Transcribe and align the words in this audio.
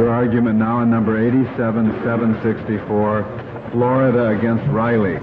Your 0.00 0.08
argument 0.08 0.56
now 0.58 0.80
in 0.80 0.88
number 0.88 1.20
87-764, 1.30 3.70
Florida 3.70 4.28
against 4.28 4.64
Riley. 4.70 5.18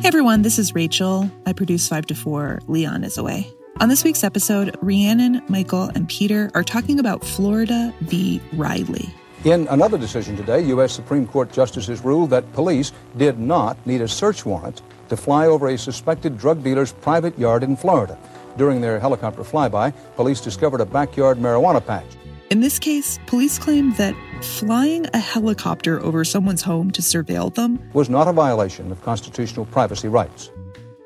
Hey 0.00 0.06
everyone, 0.06 0.42
this 0.42 0.60
is 0.60 0.72
Rachel. 0.72 1.28
I 1.46 1.52
produce 1.52 1.88
5 1.88 2.06
to 2.06 2.14
4. 2.14 2.60
Leon 2.68 3.02
is 3.02 3.18
away. 3.18 3.52
On 3.80 3.88
this 3.88 4.04
week's 4.04 4.22
episode, 4.22 4.76
Rhiannon, 4.80 5.42
Michael, 5.48 5.90
and 5.96 6.08
Peter 6.08 6.48
are 6.54 6.62
talking 6.62 7.00
about 7.00 7.24
Florida 7.24 7.92
v. 8.02 8.40
Riley. 8.52 9.12
In 9.44 9.66
another 9.66 9.98
decision 9.98 10.36
today, 10.36 10.60
U.S. 10.66 10.92
Supreme 10.92 11.26
Court 11.26 11.50
justices 11.50 12.04
ruled 12.04 12.30
that 12.30 12.52
police 12.52 12.92
did 13.16 13.40
not 13.40 13.84
need 13.84 14.00
a 14.00 14.06
search 14.06 14.46
warrant 14.46 14.80
to 15.08 15.16
fly 15.16 15.48
over 15.48 15.70
a 15.70 15.76
suspected 15.76 16.38
drug 16.38 16.62
dealer's 16.62 16.92
private 16.92 17.36
yard 17.36 17.64
in 17.64 17.76
Florida. 17.76 18.16
During 18.56 18.80
their 18.80 19.00
helicopter 19.00 19.42
flyby, 19.42 19.92
police 20.16 20.40
discovered 20.40 20.80
a 20.80 20.86
backyard 20.86 21.38
marijuana 21.38 21.84
patch. 21.84 22.06
In 22.50 22.60
this 22.60 22.78
case, 22.78 23.18
police 23.26 23.58
claim 23.58 23.94
that 23.94 24.14
flying 24.42 25.06
a 25.12 25.18
helicopter 25.18 26.00
over 26.02 26.24
someone's 26.24 26.62
home 26.62 26.90
to 26.92 27.02
surveil 27.02 27.52
them 27.52 27.80
was 27.94 28.08
not 28.08 28.28
a 28.28 28.32
violation 28.32 28.92
of 28.92 29.02
constitutional 29.02 29.66
privacy 29.66 30.08
rights. 30.08 30.52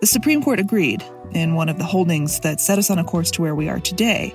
The 0.00 0.06
Supreme 0.06 0.42
Court 0.42 0.60
agreed 0.60 1.02
in 1.32 1.54
one 1.54 1.68
of 1.68 1.78
the 1.78 1.84
holdings 1.84 2.40
that 2.40 2.60
set 2.60 2.78
us 2.78 2.90
on 2.90 2.98
a 2.98 3.04
course 3.04 3.30
to 3.32 3.42
where 3.42 3.54
we 3.54 3.68
are 3.68 3.80
today, 3.80 4.34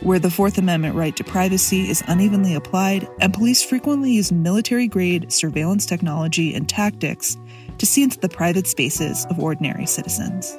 where 0.00 0.18
the 0.18 0.30
Fourth 0.30 0.58
Amendment 0.58 0.94
right 0.94 1.14
to 1.16 1.24
privacy 1.24 1.88
is 1.88 2.02
unevenly 2.08 2.54
applied 2.54 3.08
and 3.20 3.32
police 3.32 3.62
frequently 3.62 4.12
use 4.12 4.32
military 4.32 4.88
grade 4.88 5.32
surveillance 5.32 5.86
technology 5.86 6.54
and 6.54 6.68
tactics 6.68 7.36
to 7.78 7.86
see 7.86 8.02
into 8.02 8.18
the 8.18 8.28
private 8.28 8.66
spaces 8.66 9.26
of 9.26 9.38
ordinary 9.38 9.86
citizens. 9.86 10.56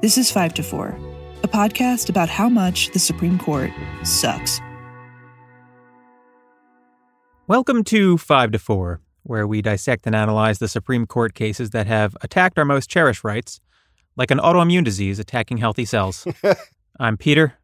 This 0.00 0.18
is 0.18 0.32
5 0.32 0.54
to 0.54 0.62
4, 0.62 0.98
a 1.42 1.48
podcast 1.48 2.08
about 2.08 2.28
how 2.28 2.48
much 2.48 2.90
the 2.92 2.98
Supreme 2.98 3.38
Court 3.38 3.70
sucks. 4.04 4.60
Welcome 7.46 7.84
to 7.84 8.18
5 8.18 8.52
to 8.52 8.58
4 8.58 9.00
where 9.22 9.46
we 9.46 9.62
dissect 9.62 10.06
and 10.06 10.14
analyze 10.14 10.58
the 10.58 10.68
Supreme 10.68 11.06
Court 11.06 11.34
cases 11.34 11.70
that 11.70 11.86
have 11.86 12.16
attacked 12.22 12.58
our 12.58 12.64
most 12.64 12.90
cherished 12.90 13.24
rights, 13.24 13.60
like 14.16 14.30
an 14.30 14.38
autoimmune 14.38 14.84
disease 14.84 15.18
attacking 15.18 15.58
healthy 15.58 15.84
cells. 15.84 16.26
I'm 17.00 17.16
Peter. 17.16 17.54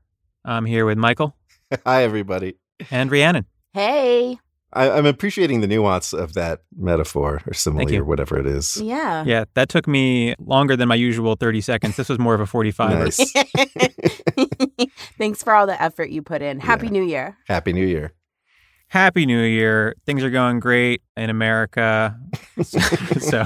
I'm 0.44 0.66
here 0.66 0.86
with 0.86 0.98
Michael. 0.98 1.36
Hi, 1.84 2.04
everybody. 2.04 2.56
And 2.90 3.10
Rhiannon. 3.10 3.46
Hey. 3.74 4.38
I, 4.72 4.98
am 4.98 5.06
appreciating 5.06 5.60
the 5.62 5.66
nuance 5.66 6.12
of 6.12 6.34
that 6.34 6.60
metaphor 6.76 7.40
or 7.46 7.54
simile 7.54 7.96
or 7.96 8.04
whatever 8.04 8.38
it 8.38 8.46
is. 8.46 8.76
Yeah. 8.80 9.24
Yeah, 9.26 9.44
that 9.54 9.68
took 9.68 9.88
me 9.88 10.34
longer 10.38 10.76
than 10.76 10.88
my 10.88 10.94
usual 10.94 11.36
30 11.36 11.60
seconds. 11.62 11.96
This 11.96 12.08
was 12.08 12.18
more 12.18 12.34
of 12.34 12.40
a 12.40 12.46
45. 12.46 12.98
Nice. 12.98 13.32
Thanks 15.18 15.42
for 15.42 15.54
all 15.54 15.66
the 15.66 15.80
effort 15.82 16.10
you 16.10 16.22
put 16.22 16.42
in. 16.42 16.60
Happy 16.60 16.86
Yeah. 16.86 16.92
New 16.92 17.02
Year. 17.04 17.36
Happy 17.46 17.72
New 17.72 17.86
Year. 17.86 18.12
Happy 18.88 19.26
New 19.26 19.42
Year. 19.42 19.94
Things 20.06 20.22
are 20.24 20.30
going 20.30 20.60
great 20.60 21.02
in 21.16 21.28
America. 21.30 22.18
so, 22.62 23.44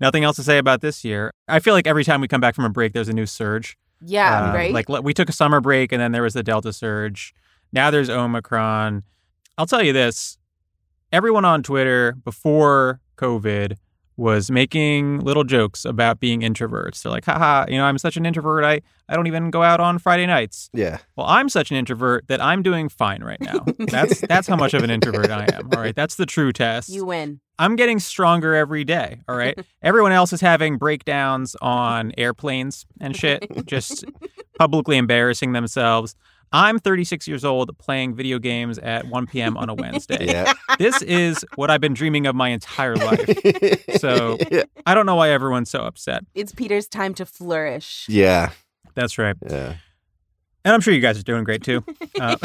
nothing 0.00 0.22
else 0.24 0.36
to 0.36 0.42
say 0.42 0.58
about 0.58 0.80
this 0.82 1.04
year. 1.04 1.32
I 1.48 1.58
feel 1.58 1.74
like 1.74 1.86
every 1.86 2.04
time 2.04 2.20
we 2.20 2.28
come 2.28 2.40
back 2.40 2.54
from 2.54 2.64
a 2.64 2.70
break, 2.70 2.92
there's 2.92 3.08
a 3.08 3.12
new 3.12 3.26
surge. 3.26 3.76
Yeah, 4.04 4.50
Uh, 4.50 4.54
right? 4.54 4.72
Like 4.72 4.88
we 4.88 5.14
took 5.14 5.28
a 5.28 5.32
summer 5.32 5.60
break 5.60 5.90
and 5.92 6.00
then 6.00 6.12
there 6.12 6.22
was 6.22 6.34
the 6.34 6.42
Delta 6.42 6.72
surge. 6.72 7.34
Now 7.72 7.90
there's 7.90 8.10
Omicron. 8.10 9.02
I'll 9.58 9.66
tell 9.66 9.82
you 9.82 9.92
this 9.92 10.38
everyone 11.12 11.44
on 11.44 11.62
Twitter 11.62 12.12
before 12.24 13.00
COVID 13.16 13.76
was 14.16 14.50
making 14.50 15.20
little 15.20 15.42
jokes 15.44 15.84
about 15.84 16.20
being 16.20 16.40
introverts. 16.40 17.02
They're 17.02 17.10
like, 17.10 17.24
haha, 17.24 17.66
you 17.68 17.76
know, 17.76 17.84
I'm 17.84 17.98
such 17.98 18.16
an 18.16 18.24
introvert. 18.24 18.62
I, 18.64 18.80
I 19.08 19.16
don't 19.16 19.26
even 19.26 19.50
go 19.50 19.62
out 19.62 19.80
on 19.80 19.98
Friday 19.98 20.26
nights. 20.26 20.70
Yeah. 20.72 20.98
Well, 21.16 21.26
I'm 21.26 21.48
such 21.48 21.70
an 21.72 21.76
introvert 21.76 22.28
that 22.28 22.40
I'm 22.40 22.62
doing 22.62 22.88
fine 22.88 23.24
right 23.24 23.40
now. 23.40 23.64
That's 23.78 24.20
that's 24.20 24.46
how 24.46 24.56
much 24.56 24.72
of 24.74 24.82
an 24.84 24.90
introvert 24.90 25.30
I 25.30 25.46
am. 25.52 25.68
All 25.74 25.80
right. 25.80 25.96
That's 25.96 26.14
the 26.14 26.26
true 26.26 26.52
test. 26.52 26.88
you 26.88 27.04
win. 27.04 27.40
I'm 27.58 27.76
getting 27.76 27.98
stronger 28.00 28.54
every 28.54 28.84
day. 28.84 29.20
All 29.28 29.36
right. 29.36 29.56
Everyone 29.82 30.12
else 30.12 30.32
is 30.32 30.40
having 30.40 30.76
breakdowns 30.78 31.54
on 31.62 32.12
airplanes 32.18 32.86
and 33.00 33.16
shit, 33.16 33.48
just 33.66 34.04
publicly 34.58 34.96
embarrassing 34.96 35.52
themselves. 35.52 36.16
I'm 36.52 36.78
36 36.78 37.26
years 37.26 37.44
old 37.44 37.76
playing 37.78 38.14
video 38.14 38.38
games 38.38 38.78
at 38.78 39.06
1 39.08 39.26
p.m. 39.26 39.56
on 39.56 39.68
a 39.68 39.74
Wednesday. 39.74 40.26
Yeah. 40.34 40.52
This 40.78 41.02
is 41.02 41.44
what 41.56 41.70
I've 41.70 41.80
been 41.80 41.94
dreaming 41.94 42.26
of 42.26 42.34
my 42.34 42.48
entire 42.50 42.96
life. 42.96 43.28
So 43.98 44.38
I 44.86 44.94
don't 44.94 45.06
know 45.06 45.14
why 45.16 45.30
everyone's 45.30 45.70
so 45.70 45.80
upset. 45.80 46.24
It's 46.34 46.52
Peter's 46.52 46.86
time 46.88 47.14
to 47.14 47.26
flourish. 47.26 48.06
yeah. 48.08 48.50
That's 48.94 49.18
right. 49.18 49.36
Yeah. 49.48 49.76
And 50.64 50.72
I'm 50.74 50.80
sure 50.80 50.94
you 50.94 51.00
guys 51.00 51.18
are 51.18 51.22
doing 51.22 51.44
great 51.44 51.62
too. 51.62 51.84
Uh, 52.20 52.36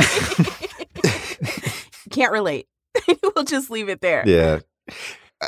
Can't 2.09 2.31
relate. 2.31 2.67
we'll 3.35 3.45
just 3.45 3.69
leave 3.69 3.87
it 3.89 4.01
there. 4.01 4.23
Yeah. 4.25 4.59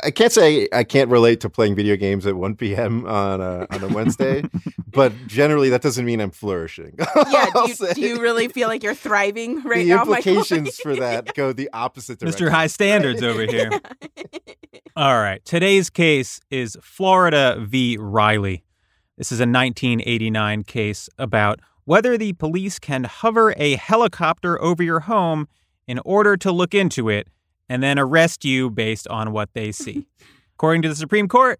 I 0.02 0.10
can't 0.10 0.32
say 0.32 0.68
I 0.72 0.84
can't 0.84 1.10
relate 1.10 1.40
to 1.40 1.50
playing 1.50 1.74
video 1.74 1.96
games 1.96 2.26
at 2.26 2.34
1 2.34 2.56
p.m. 2.56 3.06
on 3.06 3.40
a 3.42 3.66
on 3.70 3.82
a 3.84 3.88
Wednesday, 3.88 4.42
but 4.90 5.12
generally 5.26 5.68
that 5.68 5.82
doesn't 5.82 6.04
mean 6.04 6.20
I'm 6.20 6.30
flourishing. 6.30 6.98
Yeah, 7.30 7.46
do 7.54 7.68
you, 7.68 7.94
do 7.94 8.00
you 8.00 8.20
really 8.20 8.48
feel 8.48 8.68
like 8.68 8.82
you're 8.82 8.94
thriving 8.94 9.62
right 9.64 9.84
the 9.84 9.90
now, 9.90 10.04
Michael? 10.04 10.32
implications 10.32 10.76
for 10.76 10.96
that 10.96 11.34
go 11.34 11.52
the 11.52 11.68
opposite 11.72 12.18
direction. 12.18 12.46
Mr. 12.46 12.50
High 12.50 12.66
Standards 12.66 13.22
over 13.22 13.44
here. 13.44 13.70
All 14.96 15.18
right. 15.20 15.44
Today's 15.44 15.88
case 15.90 16.40
is 16.50 16.76
Florida 16.82 17.56
v. 17.60 17.96
Riley. 17.98 18.64
This 19.16 19.30
is 19.32 19.40
a 19.40 19.44
1989 19.44 20.64
case 20.64 21.08
about 21.18 21.60
whether 21.84 22.16
the 22.16 22.32
police 22.34 22.78
can 22.78 23.04
hover 23.04 23.54
a 23.56 23.76
helicopter 23.76 24.60
over 24.62 24.82
your 24.82 25.00
home 25.00 25.48
in 25.86 25.98
order 26.04 26.36
to 26.38 26.52
look 26.52 26.74
into 26.74 27.08
it 27.08 27.28
and 27.72 27.82
then 27.82 27.98
arrest 27.98 28.44
you 28.44 28.68
based 28.68 29.08
on 29.08 29.32
what 29.32 29.48
they 29.54 29.72
see. 29.82 30.06
According 30.56 30.82
to 30.82 30.88
the 30.90 30.94
Supreme 30.94 31.26
Court, 31.26 31.58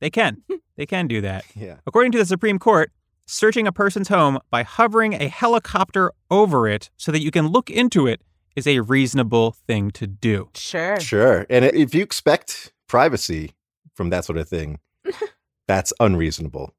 they 0.00 0.08
can. 0.10 0.42
They 0.78 0.86
can 0.86 1.06
do 1.06 1.20
that. 1.20 1.44
Yeah. 1.54 1.76
According 1.86 2.12
to 2.12 2.18
the 2.18 2.24
Supreme 2.24 2.58
Court, 2.58 2.90
searching 3.26 3.66
a 3.66 3.72
person's 3.72 4.08
home 4.08 4.38
by 4.50 4.62
hovering 4.62 5.12
a 5.12 5.28
helicopter 5.28 6.10
over 6.30 6.66
it 6.66 6.88
so 6.96 7.12
that 7.12 7.20
you 7.20 7.30
can 7.30 7.48
look 7.48 7.68
into 7.68 8.06
it 8.06 8.22
is 8.56 8.66
a 8.66 8.80
reasonable 8.80 9.52
thing 9.66 9.90
to 9.90 10.06
do. 10.06 10.48
Sure. 10.54 10.98
Sure. 10.98 11.44
And 11.50 11.66
if 11.66 11.94
you 11.94 12.02
expect 12.02 12.72
privacy 12.88 13.52
from 13.94 14.08
that 14.10 14.24
sort 14.24 14.38
of 14.38 14.48
thing, 14.48 14.78
that's 15.68 15.92
unreasonable. 16.00 16.74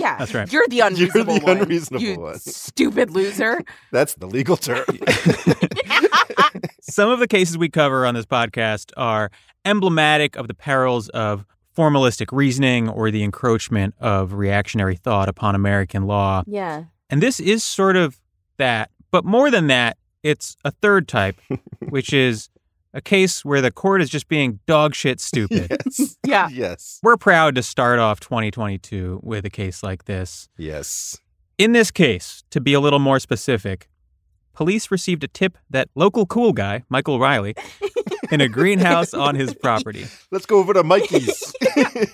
Yeah. 0.00 0.16
That's 0.18 0.32
right. 0.32 0.50
You're 0.52 0.66
the 0.68 0.76
You're 0.76 0.86
unreasonable 0.86 1.38
the 1.40 1.44
one. 1.44 1.58
unreasonable 1.58 2.04
you 2.06 2.20
one. 2.20 2.38
Stupid 2.38 3.10
loser. 3.10 3.62
That's 3.90 4.14
the 4.14 4.28
legal 4.28 4.56
term. 4.56 4.84
Some 6.88 7.10
of 7.10 7.18
the 7.18 7.28
cases 7.28 7.58
we 7.58 7.68
cover 7.68 8.06
on 8.06 8.14
this 8.14 8.26
podcast 8.26 8.92
are 8.96 9.30
emblematic 9.64 10.36
of 10.36 10.48
the 10.48 10.54
perils 10.54 11.08
of 11.10 11.44
formalistic 11.76 12.28
reasoning 12.32 12.88
or 12.88 13.10
the 13.10 13.22
encroachment 13.22 13.94
of 14.00 14.32
reactionary 14.32 14.96
thought 14.96 15.28
upon 15.28 15.54
American 15.54 16.06
law. 16.06 16.42
Yeah. 16.46 16.84
And 17.10 17.22
this 17.22 17.40
is 17.40 17.62
sort 17.62 17.96
of 17.96 18.18
that. 18.56 18.90
But 19.10 19.24
more 19.24 19.50
than 19.50 19.66
that, 19.68 19.96
it's 20.22 20.56
a 20.64 20.70
third 20.70 21.06
type, 21.08 21.36
which 21.88 22.12
is 22.12 22.48
a 22.94 23.00
case 23.00 23.44
where 23.44 23.60
the 23.60 23.70
court 23.70 24.00
is 24.00 24.08
just 24.08 24.26
being 24.28 24.58
dog 24.66 24.94
shit 24.94 25.20
stupid. 25.20 25.70
yes. 25.84 26.16
Yeah. 26.26 26.48
Yes. 26.50 27.00
We're 27.02 27.16
proud 27.16 27.54
to 27.54 27.62
start 27.62 27.98
off 27.98 28.18
2022 28.20 29.20
with 29.22 29.44
a 29.44 29.50
case 29.50 29.82
like 29.82 30.06
this. 30.06 30.48
Yes. 30.56 31.18
In 31.58 31.72
this 31.72 31.90
case, 31.90 32.44
to 32.50 32.60
be 32.60 32.72
a 32.72 32.80
little 32.80 32.98
more 32.98 33.18
specific, 33.18 33.88
police 34.58 34.90
received 34.90 35.22
a 35.22 35.28
tip 35.28 35.56
that 35.70 35.88
local 35.94 36.26
cool 36.26 36.52
guy, 36.52 36.82
Michael 36.88 37.20
Riley, 37.20 37.54
in 38.32 38.40
a 38.40 38.48
greenhouse 38.48 39.14
on 39.14 39.36
his 39.36 39.54
property. 39.54 40.04
Let's 40.32 40.46
go 40.46 40.58
over 40.58 40.74
to 40.74 40.82
Mikey's. 40.82 41.54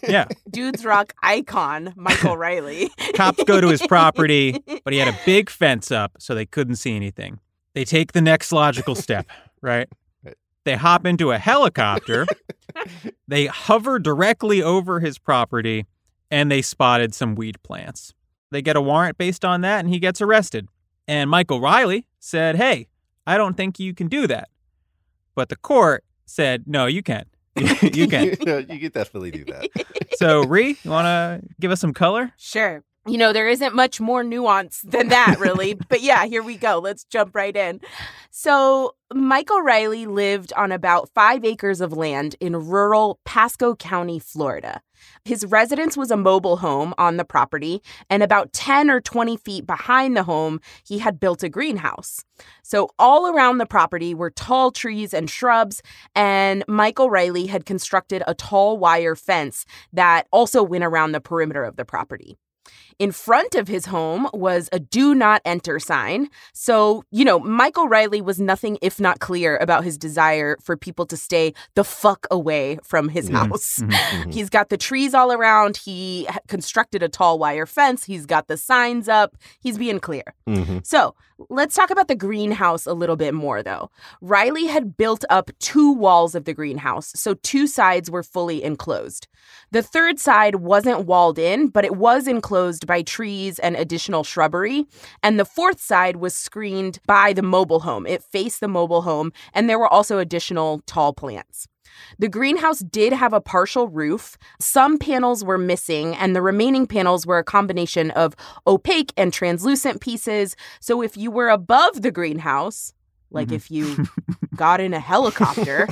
Yeah. 0.07 0.27
Dudes 0.51 0.85
rock 0.85 1.15
icon, 1.23 1.95
Michael 1.97 2.37
Riley. 2.37 2.91
Cops 3.15 3.43
go 3.45 3.63
to 3.63 3.69
his 3.69 3.81
property, 3.87 4.63
but 4.85 4.93
he 4.93 4.99
had 4.99 5.09
a 5.09 5.19
big 5.27 5.49
fence 5.49 5.91
up 5.91 6.13
so 6.19 6.35
they 6.35 6.45
couldn't 6.45 6.77
see 6.77 6.95
anything. 6.95 7.41
They 7.75 7.87
take 7.87 8.13
the 8.13 8.21
next 8.21 8.53
logical 8.53 8.95
step, 8.95 9.27
right? 9.63 9.89
Right. 10.23 10.37
They 10.65 10.77
hop 10.77 11.07
into 11.07 11.33
a 11.33 11.39
helicopter, 11.39 12.27
they 13.27 13.47
hover 13.47 13.99
directly 13.99 14.63
over 14.63 15.01
his 15.01 15.19
property, 15.19 15.87
and 16.31 16.51
they 16.51 16.61
spotted 16.61 17.15
some 17.15 17.35
weed 17.35 17.63
plants. 17.63 18.13
They 18.51 18.61
get 18.61 18.77
a 18.77 18.83
warrant 18.83 19.17
based 19.17 19.47
on 19.47 19.63
that, 19.63 19.81
and 19.81 19.89
he 19.89 19.99
gets 19.99 20.21
arrested. 20.21 20.69
And 21.07 21.29
Michael 21.31 21.61
Riley 21.61 22.07
said, 22.19 22.57
Hey, 22.57 22.89
I 23.27 23.37
don't 23.37 23.57
think 23.57 23.79
you 23.79 23.95
can 23.95 24.09
do 24.09 24.27
that. 24.27 24.49
But 25.35 25.49
the 25.49 25.57
court 25.57 26.05
said, 26.27 26.65
No, 26.67 26.87
you 26.87 27.03
can. 27.03 27.25
you 27.57 28.09
can. 28.09 28.37
No, 28.45 28.59
you 28.59 28.79
can 28.79 28.91
definitely 28.95 29.31
do 29.31 29.45
that. 29.47 29.69
So, 30.17 30.45
Ree, 30.45 30.79
you 30.85 30.91
want 30.93 31.07
to 31.07 31.43
give 31.61 31.73
us 31.73 31.81
some 31.81 31.93
color? 31.93 32.33
Sure. 32.37 32.85
You 33.07 33.19
know, 33.19 33.33
there 33.33 33.49
isn't 33.49 33.75
much 33.75 34.01
more 34.01 34.25
nuance 34.25 34.81
than 34.83 35.09
that, 35.09 35.37
really. 35.39 35.75
but 35.89 36.01
yeah, 36.01 36.25
here 36.25 36.43
we 36.43 36.57
go. 36.57 36.79
Let's 36.79 37.05
jump 37.05 37.35
right 37.35 37.55
in. 37.55 37.81
So, 38.31 38.95
Michael 39.13 39.61
Riley 39.61 40.07
lived 40.07 40.53
on 40.55 40.73
about 40.73 41.11
five 41.15 41.45
acres 41.45 41.81
of 41.81 41.93
land 41.93 42.35
in 42.41 42.57
rural 42.57 43.21
Pasco 43.25 43.77
County, 43.77 44.19
Florida. 44.19 44.81
His 45.25 45.45
residence 45.45 45.97
was 45.97 46.11
a 46.11 46.17
mobile 46.17 46.57
home 46.57 46.95
on 46.97 47.19
the 47.19 47.25
property, 47.25 47.83
and 48.09 48.23
about 48.23 48.53
10 48.55 48.91
or 48.91 49.01
20 49.01 49.37
feet 49.37 49.67
behind 49.67 50.17
the 50.17 50.23
home, 50.23 50.61
he 50.87 50.99
had 50.99 51.21
built 51.21 51.43
a 51.43 51.49
greenhouse. 51.49 52.25
So, 52.63 52.89
all 52.99 53.29
around 53.29 53.59
the 53.59 53.67
property 53.67 54.15
were 54.15 54.31
tall 54.31 54.71
trees 54.71 55.13
and 55.13 55.29
shrubs, 55.29 55.83
and 56.15 56.65
Michael 56.67 57.11
Riley 57.11 57.47
had 57.47 57.67
constructed 57.67 58.23
a 58.27 58.35
tall 58.35 58.79
wire 58.79 59.15
fence 59.15 59.67
that 59.93 60.27
also 60.33 60.63
went 60.63 60.85
around 60.85 61.13
the 61.13 61.21
perimeter 61.21 61.65
of 61.65 61.77
the 61.77 61.85
property. 61.85 62.39
In 62.99 63.13
front 63.13 63.55
of 63.55 63.69
his 63.69 63.87
home 63.87 64.29
was 64.33 64.69
a 64.73 64.79
do 64.79 65.15
not 65.15 65.43
enter 65.45 65.79
sign. 65.79 66.29
So, 66.53 67.05
you 67.11 67.25
know, 67.25 67.39
Michael 67.41 67.89
Riley 67.89 68.21
was 68.21 68.41
nothing 68.41 68.79
if 68.83 69.01
not 69.01 69.19
clear 69.21 69.57
about 69.59 69.85
his 69.85 69.99
desire 69.99 70.57
for 70.63 70.77
people 70.77 71.07
to 71.07 71.17
stay 71.17 71.55
the 71.75 71.85
fuck 71.85 72.27
away 72.31 72.79
from 72.83 73.09
his 73.09 73.31
Mhm, 73.31 73.35
house. 73.49 73.79
mhm. 73.81 73.91
Mhm. 73.91 74.35
He's 74.35 74.49
got 74.51 74.69
the 74.69 74.77
trees 74.77 75.15
all 75.15 75.33
around. 75.33 75.77
He 75.79 76.29
constructed 76.49 77.03
a 77.03 77.09
tall 77.09 77.39
wire 77.39 77.67
fence. 77.67 78.05
He's 78.05 78.27
got 78.27 78.47
the 78.49 78.57
signs 78.57 79.09
up. 79.09 79.37
He's 79.61 79.79
being 79.79 79.99
clear. 80.01 80.35
Mhm. 80.49 80.87
So 80.87 81.15
let's 81.49 81.75
talk 81.75 81.91
about 81.91 82.09
the 82.09 82.15
greenhouse 82.15 82.87
a 82.87 82.95
little 82.95 83.17
bit 83.17 83.35
more, 83.35 83.63
though. 83.63 83.91
Riley 84.21 84.67
had 84.67 84.97
built 84.97 85.25
up 85.31 85.51
two 85.59 85.93
walls 85.93 86.35
of 86.35 86.45
the 86.45 86.55
greenhouse, 86.55 87.13
so 87.15 87.35
two 87.35 87.67
sides 87.67 88.11
were 88.11 88.23
fully 88.23 88.63
enclosed. 88.63 89.27
The 89.71 89.83
third 89.83 90.19
side 90.19 90.57
wasn't 90.57 91.07
walled 91.07 91.39
in, 91.39 91.69
but 91.69 91.85
it 91.85 91.97
was 91.97 92.27
enclosed 92.29 92.87
by 92.87 93.03
trees 93.03 93.59
and 93.59 93.77
additional 93.77 94.25
shrubbery. 94.25 94.87
And 95.23 95.39
the 95.39 95.45
fourth 95.45 95.81
side 95.81 96.17
was 96.17 96.35
screened 96.35 97.01
by 97.07 97.33
the 97.33 97.43
mobile 97.43 97.81
home. 97.81 98.07
It 98.07 98.23
faced 98.23 98.61
the 98.61 98.69
mobile 98.69 99.03
home, 99.03 99.33
and 99.53 99.69
there 99.69 99.79
were 99.79 99.93
also 99.93 100.19
additional 100.19 100.83
tall 100.87 101.13
plants. 101.13 101.69
The 102.19 102.29
greenhouse 102.29 102.79
did 102.81 103.13
have 103.13 103.33
a 103.33 103.41
partial 103.41 103.89
roof. 103.89 104.37
Some 104.61 104.99
panels 104.99 105.45
were 105.45 105.59
missing, 105.59 106.15
and 106.17 106.35
the 106.35 106.43
remaining 106.43 106.87
panels 106.87 107.27
were 107.27 107.39
a 107.39 107.45
combination 107.45 108.11
of 108.13 108.35
opaque 108.67 109.13
and 109.17 109.33
translucent 109.33 110.01
pieces. 110.01 110.57
So 110.81 111.03
if 111.03 111.17
you 111.17 111.31
were 111.31 111.49
above 111.49 112.03
the 112.03 112.11
greenhouse, 112.11 112.93
like 113.31 113.49
Mhm. 113.49 113.53
if 113.57 113.71
you 113.71 114.07
got 114.57 114.81
in 114.81 114.95
a 114.95 115.01
helicopter, 115.01 115.89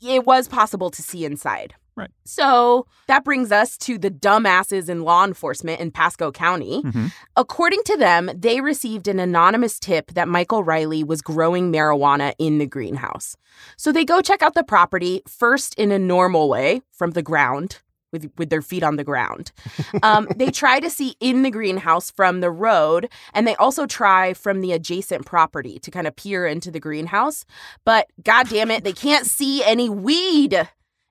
it 0.00 0.24
was 0.26 0.48
possible 0.48 0.90
to 0.90 1.02
see 1.02 1.24
inside. 1.24 1.74
Right. 1.96 2.10
So 2.24 2.86
that 3.08 3.24
brings 3.24 3.52
us 3.52 3.76
to 3.78 3.98
the 3.98 4.10
dumbasses 4.10 4.88
in 4.88 5.02
law 5.02 5.24
enforcement 5.24 5.80
in 5.80 5.90
Pasco 5.90 6.30
County. 6.32 6.82
Mhm. 6.82 7.12
According 7.36 7.82
to 7.84 7.96
them, 7.96 8.30
they 8.34 8.60
received 8.60 9.06
an 9.08 9.18
anonymous 9.20 9.78
tip 9.78 10.12
that 10.12 10.28
Michael 10.28 10.62
Riley 10.64 11.04
was 11.04 11.20
growing 11.20 11.70
marijuana 11.72 12.32
in 12.38 12.58
the 12.58 12.66
greenhouse. 12.66 13.36
So 13.76 13.92
they 13.92 14.04
go 14.04 14.20
check 14.22 14.40
out 14.42 14.54
the 14.54 14.64
property 14.64 15.22
first 15.28 15.74
in 15.74 15.92
a 15.92 15.98
normal 15.98 16.48
way 16.48 16.82
from 16.92 17.10
the 17.10 17.22
ground. 17.22 17.80
With, 18.12 18.28
with 18.38 18.50
their 18.50 18.60
feet 18.60 18.82
on 18.82 18.96
the 18.96 19.04
ground. 19.04 19.52
Um, 20.02 20.26
they 20.34 20.50
try 20.50 20.80
to 20.80 20.90
see 20.90 21.14
in 21.20 21.42
the 21.44 21.50
greenhouse 21.52 22.10
from 22.10 22.40
the 22.40 22.50
road, 22.50 23.08
and 23.34 23.46
they 23.46 23.54
also 23.54 23.86
try 23.86 24.34
from 24.34 24.62
the 24.62 24.72
adjacent 24.72 25.26
property 25.26 25.78
to 25.78 25.92
kind 25.92 26.08
of 26.08 26.16
peer 26.16 26.44
into 26.44 26.72
the 26.72 26.80
greenhouse. 26.80 27.44
But 27.84 28.08
god 28.24 28.48
damn 28.48 28.72
it, 28.72 28.82
they 28.82 28.92
can't 28.92 29.26
see 29.26 29.62
any 29.62 29.88
weed. 29.88 30.68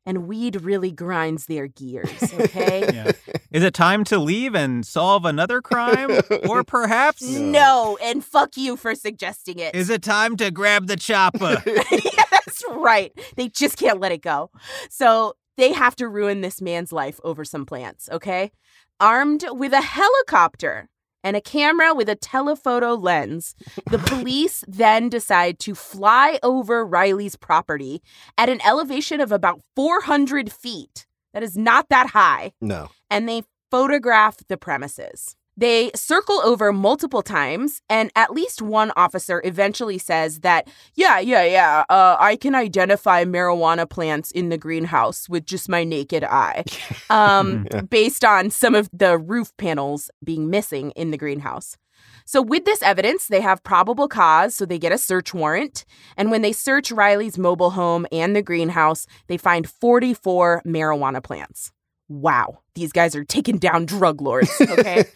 And 0.10 0.28
weed 0.28 0.62
really 0.64 0.92
grinds 0.92 1.46
their 1.46 1.68
gears, 1.68 2.34
okay? 2.40 2.80
Yeah. 2.92 3.12
Is 3.52 3.62
it 3.64 3.76
time 3.76 4.04
to 4.06 4.18
leave 4.18 4.56
and 4.56 4.84
solve 4.84 5.24
another 5.24 5.62
crime? 5.62 6.20
or 6.50 6.64
perhaps 6.78 7.22
No, 7.22 7.96
and 8.02 8.26
fuck 8.26 8.58
you 8.58 8.76
for 8.76 8.96
suggesting 8.96 9.60
it. 9.60 9.76
is 9.76 9.92
it 9.92 10.02
time 10.02 10.36
to 10.38 10.50
grab 10.50 10.88
the 10.88 10.96
chopper? 10.96 11.62
yeah, 11.68 12.24
that's 12.32 12.64
right. 12.72 13.12
They 13.36 13.50
just 13.50 13.78
can't 13.78 14.00
let 14.00 14.12
it 14.12 14.24
go. 14.24 14.50
So 14.90 15.36
they 15.58 15.74
have 15.74 15.96
to 15.98 16.08
ruin 16.08 16.42
this 16.42 16.60
man's 16.60 16.92
life 16.92 17.20
over 17.24 17.46
some 17.46 17.68
plants, 17.68 18.10
okay? 18.12 18.52
Armed 19.00 19.46
with 19.52 19.74
a 19.74 19.82
helicopter 19.82 20.90
and 21.24 21.36
a 21.36 21.42
camera 21.42 21.94
with 21.94 22.10
a 22.10 22.16
telephoto 22.16 22.94
lens, 22.96 23.56
the 23.90 23.98
police 24.12 24.64
then 24.68 25.10
decide 25.10 25.60
to 25.60 25.76
fly 25.76 26.40
over 26.44 26.86
Riley's 26.86 27.36
property 27.36 28.02
at 28.38 28.50
an 28.50 28.60
elevation 28.66 29.22
of 29.22 29.32
about 29.32 29.62
400 29.76 30.52
feet. 30.52 31.06
That 31.34 31.44
is 31.44 31.58
not 31.58 31.90
that 31.90 32.08
high 32.12 32.54
No. 32.62 32.90
and 33.10 33.28
they 33.30 33.44
photograph 33.70 34.38
the 34.48 34.58
premises. 34.58 35.36
They 35.60 35.92
circle 35.94 36.40
over 36.46 36.72
multiple 36.72 37.22
times, 37.22 37.82
and 37.90 38.12
at 38.16 38.32
least 38.32 38.62
one 38.62 38.94
officer 38.96 39.42
eventually 39.44 39.98
says 39.98 40.40
that, 40.40 40.70
yeah, 40.96 41.20
yeah, 41.20 41.44
yeah, 41.44 41.84
uh, 41.90 42.16
I 42.18 42.38
can 42.38 42.56
identify 42.56 43.26
marijuana 43.26 43.90
plants 43.90 44.32
in 44.32 44.48
the 44.48 44.58
greenhouse 44.58 45.28
with 45.28 45.46
just 45.46 45.68
my 45.68 45.84
naked 45.84 46.24
eye, 46.24 46.64
um, 47.10 47.68
Yeah. 47.74 47.82
based 47.82 48.24
on 48.24 48.52
some 48.52 48.74
of 48.74 48.90
the 48.94 49.18
roof 49.18 49.52
panels 49.58 50.10
being 50.24 50.50
missing 50.50 50.92
in 50.92 51.12
the 51.12 51.18
greenhouse. 51.18 51.76
So, 52.24 52.42
with 52.42 52.64
this 52.64 52.82
evidence, 52.82 53.28
they 53.28 53.42
have 53.42 53.62
probable 53.64 54.08
cause, 54.08 54.56
so 54.56 54.66
they 54.66 54.80
get 54.80 54.94
a 54.94 54.98
search 54.98 55.34
warrant. 55.34 55.84
And 56.16 56.32
when 56.32 56.42
they 56.42 56.54
search 56.54 56.90
Riley's 56.90 57.38
mobile 57.38 57.72
home 57.72 58.08
and 58.14 58.34
the 58.34 58.42
greenhouse, 58.42 59.08
they 59.28 59.36
find 59.38 59.70
44 59.70 60.62
marijuana 60.66 61.22
plants. 61.22 61.74
Wow, 62.10 62.58
these 62.74 62.92
guys 62.92 63.16
are 63.16 63.24
taking 63.24 63.60
down 63.60 63.86
drug 63.86 64.20
lords, 64.22 64.50
okay? 64.60 65.04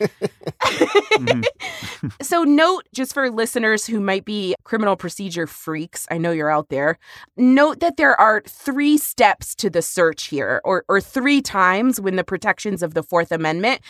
Mhm. 1.13 1.43
so, 2.21 2.43
note 2.43 2.87
just 2.93 3.13
for 3.13 3.29
listeners 3.29 3.85
who 3.85 3.99
might 3.99 4.25
be 4.25 4.55
criminal 4.63 4.95
procedure 4.95 5.45
freaks, 5.45 6.07
I 6.09 6.17
know 6.17 6.31
you're 6.31 6.49
out 6.49 6.69
there, 6.69 6.97
note 7.37 7.79
that 7.81 7.97
there 7.97 8.19
are 8.19 8.41
three 8.47 8.97
steps 8.97 9.53
to 9.55 9.69
the 9.69 9.81
search 9.81 10.25
here, 10.25 10.61
or, 10.63 10.85
or 10.89 10.99
three 10.99 11.41
times 11.41 12.01
when 12.01 12.15
the 12.15 12.23
protections 12.23 12.81
of 12.81 12.93
the 12.95 13.03
Fourth 13.03 13.31
Amendment 13.31 13.81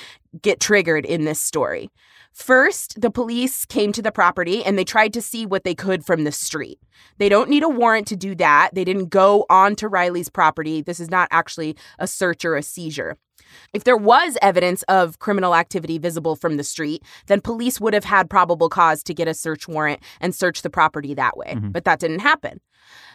get 0.42 0.60
triggered 0.60 1.06
in 1.06 1.24
this 1.26 1.40
story. 1.40 1.90
First, 2.34 3.00
the 3.00 3.12
police 3.12 3.64
came 3.64 3.92
to 3.94 4.02
the 4.02 4.12
property 4.12 4.66
and 4.66 4.78
they 4.78 4.84
tried 4.84 5.14
to 5.14 5.22
see 5.22 5.46
what 5.46 5.64
they 5.64 5.76
could 5.76 6.04
from 6.04 6.24
the 6.24 6.32
street. 6.32 6.80
They 7.20 7.30
don't 7.30 7.50
need 7.50 7.64
a 7.64 7.70
warrant 7.70 8.08
to 8.08 8.16
do 8.16 8.34
that. 8.36 8.72
They 8.74 8.84
didn't 8.84 9.10
go 9.10 9.46
onto 9.50 9.88
Riley's 9.88 10.30
property. 10.30 10.82
This 10.82 11.00
is 11.00 11.12
not 11.12 11.28
actually 11.32 11.76
a 12.00 12.08
search 12.08 12.44
or 12.44 12.56
a 12.56 12.64
seizure. 12.64 13.18
If 13.72 13.84
there 13.84 13.98
was 13.98 14.36
evidence 14.42 14.82
of 14.84 15.20
criminal 15.20 15.54
activity 15.54 16.00
visible 16.00 16.36
from 16.36 16.58
the 16.58 16.64
street, 16.64 17.04
then 17.28 17.40
police 17.40 17.80
would 17.80 17.94
have 17.94 18.06
had 18.06 18.30
probable 18.30 18.70
cause 18.70 19.04
to 19.04 19.14
get 19.14 19.28
a 19.28 19.34
search 19.36 19.68
warrant 19.68 20.02
and 20.20 20.34
search 20.34 20.64
the 20.64 20.72
property 20.72 21.14
that 21.14 21.38
way. 21.38 21.54
Mhm. 21.56 21.72
But 21.72 21.86
that 21.86 22.00
didn't 22.00 22.20
happen. 22.20 22.62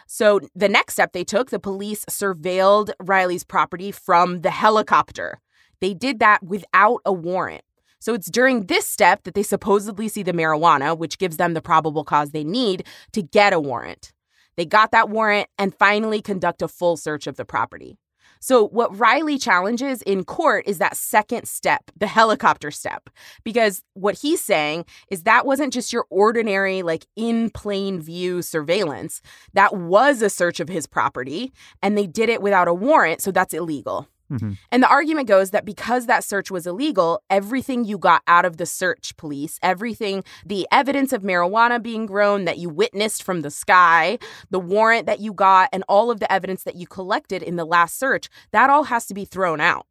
So 0.07 0.39
the 0.55 0.69
next 0.69 0.93
step 0.93 1.11
they 1.11 1.25
took, 1.25 1.49
the 1.49 1.59
police 1.59 2.05
surveilled 2.05 2.91
Riley's 3.01 3.43
property 3.43 3.91
from 3.91 4.41
the 4.41 4.51
helicopter. 4.51 5.39
They 5.81 5.93
did 5.93 6.19
that 6.19 6.41
without 6.41 7.01
a 7.05 7.13
warrant. 7.13 7.63
So 7.99 8.13
it's 8.13 8.29
during 8.29 8.65
this 8.65 8.87
step 8.87 9.23
that 9.23 9.33
they 9.33 9.43
supposedly 9.43 10.07
see 10.07 10.23
the 10.23 10.33
marijuana, 10.33 10.97
which 10.97 11.17
gives 11.17 11.37
them 11.37 11.53
the 11.53 11.61
probable 11.61 12.03
cause 12.03 12.31
they 12.31 12.43
need 12.43 12.85
to 13.11 13.21
get 13.21 13.53
a 13.53 13.59
warrant. 13.59 14.13
They 14.55 14.65
got 14.65 14.91
that 14.91 15.09
warrant 15.09 15.47
and 15.57 15.75
finally 15.75 16.21
conduct 16.21 16.61
a 16.61 16.67
full 16.67 16.97
search 16.97 17.27
of 17.27 17.37
the 17.37 17.45
property. 17.45 17.97
So, 18.41 18.67
what 18.67 18.97
Riley 18.97 19.37
challenges 19.37 20.01
in 20.03 20.23
court 20.23 20.63
is 20.65 20.77
that 20.77 20.95
second 20.95 21.45
step, 21.45 21.91
the 21.97 22.07
helicopter 22.07 22.71
step, 22.71 23.09
because 23.43 23.83
what 23.95 24.19
he's 24.19 24.41
saying 24.41 24.85
is 25.09 25.23
that 25.23 25.45
wasn't 25.45 25.73
just 25.73 25.91
your 25.91 26.05
ordinary, 26.09 26.81
like 26.81 27.05
in 27.17 27.49
plain 27.49 27.99
view 28.01 28.41
surveillance. 28.41 29.21
That 29.53 29.75
was 29.75 30.21
a 30.21 30.29
search 30.29 30.61
of 30.61 30.69
his 30.69 30.87
property, 30.87 31.51
and 31.81 31.97
they 31.97 32.07
did 32.07 32.29
it 32.29 32.41
without 32.41 32.69
a 32.69 32.73
warrant, 32.73 33.21
so 33.21 33.31
that's 33.31 33.53
illegal. 33.53 34.07
Mhm. 34.31 34.57
And 34.71 34.83
the 34.83 34.87
argument 34.87 35.27
goes 35.27 35.51
that 35.51 35.65
because 35.65 36.05
that 36.05 36.23
search 36.23 36.51
was 36.51 36.67
illegal, 36.67 37.21
everything 37.29 37.83
you 37.83 37.97
got 37.97 38.21
out 38.27 38.45
of 38.45 38.57
the 38.57 38.65
search, 38.65 39.15
police, 39.17 39.59
everything, 39.63 40.23
the 40.45 40.67
evidence 40.71 41.11
of 41.13 41.23
marijuana 41.23 41.81
being 41.81 42.05
grown 42.05 42.45
that 42.45 42.57
you 42.57 42.69
witnessed 42.69 43.23
from 43.23 43.41
the 43.41 43.49
sky, 43.51 44.19
the 44.49 44.59
warrant 44.59 45.05
that 45.07 45.19
you 45.19 45.33
got, 45.33 45.69
and 45.73 45.83
all 45.89 46.11
of 46.11 46.19
the 46.19 46.31
evidence 46.31 46.63
that 46.63 46.75
you 46.75 46.85
collected 46.85 47.41
in 47.41 47.55
the 47.55 47.65
last 47.65 47.97
search, 47.97 48.29
that 48.51 48.69
all 48.69 48.83
has 48.83 49.05
to 49.07 49.13
be 49.13 49.25
thrown 49.25 49.59
out. 49.59 49.87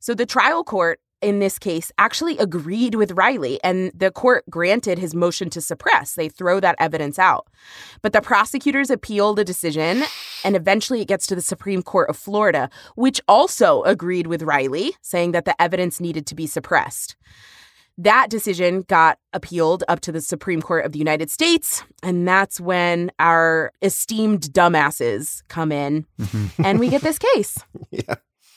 So 0.00 0.14
the 0.14 0.26
trial 0.26 0.64
court 0.64 1.00
in 1.22 1.38
this 1.38 1.58
case 1.58 1.90
actually 1.98 2.36
agreed 2.38 2.94
with 2.94 3.12
Riley 3.12 3.58
and 3.64 3.90
the 3.94 4.10
court 4.10 4.44
granted 4.50 4.98
his 4.98 5.14
motion 5.14 5.48
to 5.50 5.60
suppress. 5.62 6.14
They 6.14 6.28
throw 6.28 6.60
that 6.60 6.76
evidence 6.78 7.18
out. 7.18 7.46
But 8.02 8.12
the 8.12 8.20
prosecutors 8.20 8.90
appeal 8.90 9.34
the 9.34 9.44
decision 9.44 10.04
and 10.46 10.56
eventually 10.56 11.02
it 11.02 11.08
gets 11.08 11.26
to 11.26 11.34
the 11.34 11.42
Supreme 11.42 11.82
Court 11.82 12.08
of 12.08 12.16
Florida, 12.16 12.70
which 12.94 13.20
also 13.28 13.82
agreed 13.82 14.26
with 14.28 14.42
Riley, 14.42 14.94
saying 15.02 15.32
that 15.32 15.44
the 15.44 15.60
evidence 15.60 16.00
needed 16.00 16.26
to 16.28 16.34
be 16.34 16.46
suppressed. 16.46 17.16
That 17.98 18.28
decision 18.30 18.82
got 18.82 19.18
appealed 19.32 19.82
up 19.88 20.00
to 20.00 20.12
the 20.12 20.20
Supreme 20.20 20.60
Court 20.62 20.84
of 20.84 20.92
the 20.92 20.98
United 20.98 21.30
States, 21.30 21.82
and 22.02 22.28
that's 22.28 22.60
when 22.60 23.10
our 23.18 23.72
esteemed 23.82 24.42
dumbasses 24.52 25.42
come 25.48 25.72
in 25.72 26.06
Mhm. 26.20 26.50
and 26.64 26.78
we 26.78 26.88
get 26.88 27.02
this 27.02 27.18
case. 27.18 27.58
Yeah. 27.90 28.14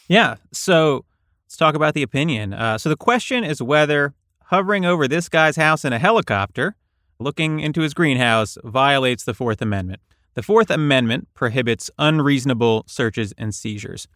Yeah. 0.07 0.35
So 0.53 1.05
Let's 1.45 1.57
talk 1.57 1.73
about 1.73 1.95
the 1.95 2.03
opinion. 2.03 2.53
Uh, 2.53 2.77
so 2.77 2.89
the 2.89 2.95
question 2.95 3.43
is 3.43 3.59
whether 3.59 4.13
hovering 4.45 4.85
over 4.85 5.07
this 5.07 5.29
guy's 5.29 5.55
house 5.55 5.83
in 5.83 5.93
a 5.93 5.97
helicopter, 5.97 6.75
looking 7.19 7.59
into 7.59 7.81
his 7.81 7.95
greenhouse, 7.95 8.55
violates 8.63 9.23
the 9.23 9.33
Fourth 9.33 9.59
Amendment. 9.59 9.99
The 10.35 10.43
Fourth 10.43 10.69
Amendment 10.69 11.27
prohibits 11.33 11.89
unreasonable 11.97 12.83
searches 12.87 13.33
and 13.37 13.53
seizures. 13.53 14.07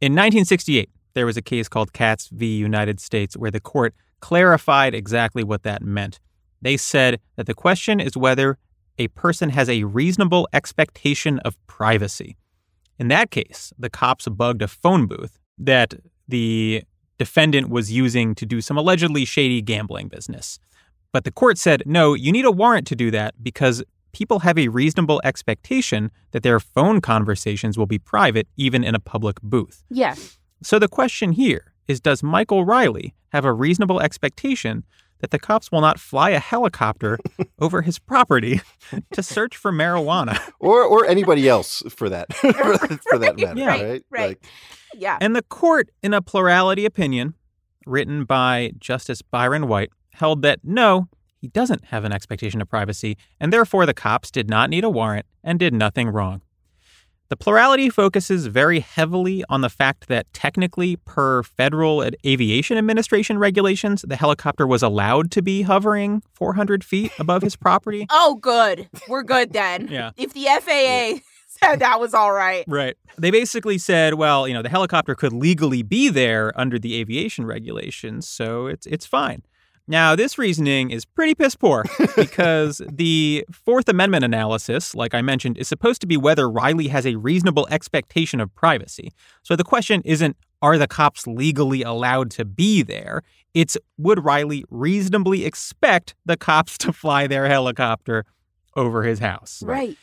In 0.00 0.12
1968, 0.12 0.90
there 1.14 1.26
was 1.26 1.36
a 1.36 1.42
case 1.42 1.68
called 1.68 1.92
Katz 1.92 2.28
v. 2.28 2.56
United 2.56 3.00
States 3.00 3.36
where 3.36 3.50
the 3.50 3.60
court 3.60 3.94
clarified 4.20 4.94
exactly 4.94 5.42
what 5.42 5.62
that 5.62 5.82
meant. 5.82 6.20
They 6.60 6.76
said 6.76 7.20
that 7.36 7.46
the 7.46 7.54
question 7.54 8.00
is 8.00 8.16
whether 8.16 8.58
a 8.98 9.08
person 9.08 9.50
has 9.50 9.68
a 9.68 9.84
reasonable 9.84 10.48
expectation 10.52 11.38
of 11.40 11.56
privacy. 11.66 12.36
In 12.98 13.08
that 13.08 13.30
case, 13.30 13.72
the 13.78 13.90
cops 13.90 14.26
bugged 14.28 14.62
a 14.62 14.68
phone 14.68 15.06
booth 15.06 15.38
that 15.58 15.94
the 16.28 16.82
defendant 17.18 17.68
was 17.70 17.90
using 17.90 18.34
to 18.34 18.46
do 18.46 18.60
some 18.60 18.76
allegedly 18.76 19.24
shady 19.24 19.62
gambling 19.62 20.08
business. 20.08 20.58
But 21.12 21.24
the 21.24 21.30
court 21.32 21.56
said, 21.56 21.82
no, 21.86 22.14
you 22.14 22.32
need 22.32 22.44
a 22.44 22.50
warrant 22.50 22.86
to 22.88 22.96
do 22.96 23.10
that 23.10 23.42
because 23.42 23.82
people 24.16 24.38
have 24.40 24.56
a 24.58 24.68
reasonable 24.68 25.20
expectation 25.24 26.10
that 26.30 26.42
their 26.42 26.58
phone 26.58 27.02
conversations 27.02 27.76
will 27.76 27.86
be 27.86 27.98
private, 27.98 28.48
even 28.56 28.82
in 28.82 28.94
a 28.94 28.98
public 28.98 29.36
booth. 29.42 29.84
Yes. 29.90 30.38
So 30.62 30.78
the 30.78 30.88
question 30.88 31.32
here 31.32 31.74
is 31.86 32.00
Does 32.00 32.22
Michael 32.22 32.64
Riley 32.64 33.14
have 33.34 33.44
a 33.44 33.52
reasonable 33.52 34.00
expectation 34.00 34.84
that 35.20 35.30
the 35.32 35.38
cops 35.38 35.70
will 35.70 35.82
not 35.82 36.00
fly 36.00 36.30
a 36.30 36.38
helicopter 36.38 37.18
over 37.58 37.82
his 37.82 37.98
property 37.98 38.60
to 39.12 39.22
search 39.22 39.54
for 39.54 39.70
marijuana? 39.70 40.38
or 40.60 40.82
or 40.82 41.04
anybody 41.06 41.46
else 41.46 41.82
for 41.90 42.08
that 42.08 42.32
for, 42.34 42.52
for 43.10 43.18
that 43.18 43.36
matter, 43.38 43.60
Yeah. 43.60 43.68
right? 43.82 44.02
Right. 44.10 44.28
Like, 44.28 44.46
Yeah. 44.94 45.18
And 45.20 45.36
the 45.36 45.42
court, 45.42 45.90
in 46.02 46.14
a 46.14 46.22
plurality 46.22 46.86
opinion 46.86 47.34
written 47.86 48.24
by 48.24 48.72
Justice 48.78 49.20
Byron 49.20 49.68
White, 49.68 49.90
held 50.12 50.40
that 50.42 50.60
no, 50.64 51.08
he 51.46 51.50
doesn't 51.50 51.84
have 51.86 52.04
an 52.04 52.12
expectation 52.12 52.60
of 52.60 52.68
privacy, 52.68 53.16
and 53.38 53.52
therefore 53.52 53.86
the 53.86 53.94
cops 53.94 54.32
did 54.32 54.50
not 54.50 54.68
need 54.68 54.82
a 54.82 54.90
warrant 54.90 55.26
and 55.44 55.60
did 55.60 55.72
nothing 55.72 56.08
wrong. 56.08 56.42
The 57.28 57.36
plurality 57.36 57.88
focuses 57.88 58.46
very 58.46 58.80
heavily 58.80 59.44
on 59.48 59.60
the 59.60 59.68
fact 59.68 60.08
that 60.08 60.26
technically, 60.32 60.96
per 60.96 61.44
Federal 61.44 62.04
Aviation 62.26 62.76
Administration 62.76 63.38
regulations, 63.38 64.04
the 64.08 64.16
helicopter 64.16 64.66
was 64.66 64.82
allowed 64.82 65.30
to 65.32 65.42
be 65.42 65.62
hovering 65.62 66.20
400 66.34 66.82
feet 66.82 67.12
above 67.20 67.42
his 67.42 67.54
property. 67.54 68.06
oh, 68.10 68.34
good. 68.40 68.88
We're 69.08 69.22
good 69.22 69.52
then. 69.52 69.88
Yeah. 69.96 70.10
If 70.16 70.34
the 70.34 70.46
FAA 70.46 71.20
said 71.46 71.76
that 71.78 72.00
was 72.00 72.12
all 72.12 72.32
right. 72.32 72.64
Right. 72.66 72.96
They 73.18 73.30
basically 73.30 73.78
said, 73.78 74.14
well, 74.14 74.48
you 74.48 74.54
know, 74.54 74.62
the 74.62 74.68
helicopter 74.68 75.14
could 75.14 75.32
legally 75.32 75.84
be 75.84 76.08
there 76.08 76.52
under 76.58 76.76
the 76.76 76.96
aviation 77.00 77.46
regulations, 77.46 78.28
so 78.28 78.66
it's 78.66 78.86
it's 78.86 79.06
fine. 79.06 79.42
Now, 79.88 80.16
this 80.16 80.36
reasoning 80.36 80.90
is 80.90 81.04
pretty 81.04 81.34
piss 81.34 81.54
poor 81.54 81.84
because 82.16 82.82
the 82.90 83.44
Fourth 83.52 83.88
Amendment 83.88 84.24
analysis, 84.24 84.94
like 84.94 85.14
I 85.14 85.22
mentioned, 85.22 85.58
is 85.58 85.68
supposed 85.68 86.00
to 86.00 86.06
be 86.08 86.16
whether 86.16 86.50
Riley 86.50 86.88
has 86.88 87.06
a 87.06 87.14
reasonable 87.16 87.68
expectation 87.70 88.40
of 88.40 88.52
privacy. 88.54 89.12
So 89.42 89.54
the 89.54 89.62
question 89.62 90.02
isn't, 90.04 90.36
are 90.60 90.76
the 90.76 90.88
cops 90.88 91.26
legally 91.26 91.82
allowed 91.82 92.30
to 92.32 92.44
be 92.44 92.82
there? 92.82 93.22
It's, 93.54 93.76
would 93.96 94.24
Riley 94.24 94.64
reasonably 94.70 95.44
expect 95.44 96.14
the 96.24 96.36
cops 96.36 96.76
to 96.78 96.92
fly 96.92 97.28
their 97.28 97.46
helicopter 97.46 98.24
over 98.74 99.04
his 99.04 99.20
house? 99.20 99.62
Right. 99.64 99.96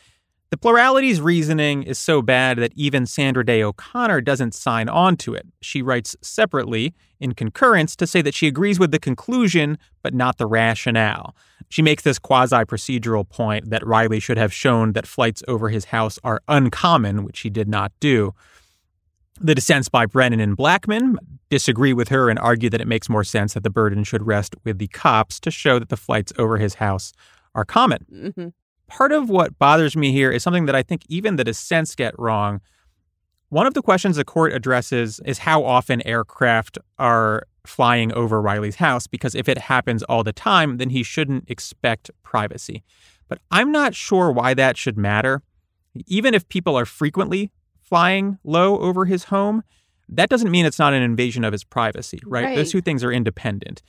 The 0.50 0.58
plurality's 0.58 1.20
reasoning 1.20 1.82
is 1.82 1.98
so 1.98 2.22
bad 2.22 2.58
that 2.58 2.72
even 2.76 3.06
Sandra 3.06 3.44
Day 3.44 3.62
O'Connor 3.62 4.20
doesn't 4.20 4.54
sign 4.54 4.88
on 4.88 5.16
to 5.16 5.34
it. 5.34 5.46
She 5.60 5.82
writes 5.82 6.14
separately 6.22 6.94
in 7.18 7.32
concurrence 7.32 7.96
to 7.96 8.06
say 8.06 8.22
that 8.22 8.34
she 8.34 8.46
agrees 8.46 8.78
with 8.78 8.92
the 8.92 9.00
conclusion, 9.00 9.78
but 10.02 10.14
not 10.14 10.38
the 10.38 10.46
rationale. 10.46 11.34
She 11.70 11.82
makes 11.82 12.04
this 12.04 12.20
quasi 12.20 12.56
procedural 12.56 13.28
point 13.28 13.70
that 13.70 13.84
Riley 13.84 14.20
should 14.20 14.36
have 14.36 14.52
shown 14.52 14.92
that 14.92 15.08
flights 15.08 15.42
over 15.48 15.70
his 15.70 15.86
house 15.86 16.18
are 16.22 16.40
uncommon, 16.46 17.24
which 17.24 17.40
he 17.40 17.50
did 17.50 17.68
not 17.68 17.90
do. 17.98 18.32
The 19.40 19.56
dissents 19.56 19.88
by 19.88 20.06
Brennan 20.06 20.38
and 20.38 20.56
Blackmun 20.56 21.16
disagree 21.50 21.92
with 21.92 22.08
her 22.08 22.30
and 22.30 22.38
argue 22.38 22.70
that 22.70 22.80
it 22.80 22.86
makes 22.86 23.08
more 23.08 23.24
sense 23.24 23.54
that 23.54 23.64
the 23.64 23.70
burden 23.70 24.04
should 24.04 24.26
rest 24.26 24.54
with 24.64 24.78
the 24.78 24.88
cops 24.88 25.40
to 25.40 25.50
show 25.50 25.78
that 25.78 25.88
the 25.88 25.96
flights 25.96 26.32
over 26.38 26.58
his 26.58 26.74
house 26.74 27.12
are 27.54 27.64
common 27.64 28.32
hmm 28.34 28.48
part 28.86 29.12
of 29.12 29.28
what 29.28 29.58
bothers 29.58 29.96
me 29.96 30.12
here 30.12 30.30
is 30.30 30.42
something 30.42 30.66
that 30.66 30.74
I 30.74 30.82
think 30.82 31.02
even 31.08 31.36
the 31.36 31.44
dissents 31.44 31.94
get 31.94 32.18
wrong. 32.18 32.60
One 33.48 33.66
of 33.66 33.74
the 33.74 33.82
questions 33.82 34.16
the 34.16 34.24
court 34.24 34.52
addresses 34.52 35.20
is 35.24 35.38
how 35.38 35.64
often 35.64 36.06
aircraft 36.06 36.78
are 36.98 37.46
flying 37.66 38.12
over 38.12 38.42
Riley's 38.42 38.76
house, 38.76 39.06
because 39.06 39.34
if 39.34 39.48
it 39.48 39.58
happens 39.58 40.02
all 40.04 40.22
the 40.22 40.32
time, 40.32 40.76
then 40.76 40.90
he 40.90 41.02
shouldn't 41.02 41.48
expect 41.48 42.10
privacy. 42.22 42.82
But 43.28 43.38
I'm 43.50 43.72
not 43.72 43.94
sure 43.94 44.30
why 44.30 44.54
that 44.54 44.76
should 44.76 44.98
matter. 44.98 45.42
Even 46.06 46.34
if 46.34 46.48
people 46.48 46.76
are 46.76 46.84
frequently 46.84 47.50
flying 47.80 48.38
low 48.44 48.78
over 48.80 49.04
his 49.04 49.24
home, 49.24 49.62
that 50.08 50.28
doesn't 50.28 50.50
mean 50.50 50.66
it's 50.66 50.78
not 50.78 50.92
an 50.92 51.02
invasion 51.02 51.44
of 51.44 51.52
his 51.52 51.64
privacy, 51.64 52.20
right? 52.26 52.44
Right. 52.44 52.56
Those 52.56 52.70
two 52.70 52.82
things 52.82 53.02
are 53.02 53.12
independent. 53.12 53.82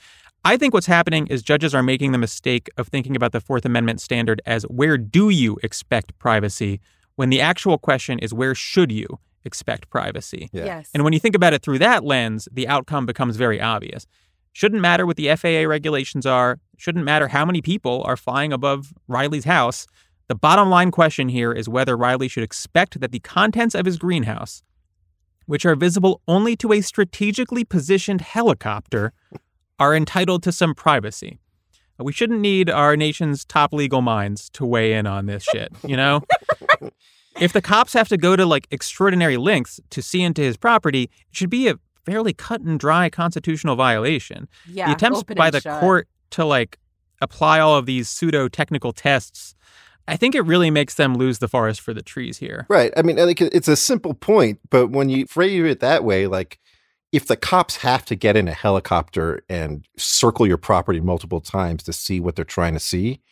I 0.46 0.56
think 0.56 0.72
what's 0.72 0.86
happening 0.86 1.26
is 1.26 1.42
judges 1.42 1.74
are 1.74 1.82
making 1.82 2.12
the 2.12 2.18
mistake 2.18 2.70
of 2.76 2.86
thinking 2.86 3.16
about 3.16 3.32
the 3.32 3.40
Fourth 3.40 3.64
Amendment 3.64 4.00
standard 4.00 4.40
as 4.46 4.62
where 4.64 4.96
do 4.96 5.28
you 5.28 5.58
expect 5.64 6.16
privacy 6.20 6.80
when 7.16 7.30
the 7.30 7.40
actual 7.40 7.78
question 7.78 8.20
is 8.20 8.32
where 8.32 8.54
should 8.54 8.92
you 8.92 9.18
expect 9.44 9.90
privacy? 9.90 10.48
Yeah. 10.52 10.64
Yes. 10.66 10.90
And 10.94 11.02
when 11.02 11.12
you 11.12 11.18
think 11.18 11.34
about 11.34 11.52
it 11.52 11.62
through 11.62 11.80
that 11.80 12.04
lens, 12.04 12.48
the 12.52 12.68
outcome 12.68 13.06
becomes 13.06 13.34
very 13.34 13.60
obvious. 13.60 14.06
Shouldn't 14.52 14.80
matter 14.80 15.04
what 15.04 15.16
the 15.16 15.34
FAA 15.34 15.68
regulations 15.68 16.26
are, 16.26 16.60
shouldn't 16.76 17.04
matter 17.04 17.26
how 17.26 17.44
many 17.44 17.60
people 17.60 18.04
are 18.04 18.16
flying 18.16 18.52
above 18.52 18.94
Riley's 19.08 19.46
house. 19.46 19.88
The 20.28 20.36
bottom 20.36 20.70
line 20.70 20.92
question 20.92 21.28
here 21.28 21.50
is 21.50 21.68
whether 21.68 21.96
Riley 21.96 22.28
should 22.28 22.44
expect 22.44 23.00
that 23.00 23.10
the 23.10 23.18
contents 23.18 23.74
of 23.74 23.84
his 23.84 23.98
greenhouse, 23.98 24.62
which 25.46 25.66
are 25.66 25.74
visible 25.74 26.20
only 26.28 26.54
to 26.58 26.72
a 26.72 26.82
strategically 26.82 27.64
positioned 27.64 28.20
helicopter, 28.20 29.12
are 29.78 29.94
entitled 29.94 30.42
to 30.44 30.52
some 30.52 30.74
privacy. 30.74 31.38
We 31.98 32.12
shouldn't 32.12 32.40
need 32.40 32.68
our 32.68 32.96
nation's 32.96 33.44
top 33.44 33.72
legal 33.72 34.02
minds 34.02 34.50
to 34.50 34.66
weigh 34.66 34.92
in 34.94 35.06
on 35.06 35.26
this 35.26 35.42
shit, 35.42 35.72
you 35.86 35.96
know? 35.96 36.22
if 37.40 37.52
the 37.52 37.62
cops 37.62 37.94
have 37.94 38.08
to 38.08 38.16
go 38.16 38.36
to 38.36 38.44
like 38.44 38.66
extraordinary 38.70 39.36
lengths 39.36 39.80
to 39.90 40.02
see 40.02 40.22
into 40.22 40.42
his 40.42 40.56
property, 40.56 41.04
it 41.04 41.10
should 41.36 41.50
be 41.50 41.68
a 41.68 41.78
fairly 42.04 42.32
cut 42.32 42.60
and 42.60 42.78
dry 42.78 43.08
constitutional 43.08 43.76
violation. 43.76 44.48
yeah. 44.68 44.86
the 44.86 44.92
attempts 44.92 45.22
by 45.22 45.50
the 45.50 45.60
shut. 45.60 45.80
court 45.80 46.08
to 46.30 46.44
like 46.44 46.78
apply 47.20 47.60
all 47.60 47.76
of 47.76 47.86
these 47.86 48.08
pseudo 48.08 48.48
technical 48.48 48.92
tests, 48.92 49.54
I 50.08 50.16
think 50.16 50.34
it 50.34 50.42
really 50.42 50.70
makes 50.70 50.94
them 50.94 51.14
lose 51.14 51.38
the 51.38 51.48
forest 51.48 51.80
for 51.80 51.92
the 51.92 52.02
trees 52.02 52.38
here. 52.38 52.66
Right. 52.68 52.92
I 52.96 53.02
mean, 53.02 53.16
like 53.16 53.40
it's 53.40 53.68
a 53.68 53.76
simple 53.76 54.14
point, 54.14 54.60
but 54.70 54.88
when 54.88 55.08
you 55.08 55.26
frame 55.26 55.66
it 55.66 55.80
that 55.80 56.04
way, 56.04 56.26
like 56.26 56.60
if 57.12 57.26
the 57.26 57.36
cops 57.36 57.76
have 57.76 58.04
to 58.06 58.14
get 58.14 58.36
in 58.36 58.48
a 58.48 58.52
helicopter 58.52 59.42
and 59.48 59.86
circle 59.96 60.46
your 60.46 60.56
property 60.56 61.00
multiple 61.00 61.40
times 61.40 61.82
to 61.84 61.92
see 61.92 62.20
what 62.20 62.36
they're 62.36 62.44
trying 62.44 62.74
to 62.74 62.80
see, 62.80 63.22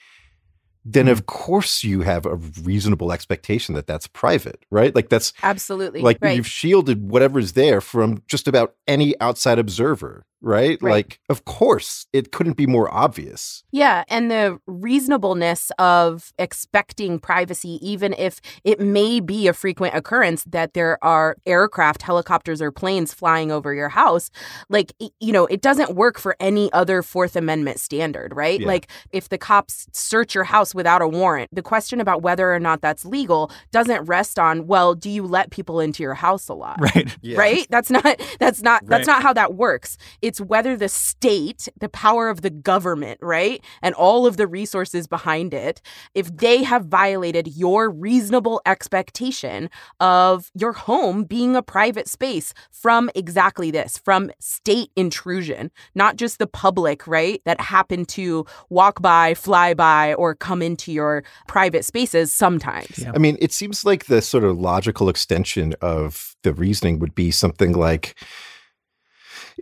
then 0.85 1.07
mm-hmm. 1.07 1.13
of 1.13 1.27
course 1.27 1.83
you 1.83 2.03
have 2.03 2.27
a 2.27 2.37
reasonable 2.63 3.13
expectation 3.13 3.75
that 3.75 3.87
that's 3.87 4.07
private, 4.07 4.65
right? 4.71 4.95
Like 4.95 5.09
that's 5.09 5.33
Absolutely. 5.43 6.03
like 6.03 6.19
right. 6.21 6.37
you've 6.37 6.47
shielded 6.47 7.11
whatever's 7.11 7.53
there 7.53 7.81
from 7.81 8.23
just 8.29 8.47
about 8.47 8.75
any 8.87 9.19
outside 9.21 9.59
observer, 9.59 10.27
right? 10.45 10.79
Right. 10.81 10.91
Like, 10.91 11.21
of 11.29 11.45
course, 11.45 12.07
it 12.13 12.31
couldn't 12.33 12.57
be 12.57 12.67
more 12.67 12.93
obvious. 12.93 13.65
Yeah, 13.73 14.05
and 14.09 14.31
the 14.31 14.59
reasonableness 14.67 15.73
of 15.79 16.33
expecting 16.39 17.19
privacy, 17.19 17.79
even 17.83 18.15
if 18.17 18.41
it 18.63 18.79
may 18.81 19.21
be 19.21 19.49
a 19.49 19.53
frequent 19.53 19.95
occurrence 19.95 20.45
that 20.45 20.75
there 20.75 21.03
are 21.03 21.37
aircraft, 21.47 22.03
helicopters, 22.03 22.63
or 22.63 22.71
planes 22.71 23.13
flying 23.13 23.51
over 23.51 23.75
your 23.75 23.89
house, 23.89 24.31
like, 24.69 24.93
you 25.21 25.33
know, 25.33 25.47
it 25.47 25.61
doesn't 25.63 25.95
work 25.97 26.19
for 26.19 26.37
any 26.39 26.73
other 26.73 27.03
Fourth 27.03 27.35
Amendment 27.37 27.81
standard, 27.81 28.35
right? 28.37 28.61
Yeah. 28.61 28.67
Like, 28.67 28.89
if 29.11 29.29
the 29.31 29.39
cops 29.39 29.87
search 29.93 30.35
your 30.35 30.45
house 30.45 30.75
without 30.75 31.03
a 31.03 31.09
warrant, 31.09 31.51
the 31.53 31.63
question 31.63 32.01
about 32.01 32.23
whether 32.23 32.53
or 32.55 32.61
not 32.61 32.81
that's 32.81 33.05
legal 33.05 33.51
doesn't 33.73 34.05
rest 34.05 34.39
on, 34.39 34.67
well, 34.67 34.95
do 34.95 35.11
you 35.11 35.27
let 35.27 35.51
people 35.51 35.81
into 35.81 36.03
your 36.03 36.15
house 36.15 36.49
a 36.49 36.55
lot? 36.55 36.79
Right. 36.85 37.17
Yeah. 37.23 37.39
right 37.39 37.67
that's 37.71 37.91
not 37.91 38.05
that's 38.39 38.61
not 38.61 38.83
Right. 38.83 38.91
that's 38.91 39.07
not 39.07 39.23
how 39.23 39.33
that 39.33 39.55
works 39.55 39.97
it's 40.21 40.34
whether 40.41 40.77
the 40.77 40.89
state 40.89 41.69
the 41.79 41.89
power 41.89 42.29
of 42.29 42.43
the 42.43 42.51
government 42.51 43.19
right 43.23 43.63
and 43.83 43.95
all 43.95 44.27
of 44.27 44.37
the 44.37 44.47
resources 44.47 45.07
behind 45.07 45.53
it 45.55 45.81
if 46.15 46.35
they 46.37 46.63
have 46.63 46.87
violated 46.87 47.49
your 47.49 47.91
reasonable 47.91 48.61
expectation 48.67 49.69
of 50.01 50.51
your 50.55 50.73
home 50.73 51.25
being 51.25 51.57
a 51.57 51.63
private 51.63 52.09
space 52.09 52.55
from 52.71 53.11
exactly 53.15 53.71
this 53.71 53.99
from 53.99 54.31
state 54.41 54.91
intrusion 54.97 55.71
not 55.95 56.17
just 56.17 56.39
the 56.39 56.47
public 56.47 57.07
right 57.07 57.41
that 57.45 57.61
happen 57.61 58.05
to 58.05 58.45
walk 58.71 59.01
by 59.03 59.35
fly 59.35 59.75
by 59.75 60.15
or 60.15 60.35
come 60.35 60.63
into 60.63 60.93
your 60.93 61.23
private 61.47 61.85
spaces 61.85 62.33
sometimes 62.33 62.99
Yeah. 62.99 63.13
I 63.15 63.19
mean, 63.19 63.37
it 63.41 63.53
seems 63.53 63.85
like 63.85 64.07
the 64.07 64.23
sort 64.23 64.45
of 64.45 64.59
logical 64.59 65.09
extension 65.09 65.75
of 65.81 66.37
the 66.43 66.53
reasoning 66.53 66.99
would 66.99 67.15
be 67.15 67.31
something 67.31 67.73
like 67.73 68.15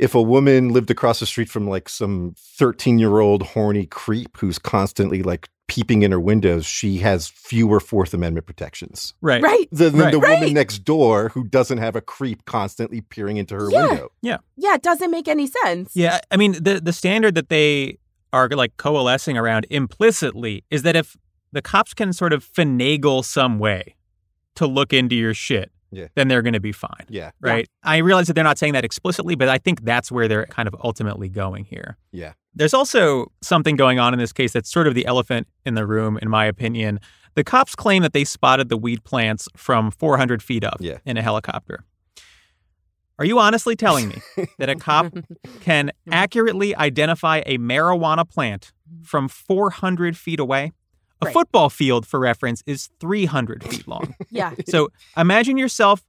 if 0.03 0.15
a 0.15 0.23
woman 0.23 0.71
lived 0.71 0.91
across 0.91 1.21
the 1.21 1.27
street 1.27 1.49
from 1.49 1.69
like 1.69 1.89
some 1.89 2.35
13 2.59 2.99
year 2.99 3.21
old 3.21 3.43
horny 3.55 3.87
creep 3.87 4.37
who's 4.39 4.59
constantly 4.59 5.23
like 5.23 5.49
peeping 5.69 6.03
in 6.03 6.11
her 6.11 6.21
windows, 6.21 6.67
she 6.67 6.99
has 6.99 7.29
fewer 7.29 7.79
Fourth 7.81 8.13
Amendment 8.13 8.45
protections 8.47 9.15
Right. 9.23 9.41
Right. 9.43 9.69
than, 9.71 9.93
than 9.93 10.01
Right. 10.01 10.13
the 10.13 10.19
Right. 10.19 10.41
woman 10.41 10.55
next 10.55 10.79
door 10.85 11.29
who 11.31 11.45
doesn't 11.45 11.79
have 11.79 11.95
a 11.97 12.01
creep 12.01 12.45
constantly 12.45 13.01
peering 13.01 13.37
into 13.37 13.55
her 13.55 13.71
Yeah. 13.71 13.87
window. 13.87 14.09
Yeah. 14.23 14.39
Yeah, 14.57 14.75
it 14.75 14.83
doesn't 14.83 15.11
make 15.11 15.29
any 15.29 15.47
sense. 15.47 15.93
Yeah, 15.95 16.19
I 16.31 16.37
mean 16.37 16.53
the 16.53 16.81
the 16.83 16.93
standard 16.93 17.35
that 17.37 17.49
they 17.49 17.99
are 18.33 18.49
like 18.49 18.77
coalescing 18.77 19.37
around 19.39 19.67
implicitly 19.71 20.65
is 20.71 20.83
that 20.83 20.97
if 20.97 21.17
the 21.53 21.63
cops 21.63 21.95
can 21.95 22.13
sort 22.13 22.33
of 22.33 22.45
finagle 22.45 23.25
some 23.25 23.59
way 23.59 23.95
to 24.57 24.67
look 24.67 24.93
into 24.93 25.15
your 25.15 25.35
shit, 25.35 25.71
Yeah. 25.93 26.07
then 26.15 26.29
they're 26.29 26.43
going 26.43 26.55
to 26.55 26.61
be 26.61 26.73
fine. 26.73 27.07
Yeah. 27.09 27.31
Right? 27.41 27.69
I 27.85 27.99
realize 27.99 28.27
that 28.27 28.33
they're 28.33 28.43
not 28.43 28.59
saying 28.59 28.73
that 28.73 28.85
explicitly, 28.85 29.35
but 29.35 29.49
I 29.49 29.59
think 29.59 29.85
that's 29.85 30.11
where 30.11 30.27
they're 30.27 30.47
kind 30.47 30.67
of 30.67 30.75
ultimately 30.83 31.29
going 31.29 31.65
here. 31.65 31.97
Yeah. 32.11 32.33
There's 32.55 32.75
also 32.75 33.31
something 33.43 33.77
going 33.77 33.99
on 33.99 34.13
in 34.13 34.19
this 34.19 34.33
case 34.33 34.53
that's 34.53 34.71
sort 34.71 34.87
of 34.87 34.95
the 34.95 35.07
elephant 35.07 35.47
in 35.65 35.75
the 35.75 35.87
room, 35.87 36.19
in 36.21 36.29
my 36.29 36.45
opinion. 36.47 36.99
The 37.35 37.45
cops 37.45 37.75
claim 37.75 38.03
that 38.03 38.13
they 38.13 38.25
spotted 38.25 38.69
the 38.69 38.77
weed 38.77 39.05
plants 39.05 39.49
from 39.57 39.91
400 39.91 40.43
feet 40.43 40.65
up 40.65 40.77
Yeah. 40.81 40.99
in 41.07 41.17
a 41.17 41.23
helicopter. 41.23 41.85
Are 43.19 43.25
you 43.25 43.39
honestly 43.39 43.77
telling 43.77 44.09
me 44.09 44.17
that 44.59 44.69
a 44.69 44.75
cop 44.75 45.13
can 45.61 45.93
accurately 46.11 46.75
identify 46.75 47.43
a 47.47 47.59
marijuana 47.59 48.29
plant 48.29 48.73
from 49.03 49.29
400 49.29 50.17
feet 50.17 50.41
away? 50.41 50.73
A 51.23 51.27
Right. 51.27 51.33
football 51.33 51.71
field, 51.71 52.07
for 52.07 52.19
reference, 52.21 52.63
is 52.67 52.91
300 53.01 53.65
feet 53.65 53.87
long. 53.89 54.15
Yeah. 54.31 54.53
So 54.69 54.89
imagine 55.17 55.57
yourself 55.57 56.03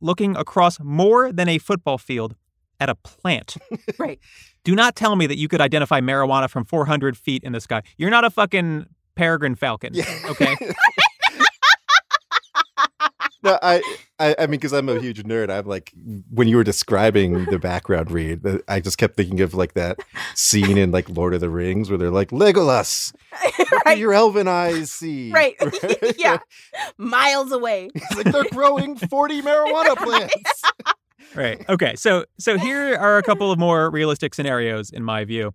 looking 0.00 0.36
across 0.36 0.78
more 0.80 1.32
than 1.32 1.48
a 1.48 1.58
football 1.58 1.98
field 1.98 2.36
at 2.80 2.88
a 2.88 2.94
plant. 2.94 3.56
Right. 3.98 4.18
Do 4.64 4.74
not 4.76 4.94
tell 4.94 5.16
me 5.16 5.26
that 5.26 5.36
you 5.38 5.48
could 5.48 5.60
identify 5.60 6.00
marijuana 6.00 6.48
from 6.48 6.64
400 6.64 7.16
feet 7.16 7.42
in 7.42 7.52
the 7.52 7.60
sky. 7.60 7.82
You're 7.98 8.10
not 8.10 8.24
a 8.24 8.30
fucking 8.30 8.86
peregrine 9.16 9.56
falcon. 9.56 9.92
Yeah. 9.94 10.04
Okay. 10.30 10.54
No, 13.42 13.58
I, 13.60 13.82
I, 14.20 14.36
I 14.38 14.42
mean, 14.46 14.52
because 14.60 14.72
I'm 14.72 14.88
a 14.88 15.00
huge 15.00 15.22
nerd. 15.24 15.50
I'm 15.50 15.66
like, 15.66 15.92
when 16.30 16.46
you 16.46 16.56
were 16.56 16.64
describing 16.64 17.46
the 17.46 17.58
background 17.58 18.10
read, 18.10 18.40
I 18.68 18.78
just 18.78 18.98
kept 18.98 19.16
thinking 19.16 19.40
of 19.40 19.52
like 19.54 19.74
that 19.74 19.98
scene 20.34 20.78
in 20.78 20.92
like 20.92 21.08
Lord 21.08 21.34
of 21.34 21.40
the 21.40 21.50
Rings 21.50 21.90
where 21.90 21.98
they're 21.98 22.10
like, 22.10 22.30
Legolas, 22.30 23.12
right. 23.84 23.98
your 23.98 24.12
elven 24.12 24.46
eyes 24.46 24.92
see? 24.92 25.32
Right. 25.32 25.56
yeah. 26.18 26.38
Miles 26.98 27.50
away. 27.52 27.90
It's 27.94 28.16
like 28.16 28.32
they're 28.32 28.44
growing 28.52 28.96
40 28.96 29.42
marijuana 29.42 29.96
plants. 30.04 30.62
right. 31.34 31.64
Okay. 31.68 31.94
So 31.96 32.24
so 32.38 32.58
here 32.58 32.94
are 32.96 33.18
a 33.18 33.22
couple 33.22 33.50
of 33.50 33.58
more 33.58 33.90
realistic 33.90 34.34
scenarios 34.34 34.90
in 34.90 35.02
my 35.02 35.24
view. 35.24 35.54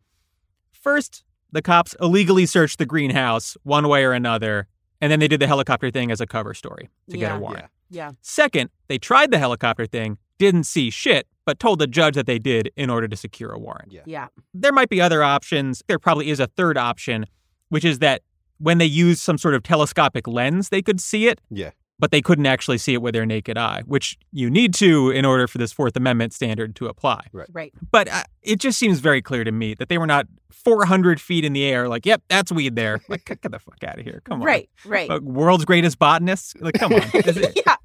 First, 0.72 1.24
the 1.52 1.62
cops 1.62 1.96
illegally 2.02 2.46
search 2.46 2.78
the 2.78 2.86
greenhouse 2.86 3.56
one 3.64 3.88
way 3.88 4.04
or 4.04 4.12
another, 4.12 4.68
and 5.02 5.12
then 5.12 5.20
they 5.20 5.28
did 5.28 5.40
the 5.40 5.48
helicopter 5.48 5.92
thing 5.92 6.12
as 6.12 6.22
a 6.22 6.28
cover 6.28 6.54
story 6.54 6.90
to 7.10 7.18
get 7.18 7.36
a 7.36 7.40
warrant. 7.40 7.66
Yeah. 7.90 8.12
Second, 8.22 8.70
they 8.88 8.98
tried 8.98 9.32
the 9.32 9.40
helicopter 9.40 9.86
thing, 9.86 10.18
didn't 10.38 10.66
see 10.66 10.90
shit, 10.90 11.28
but 11.46 11.60
told 11.60 11.80
the 11.80 11.88
judge 11.88 12.16
that 12.16 12.26
they 12.26 12.40
did 12.40 12.72
in 12.76 12.90
order 12.90 13.08
to 13.08 13.16
secure 13.16 13.52
a 13.52 13.60
warrant. 13.60 13.92
Yeah. 13.92 14.02
Yeah. 14.06 14.28
There 14.54 14.74
might 14.74 14.90
be 14.90 15.00
other 15.00 15.24
options. 15.24 15.82
There 15.88 16.00
probably 16.00 16.30
is 16.30 16.40
a 16.40 16.48
third 16.48 16.78
option, 16.78 17.26
which 17.70 17.86
is 17.86 18.00
that 18.00 18.22
when 18.60 18.78
they 18.80 18.86
used 18.86 19.22
some 19.22 19.38
sort 19.38 19.54
of 19.54 19.64
telescopic 19.64 20.28
lens, 20.28 20.70
they 20.70 20.82
could 20.82 21.00
see 21.00 21.28
it, 21.28 21.40
Yeah. 21.50 21.72
But 22.00 22.12
they 22.12 22.22
couldn't 22.22 22.46
actually 22.46 22.78
see 22.78 22.94
it 22.94 23.02
with 23.02 23.14
their 23.14 23.26
naked 23.26 23.58
eye, 23.58 23.84
which 23.86 24.18
you 24.32 24.50
need 24.50 24.74
to 24.76 25.10
in 25.10 25.26
order 25.26 25.48
for 25.48 25.58
this 25.58 25.72
Fourth 25.74 25.96
Amendment 25.96 26.34
standard 26.34 26.76
to 26.76 26.88
apply. 26.88 27.26
Right. 27.34 27.48
Right. 27.52 27.74
But 27.92 28.08
uh, 28.08 28.24
it 28.42 28.60
just 28.60 28.78
seems 28.78 29.00
very 29.00 29.22
clear 29.22 29.44
to 29.44 29.52
me 29.52 29.74
that 29.76 29.90
they 29.90 29.98
were 29.98 30.08
not 30.08 30.28
400 30.52 31.20
feet 31.22 31.44
in 31.46 31.54
the 31.54 31.64
air, 31.66 31.88
like, 31.90 32.06
yep, 32.06 32.22
that's 32.28 32.52
weed 32.52 32.76
there. 32.76 33.00
Like, 33.10 33.26
get 33.26 33.42
the 33.42 33.60
fuck 33.60 33.84
out 33.84 34.00
of 34.00 34.06
here. 34.06 34.22
Come 34.26 34.42
on. 34.42 34.46
Right. 34.48 34.70
Right. 34.86 35.10
Uh, 35.10 35.20
world's 35.24 35.66
greatest 35.66 35.98
botanists? 35.98 36.54
Like, 36.60 36.76
come 36.76 36.94
on. 36.94 37.02
Is 37.14 37.38
it- 37.38 37.60
yeah. 37.66 37.76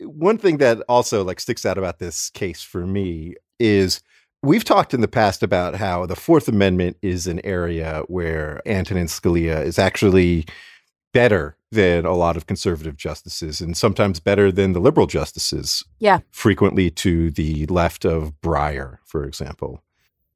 One 0.00 0.38
thing 0.38 0.58
that 0.58 0.80
also 0.88 1.24
like 1.24 1.40
sticks 1.40 1.64
out 1.64 1.78
about 1.78 1.98
this 1.98 2.30
case 2.30 2.62
for 2.62 2.86
me 2.86 3.34
is 3.58 4.00
we've 4.42 4.64
talked 4.64 4.92
in 4.92 5.00
the 5.00 5.08
past 5.08 5.42
about 5.42 5.74
how 5.76 6.04
the 6.06 6.16
Fourth 6.16 6.48
Amendment 6.48 6.96
is 7.02 7.26
an 7.26 7.40
area 7.44 8.02
where 8.08 8.60
Antonin 8.66 9.06
Scalia 9.06 9.64
is 9.64 9.78
actually 9.78 10.44
better 11.14 11.56
than 11.70 12.04
a 12.04 12.12
lot 12.12 12.36
of 12.36 12.46
conservative 12.46 12.96
justices 12.96 13.60
and 13.60 13.76
sometimes 13.76 14.20
better 14.20 14.52
than 14.52 14.74
the 14.74 14.80
liberal 14.80 15.06
justices. 15.06 15.82
Yeah. 15.98 16.18
Frequently 16.30 16.90
to 16.90 17.30
the 17.30 17.64
left 17.66 18.04
of 18.04 18.34
Breyer, 18.42 18.98
for 19.06 19.24
example. 19.24 19.82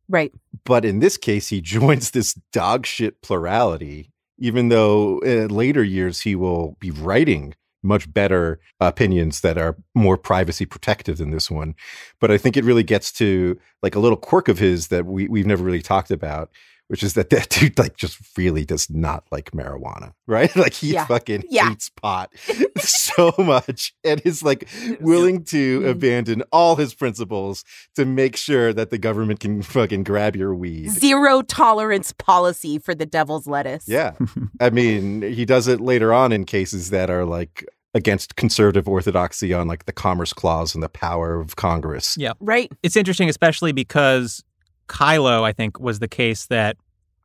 Right. 0.08 0.32
But 0.64 0.86
in 0.86 1.00
this 1.00 1.18
case, 1.18 1.48
he 1.48 1.60
joins 1.76 2.12
this 2.12 2.32
dog 2.52 2.86
shit 2.86 3.20
plurality, 3.20 4.12
even 4.38 4.70
though 4.70 5.18
in 5.18 5.48
later 5.48 5.82
years 5.82 6.22
he 6.22 6.34
will 6.34 6.76
be 6.80 6.90
writing 6.90 7.54
much 7.82 8.12
better 8.12 8.58
opinions 8.80 9.40
that 9.40 9.58
are 9.58 9.76
more 9.94 10.16
privacy 10.16 10.66
protective 10.66 11.18
than 11.18 11.30
this 11.30 11.50
one. 11.50 11.74
But 12.20 12.30
I 12.30 12.38
think 12.38 12.56
it 12.56 12.64
really 12.64 12.82
gets 12.82 13.12
to 13.12 13.58
like 13.82 13.94
a 13.94 14.00
little 14.00 14.16
quirk 14.16 14.48
of 14.48 14.58
his 14.58 14.88
that 14.88 15.06
we, 15.06 15.28
we've 15.28 15.46
never 15.46 15.62
really 15.62 15.82
talked 15.82 16.10
about, 16.10 16.50
which 16.88 17.02
is 17.02 17.14
that 17.14 17.30
that 17.30 17.48
dude 17.50 17.78
like 17.78 17.96
just 17.96 18.18
really 18.36 18.64
does 18.64 18.90
not 18.90 19.24
like 19.30 19.52
marijuana, 19.52 20.12
right? 20.26 20.54
Like 20.56 20.74
he 20.74 20.92
Yeah. 20.94 21.06
fucking 21.06 21.44
Yeah. 21.48 21.68
hates 21.70 21.88
pot 21.90 22.30
so 22.78 23.32
much 23.38 23.94
and 24.04 24.20
is 24.24 24.42
like 24.42 24.68
willing 25.00 25.44
to 25.44 25.80
Mm. 25.80 25.90
abandon 25.90 26.42
all 26.52 26.76
his 26.76 26.94
principles 26.94 27.64
to 27.96 28.04
make 28.04 28.36
sure 28.36 28.72
that 28.72 28.90
the 28.90 28.98
government 28.98 29.40
can 29.40 29.62
fucking 29.62 30.02
grab 30.04 30.34
your 30.36 30.54
weed. 30.54 30.90
Zero 30.90 31.42
tolerance 31.42 32.12
policy 32.12 32.78
for 32.78 32.94
the 32.94 33.06
devil's 33.06 33.46
lettuce. 33.46 33.84
Yeah. 33.86 34.12
I 34.60 34.70
mean, 34.70 35.22
he 35.22 35.44
does 35.44 35.68
it 35.68 35.80
later 35.80 36.12
on 36.12 36.32
in 36.32 36.44
cases 36.44 36.90
that 36.90 37.10
are 37.10 37.24
like 37.24 37.66
against 37.94 38.36
conservative 38.36 38.86
orthodoxy 38.88 39.52
on 39.54 39.66
like 39.66 39.86
the 39.86 39.92
Commerce 39.92 40.32
Clause 40.32 40.74
and 40.74 40.82
the 40.82 40.88
power 40.88 41.40
of 41.40 41.56
Congress. 41.56 42.16
Yeah. 42.18 42.32
Right. 42.40 42.70
it's 42.82 42.96
interesting, 42.96 43.28
especially 43.28 43.72
because 43.72 44.44
Kyllo, 44.88 45.42
I 45.42 45.52
think, 45.52 45.78
was 45.78 45.98
the 45.98 46.08
case 46.08 46.46
that 46.46 46.76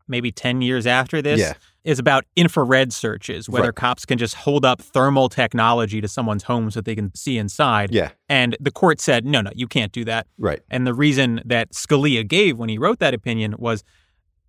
maybe 0.07 0.31
10 0.31 0.61
years 0.61 0.85
after 0.85 1.21
this 1.21 1.39
Yeah. 1.39 1.53
is 1.85 1.97
about 1.97 2.25
infrared 2.35 2.91
searches, 2.91 3.47
whether 3.49 3.67
Right. 3.67 3.75
cops 3.75 4.05
can 4.05 4.17
just 4.17 4.35
hold 4.35 4.65
up 4.65 4.81
thermal 4.81 5.29
technology 5.29 6.01
to 6.01 6.07
someone's 6.07 6.43
home 6.43 6.69
so 6.71 6.81
they 6.81 6.93
can 6.95 7.13
see 7.15 7.37
inside. 7.37 7.93
Yeah. 7.93 8.09
And 8.27 8.57
the 8.59 8.71
court 8.71 8.99
said, 8.99 9.25
no, 9.25 9.39
no, 9.41 9.51
you 9.55 9.65
can't 9.67 9.91
do 9.93 10.03
that. 10.05 10.27
Right. 10.37 10.61
And 10.69 10.85
the 10.85 10.93
reason 10.93 11.41
that 11.45 11.71
Scalia 11.71 12.27
gave 12.27 12.57
when 12.57 12.67
he 12.69 12.77
wrote 12.77 12.99
that 12.99 13.13
opinion 13.13 13.55
was 13.57 13.83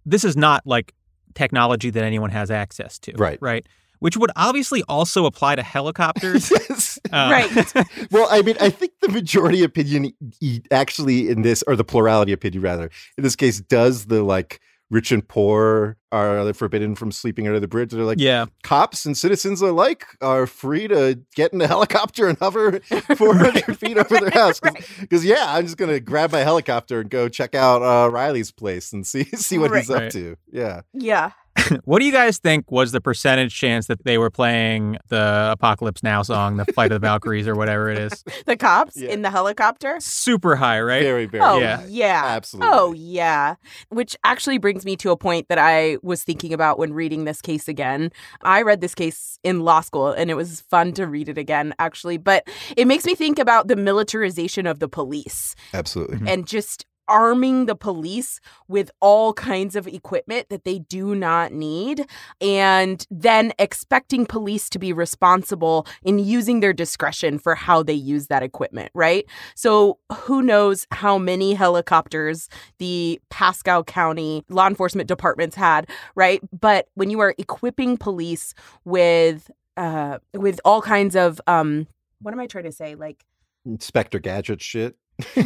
this 0.04 0.24
is 0.24 0.36
not 0.36 0.66
like 0.66 0.92
technology 1.34 1.90
that 1.90 2.02
anyone 2.04 2.30
has 2.30 2.50
access 2.50 2.98
to. 3.00 3.12
Right. 3.16 3.38
Right. 3.40 3.66
Which 4.00 4.16
would 4.16 4.30
obviously 4.36 4.82
also 4.88 5.24
apply 5.26 5.56
to 5.56 5.62
helicopters. 5.62 6.50
Yes. 6.68 6.98
Uh, 7.12 7.28
Right. 7.30 7.86
well, 8.10 8.26
I 8.30 8.42
mean, 8.42 8.56
I 8.60 8.68
think 8.70 8.92
the 9.00 9.08
majority 9.08 9.62
opinion 9.62 10.12
e- 10.40 10.60
actually 10.70 11.28
in 11.28 11.42
this, 11.42 11.62
or 11.66 11.76
the 11.76 11.84
plurality 11.84 12.32
opinion 12.32 12.62
rather, 12.62 12.90
in 13.16 13.24
this 13.24 13.36
case, 13.36 13.60
does 13.60 14.06
the 14.06 14.22
like 14.22 14.60
rich 14.90 15.10
and 15.12 15.26
poor 15.26 15.96
are 16.12 16.52
forbidden 16.52 16.94
from 16.94 17.10
sleeping 17.10 17.46
under 17.46 17.58
the 17.58 17.66
bridge. 17.66 17.90
They're 17.90 18.04
like, 18.04 18.20
yeah. 18.20 18.46
cops 18.62 19.04
and 19.06 19.16
citizens 19.16 19.60
alike 19.60 20.04
are 20.20 20.46
free 20.46 20.86
to 20.88 21.20
get 21.34 21.52
in 21.52 21.60
a 21.60 21.66
helicopter 21.66 22.28
and 22.28 22.38
hover 22.38 22.78
400 23.16 23.76
feet 23.78 23.96
over 23.96 24.20
their 24.20 24.30
house. 24.30 24.60
Because, 25.00 25.24
yeah, 25.24 25.44
I'm 25.48 25.64
just 25.64 25.76
going 25.76 25.90
to 25.90 26.00
grab 26.00 26.30
my 26.32 26.40
helicopter 26.40 27.00
and 27.00 27.10
go 27.10 27.28
check 27.28 27.54
out 27.54 27.82
uh, 27.82 28.10
Riley's 28.10 28.52
place 28.52 28.92
and 28.92 29.06
see 29.06 29.24
see 29.24 29.58
what 29.58 29.74
he's 29.74 29.90
up 29.90 30.02
Right. 30.02 30.12
to. 30.12 30.36
Yeah. 30.52 30.82
Yeah. 30.92 31.32
What 31.84 32.00
do 32.00 32.06
you 32.06 32.12
guys 32.12 32.38
think 32.38 32.70
was 32.70 32.92
the 32.92 33.00
percentage 33.00 33.54
chance 33.54 33.86
that 33.86 34.04
they 34.04 34.18
were 34.18 34.30
playing 34.30 34.98
the 35.08 35.48
Apocalypse 35.52 36.02
Now 36.02 36.22
song, 36.22 36.56
the 36.56 36.64
Flight 36.66 36.92
of 36.92 37.00
the 37.00 37.06
Valkyries, 37.06 37.46
or 37.48 37.54
whatever 37.54 37.88
it 37.90 37.98
is? 37.98 38.24
The 38.46 38.56
cops 38.56 38.96
Yeah. 38.96 39.10
in 39.10 39.22
the 39.22 39.30
helicopter. 39.30 39.96
Super 40.00 40.56
high, 40.56 40.80
right? 40.80 41.02
Very, 41.02 41.26
very. 41.26 41.42
Oh 41.44 41.58
Yeah. 41.58 41.84
yeah. 41.88 42.22
Absolutely. 42.26 42.70
Oh 42.72 42.92
yeah. 42.92 43.54
Which 43.88 44.16
actually 44.24 44.58
brings 44.58 44.84
me 44.84 44.96
to 44.96 45.10
a 45.10 45.16
point 45.16 45.48
that 45.48 45.58
I 45.58 45.96
was 46.02 46.22
thinking 46.22 46.52
about 46.52 46.78
when 46.78 46.92
reading 46.92 47.24
this 47.24 47.40
case 47.40 47.68
again. 47.68 48.10
I 48.42 48.62
read 48.62 48.80
this 48.80 48.94
case 48.94 49.38
in 49.42 49.60
law 49.60 49.80
school 49.80 50.08
and 50.12 50.30
it 50.30 50.34
was 50.34 50.60
fun 50.62 50.92
to 50.94 51.06
read 51.06 51.28
it 51.28 51.38
again 51.38 51.74
actually, 51.78 52.18
but 52.18 52.46
it 52.76 52.86
makes 52.86 53.04
me 53.04 53.14
think 53.14 53.38
about 53.38 53.68
the 53.68 53.76
militarization 53.76 54.66
of 54.66 54.78
the 54.78 54.88
police 54.88 55.54
Absolutely. 55.72 56.18
Mhm. 56.18 56.28
and 56.28 56.46
just 56.46 56.84
arming 57.08 57.66
the 57.66 57.74
police 57.74 58.40
with 58.68 58.90
all 59.00 59.32
kinds 59.32 59.76
of 59.76 59.86
equipment 59.86 60.48
that 60.48 60.64
they 60.64 60.78
do 60.78 61.14
not 61.14 61.52
need 61.52 62.06
and 62.40 63.06
then 63.10 63.52
expecting 63.58 64.26
police 64.26 64.68
to 64.70 64.78
be 64.78 64.92
responsible 64.92 65.86
in 66.02 66.18
using 66.18 66.60
their 66.60 66.72
discretion 66.72 67.38
for 67.38 67.54
how 67.54 67.82
they 67.82 67.92
use 67.92 68.28
that 68.28 68.42
equipment, 68.42 68.90
right? 68.94 69.24
So 69.54 69.98
who 70.12 70.42
knows 70.42 70.86
how 70.90 71.18
many 71.18 71.54
helicopters 71.54 72.48
the 72.78 73.20
Pasco 73.30 73.82
County 73.84 74.44
law 74.48 74.66
enforcement 74.66 75.08
departments 75.08 75.56
had, 75.56 75.88
right? 76.14 76.40
But 76.58 76.88
when 76.94 77.10
you 77.10 77.20
are 77.20 77.34
equipping 77.38 77.96
police 77.96 78.54
with 78.84 79.50
uh 79.76 80.18
with 80.34 80.60
all 80.64 80.80
kinds 80.80 81.16
of 81.16 81.40
um 81.46 81.86
what 82.20 82.32
am 82.32 82.40
I 82.40 82.46
trying 82.46 82.64
to 82.64 82.72
say? 82.72 82.94
Like 82.94 83.24
Inspector 83.66 84.18
Gadget 84.20 84.62
shit. 84.62 84.96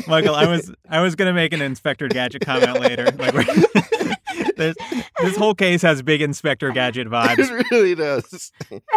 Michael, 0.07 0.35
I 0.35 0.47
was 0.47 0.73
I 0.89 1.01
was 1.01 1.15
gonna 1.15 1.35
make 1.35 1.53
an 1.53 1.61
Inspector 1.61 2.07
Gadget 2.09 2.45
comment 2.45 2.81
later. 2.81 3.05
Like, 3.17 3.35
this, 4.57 4.77
this 5.21 5.37
whole 5.37 5.55
case 5.55 5.83
has 5.83 6.03
big 6.03 6.23
Inspector 6.23 6.71
Gadget 6.73 7.09
vibes. 7.09 7.39
It 7.39 7.67
really 7.71 7.95
does. 7.95 8.53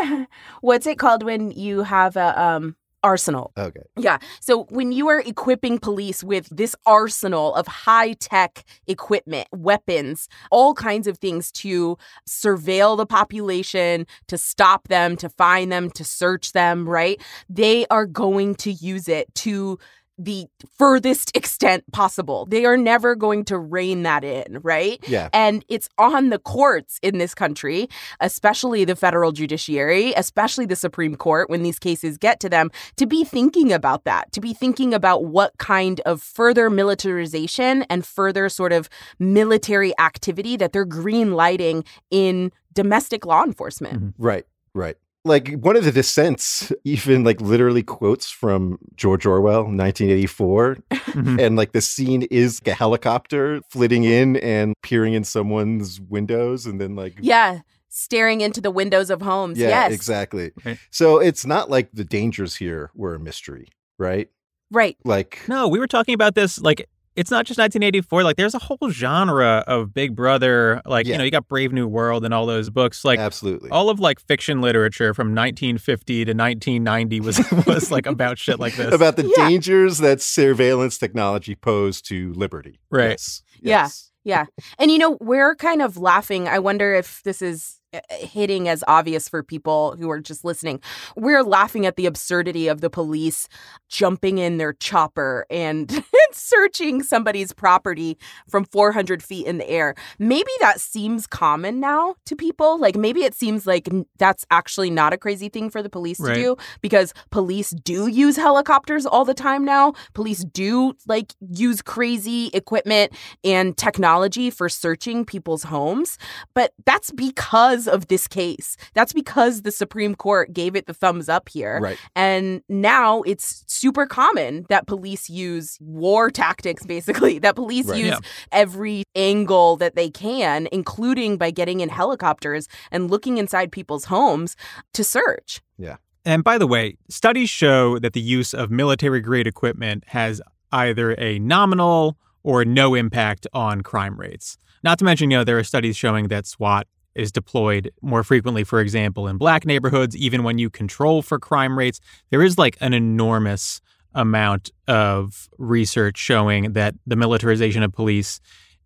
What's 0.61 0.87
it 0.87 0.97
called 0.97 1.23
when 1.23 1.51
you 1.51 1.83
have 1.83 2.15
a 2.15 2.41
um 2.41 2.75
arsenal? 3.03 3.51
Okay. 3.57 3.81
Yeah. 3.97 4.19
So 4.39 4.65
when 4.69 4.91
you 4.91 5.07
are 5.07 5.19
equipping 5.19 5.79
police 5.79 6.23
with 6.23 6.47
this 6.49 6.75
arsenal 6.85 7.55
of 7.55 7.67
high 7.67 8.13
tech 8.13 8.63
equipment, 8.87 9.47
weapons, 9.51 10.27
all 10.51 10.73
kinds 10.73 11.07
of 11.07 11.17
things 11.17 11.51
to 11.53 11.97
surveil 12.29 12.97
the 12.97 13.05
population, 13.05 14.05
to 14.27 14.37
stop 14.37 14.87
them, 14.87 15.15
to 15.17 15.29
find 15.29 15.71
them, 15.71 15.89
to 15.91 16.03
search 16.03 16.53
them, 16.53 16.87
right? 16.87 17.21
They 17.49 17.85
are 17.87 18.05
going 18.05 18.55
to 18.55 18.71
use 18.71 19.07
it 19.07 19.33
to 19.35 19.79
the 20.17 20.47
furthest 20.77 21.35
extent 21.35 21.83
possible. 21.91 22.45
They 22.45 22.65
are 22.65 22.77
never 22.77 23.15
going 23.15 23.45
to 23.45 23.57
rein 23.57 24.03
that 24.03 24.23
in, 24.23 24.59
right? 24.61 25.03
Yeah. 25.07 25.29
And 25.33 25.65
it's 25.67 25.89
on 25.97 26.29
the 26.29 26.39
courts 26.39 26.99
in 27.01 27.17
this 27.17 27.33
country, 27.33 27.89
especially 28.19 28.85
the 28.85 28.95
federal 28.95 29.31
judiciary, 29.31 30.13
especially 30.15 30.65
the 30.65 30.75
Supreme 30.75 31.15
Court, 31.15 31.49
when 31.49 31.63
these 31.63 31.79
cases 31.79 32.17
get 32.17 32.39
to 32.41 32.49
them, 32.49 32.69
to 32.97 33.07
be 33.07 33.23
thinking 33.23 33.71
about 33.71 34.03
that, 34.03 34.31
to 34.33 34.41
be 34.41 34.53
thinking 34.53 34.93
about 34.93 35.25
what 35.25 35.57
kind 35.57 36.01
of 36.05 36.21
further 36.21 36.69
militarization 36.69 37.83
and 37.83 38.05
further 38.05 38.47
sort 38.49 38.73
of 38.73 38.89
military 39.19 39.97
activity 39.99 40.55
that 40.57 40.71
they're 40.73 40.85
green 40.85 41.33
lighting 41.33 41.83
in 42.11 42.51
domestic 42.73 43.25
law 43.25 43.43
enforcement. 43.43 43.95
Mm-hmm. 43.95 44.23
Right. 44.23 44.45
Right. 44.73 44.97
Like 45.23 45.53
one 45.59 45.75
of 45.75 45.85
the 45.85 45.91
dissents 45.91 46.71
even 46.83 47.23
like 47.23 47.39
literally 47.41 47.83
quotes 47.83 48.31
from 48.31 48.79
George 48.95 49.25
Orwell, 49.25 49.65
1984. 49.65 50.77
Mhm. 50.91 51.39
and 51.45 51.55
like 51.55 51.73
the 51.73 51.81
scene 51.81 52.23
is 52.31 52.59
like 52.65 52.73
a 52.73 52.77
helicopter 52.77 53.61
flitting 53.69 54.03
in 54.03 54.37
and 54.37 54.73
peering 54.81 55.13
in 55.13 55.23
someone's 55.23 55.99
windows 56.01 56.65
and 56.65 56.79
then 56.81 56.95
like 56.95 57.15
Yeah. 57.21 57.59
Staring 57.89 58.39
into 58.41 58.61
the 58.61 58.71
windows 58.71 59.09
of 59.09 59.21
homes. 59.21 59.59
Yeah, 59.59 59.67
yes. 59.67 59.91
exactly. 59.91 60.51
Right. 60.65 60.77
So 60.91 61.19
it's 61.19 61.45
not 61.45 61.69
like 61.69 61.89
the 61.91 62.05
dangers 62.05 62.55
here 62.55 62.89
were 62.95 63.13
a 63.13 63.19
mystery, 63.19 63.67
right? 63.99 64.29
Right. 64.71 64.95
Like 65.03 65.39
No, 65.49 65.67
we 65.67 65.77
were 65.77 65.87
talking 65.87 66.13
about 66.15 66.33
this 66.33 66.57
like 66.59 66.87
it's 67.21 67.31
not 67.31 67.45
just 67.45 67.57
1984. 67.59 68.23
Like 68.23 68.35
there's 68.35 68.53
a 68.55 68.59
whole 68.59 68.89
genre 68.89 69.63
of 69.67 69.93
Big 69.93 70.15
Brother. 70.15 70.81
Like 70.85 71.05
Yeah. 71.05 71.13
you 71.13 71.17
know, 71.19 71.23
you 71.23 71.31
got 71.31 71.47
Brave 71.47 71.71
New 71.71 71.87
World 71.87 72.25
and 72.25 72.33
all 72.33 72.45
those 72.45 72.69
books. 72.69 73.05
Like 73.05 73.19
absolutely. 73.19 73.69
all 73.69 73.89
of 73.89 73.99
like 73.99 74.19
fiction 74.19 74.59
literature 74.61 75.13
from 75.13 75.27
1950 75.35 76.25
to 76.25 76.31
1990 76.33 77.19
was 77.21 77.39
was 77.67 77.91
like 77.91 78.05
about 78.05 78.37
shit 78.37 78.59
like 78.59 78.75
this. 78.75 78.93
About 78.93 79.15
the 79.15 79.31
Yeah. 79.37 79.47
dangers 79.47 79.99
that 79.99 80.21
surveillance 80.21 80.97
technology 80.97 81.55
posed 81.55 82.05
to 82.09 82.33
liberty. 82.33 82.79
Right. 82.89 83.11
Yes. 83.11 83.43
Yeah. 83.61 83.69
Yes. 83.83 84.11
Yeah. 84.23 84.45
And 84.79 84.91
you 84.91 84.97
know, 84.97 85.17
we're 85.21 85.55
kind 85.55 85.81
of 85.81 85.97
laughing. 85.97 86.47
I 86.47 86.59
wonder 86.59 86.93
if 86.93 87.21
this 87.23 87.41
is 87.41 87.79
Uh, 87.93 87.99
hitting 88.09 88.69
as 88.69 88.85
obvious 88.87 89.27
for 89.27 89.43
people 89.43 89.97
who 89.99 90.09
are 90.09 90.21
just 90.21 90.45
listening. 90.45 90.79
We're 91.17 91.43
laughing 91.43 91.85
at 91.85 91.97
the 91.97 92.05
absurdity 92.05 92.69
of 92.69 92.79
the 92.79 92.89
police 92.89 93.49
jumping 93.89 94.37
in 94.37 94.55
their 94.59 94.71
chopper 94.71 95.45
and 95.49 96.01
searching 96.31 97.03
somebody's 97.03 97.51
property 97.51 98.17
from 98.49 98.63
400 98.63 99.21
feet 99.21 99.45
in 99.45 99.57
the 99.57 99.69
air. 99.69 99.95
Maybe 100.19 100.51
that 100.61 100.79
seems 100.79 101.27
common 101.27 101.81
now 101.81 102.15
to 102.27 102.35
people. 102.37 102.79
Like 102.79 102.95
maybe 102.95 103.25
it 103.25 103.35
seems 103.35 103.67
like 103.67 103.89
that's 104.17 104.45
actually 104.51 104.89
not 104.89 105.11
a 105.11 105.17
crazy 105.17 105.49
thing 105.49 105.69
for 105.69 105.83
the 105.83 105.89
police 105.89 106.17
Right. 106.21 106.35
to 106.35 106.41
do 106.41 106.55
because 106.79 107.13
police 107.29 107.71
do 107.71 108.07
use 108.07 108.37
helicopters 108.37 109.05
all 109.05 109.25
the 109.25 109.33
time 109.33 109.65
now. 109.65 109.91
Police 110.13 110.45
do 110.45 110.93
like 111.07 111.33
use 111.41 111.81
crazy 111.81 112.51
equipment 112.53 113.11
and 113.43 113.75
technology 113.75 114.49
for 114.49 114.69
searching 114.69 115.25
people's 115.25 115.63
homes. 115.63 116.17
But 116.53 116.71
that's 116.85 117.11
because 117.11 117.80
of 117.87 118.07
this 118.07 118.27
case. 118.27 118.77
That's 118.93 119.13
because 119.13 119.61
the 119.61 119.71
Supreme 119.71 120.15
Court 120.15 120.53
gave 120.53 120.75
it 120.75 120.85
the 120.87 120.93
thumbs 120.93 121.29
up 121.29 121.49
here. 121.49 121.79
Right. 121.81 121.97
And 122.15 122.61
now 122.69 123.21
it's 123.23 123.63
super 123.67 124.05
common 124.05 124.65
that 124.69 124.87
police 124.87 125.29
use 125.29 125.77
war 125.81 126.29
tactics, 126.29 126.85
basically, 126.85 127.39
that 127.39 127.55
police 127.55 127.87
Right. 127.87 127.99
use 127.99 128.09
Yeah. 128.09 128.19
every 128.51 129.03
angle 129.15 129.77
that 129.77 129.95
they 129.95 130.09
can, 130.09 130.67
including 130.71 131.37
by 131.37 131.51
getting 131.51 131.79
in 131.81 131.89
helicopters 131.89 132.67
and 132.91 133.09
looking 133.09 133.37
inside 133.37 133.71
people's 133.71 134.05
homes 134.05 134.55
to 134.93 135.03
search. 135.03 135.61
Yeah. 135.77 135.97
And 136.23 136.43
by 136.43 136.57
the 136.57 136.67
way, 136.67 136.97
studies 137.09 137.49
show 137.49 137.97
that 137.99 138.13
the 138.13 138.21
use 138.21 138.53
of 138.53 138.69
military 138.69 139.21
grade 139.21 139.47
equipment 139.47 140.03
has 140.07 140.39
either 140.71 141.15
a 141.17 141.39
nominal 141.39 142.17
or 142.43 142.63
no 142.63 142.95
impact 142.95 143.47
on 143.53 143.81
crime 143.81 144.19
rates. 144.19 144.57
Not 144.83 144.97
to 144.99 145.05
mention, 145.05 145.29
you 145.31 145.37
know, 145.37 145.43
there 145.43 145.57
are 145.59 145.63
studies 145.63 145.95
showing 145.97 146.27
that 146.29 146.45
SWAT 146.47 146.87
is 147.15 147.31
deployed 147.31 147.91
more 148.01 148.23
frequently, 148.23 148.63
for 148.63 148.79
example, 148.79 149.27
in 149.27 149.37
black 149.37 149.65
neighborhoods, 149.65 150.15
even 150.15 150.43
when 150.43 150.57
you 150.57 150.69
control 150.69 151.21
for 151.21 151.39
crime 151.39 151.77
rates. 151.77 151.99
There 152.29 152.41
is 152.41 152.57
like 152.57 152.77
an 152.81 152.93
enormous 152.93 153.81
amount 154.13 154.71
of 154.87 155.49
research 155.57 156.17
showing 156.17 156.73
that 156.73 156.95
the 157.05 157.15
militarization 157.15 157.83
of 157.83 157.93
police 157.93 158.39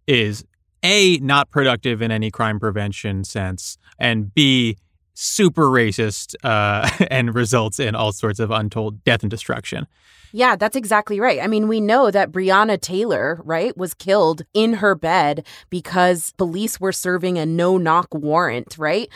is 0.07 0.43
A, 0.83 1.17
not 1.17 1.49
productive 1.49 2.01
in 2.01 2.11
any 2.11 2.31
crime 2.31 2.59
prevention 2.59 3.23
sense, 3.23 3.77
and 3.99 4.33
B, 4.33 4.77
super 5.13 5.63
racist 5.63 6.35
uh, 6.43 6.89
and 7.09 7.33
results 7.33 7.79
in 7.79 7.95
all 7.95 8.11
sorts 8.11 8.39
of 8.39 8.51
untold 8.51 9.03
death 9.03 9.23
and 9.23 9.29
destruction. 9.29 9.87
Yeah, 10.35 10.57
that's 10.57 10.75
exactly 10.75 11.21
right. 11.21 11.39
I 11.41 11.47
mean, 11.47 11.69
we 11.69 11.79
know 11.79 12.11
that 12.11 12.33
Breonna 12.33 12.77
Taylor, 12.81 13.39
right, 13.45 13.75
was 13.77 13.93
killed 13.93 14.41
in 14.53 14.73
her 14.73 14.93
bed 14.93 15.47
because 15.69 16.33
police 16.37 16.77
were 16.77 16.91
serving 16.91 17.37
a 17.37 17.45
no 17.45 17.77
knock 17.77 18.09
warrant, 18.13 18.75
right? 18.77 19.07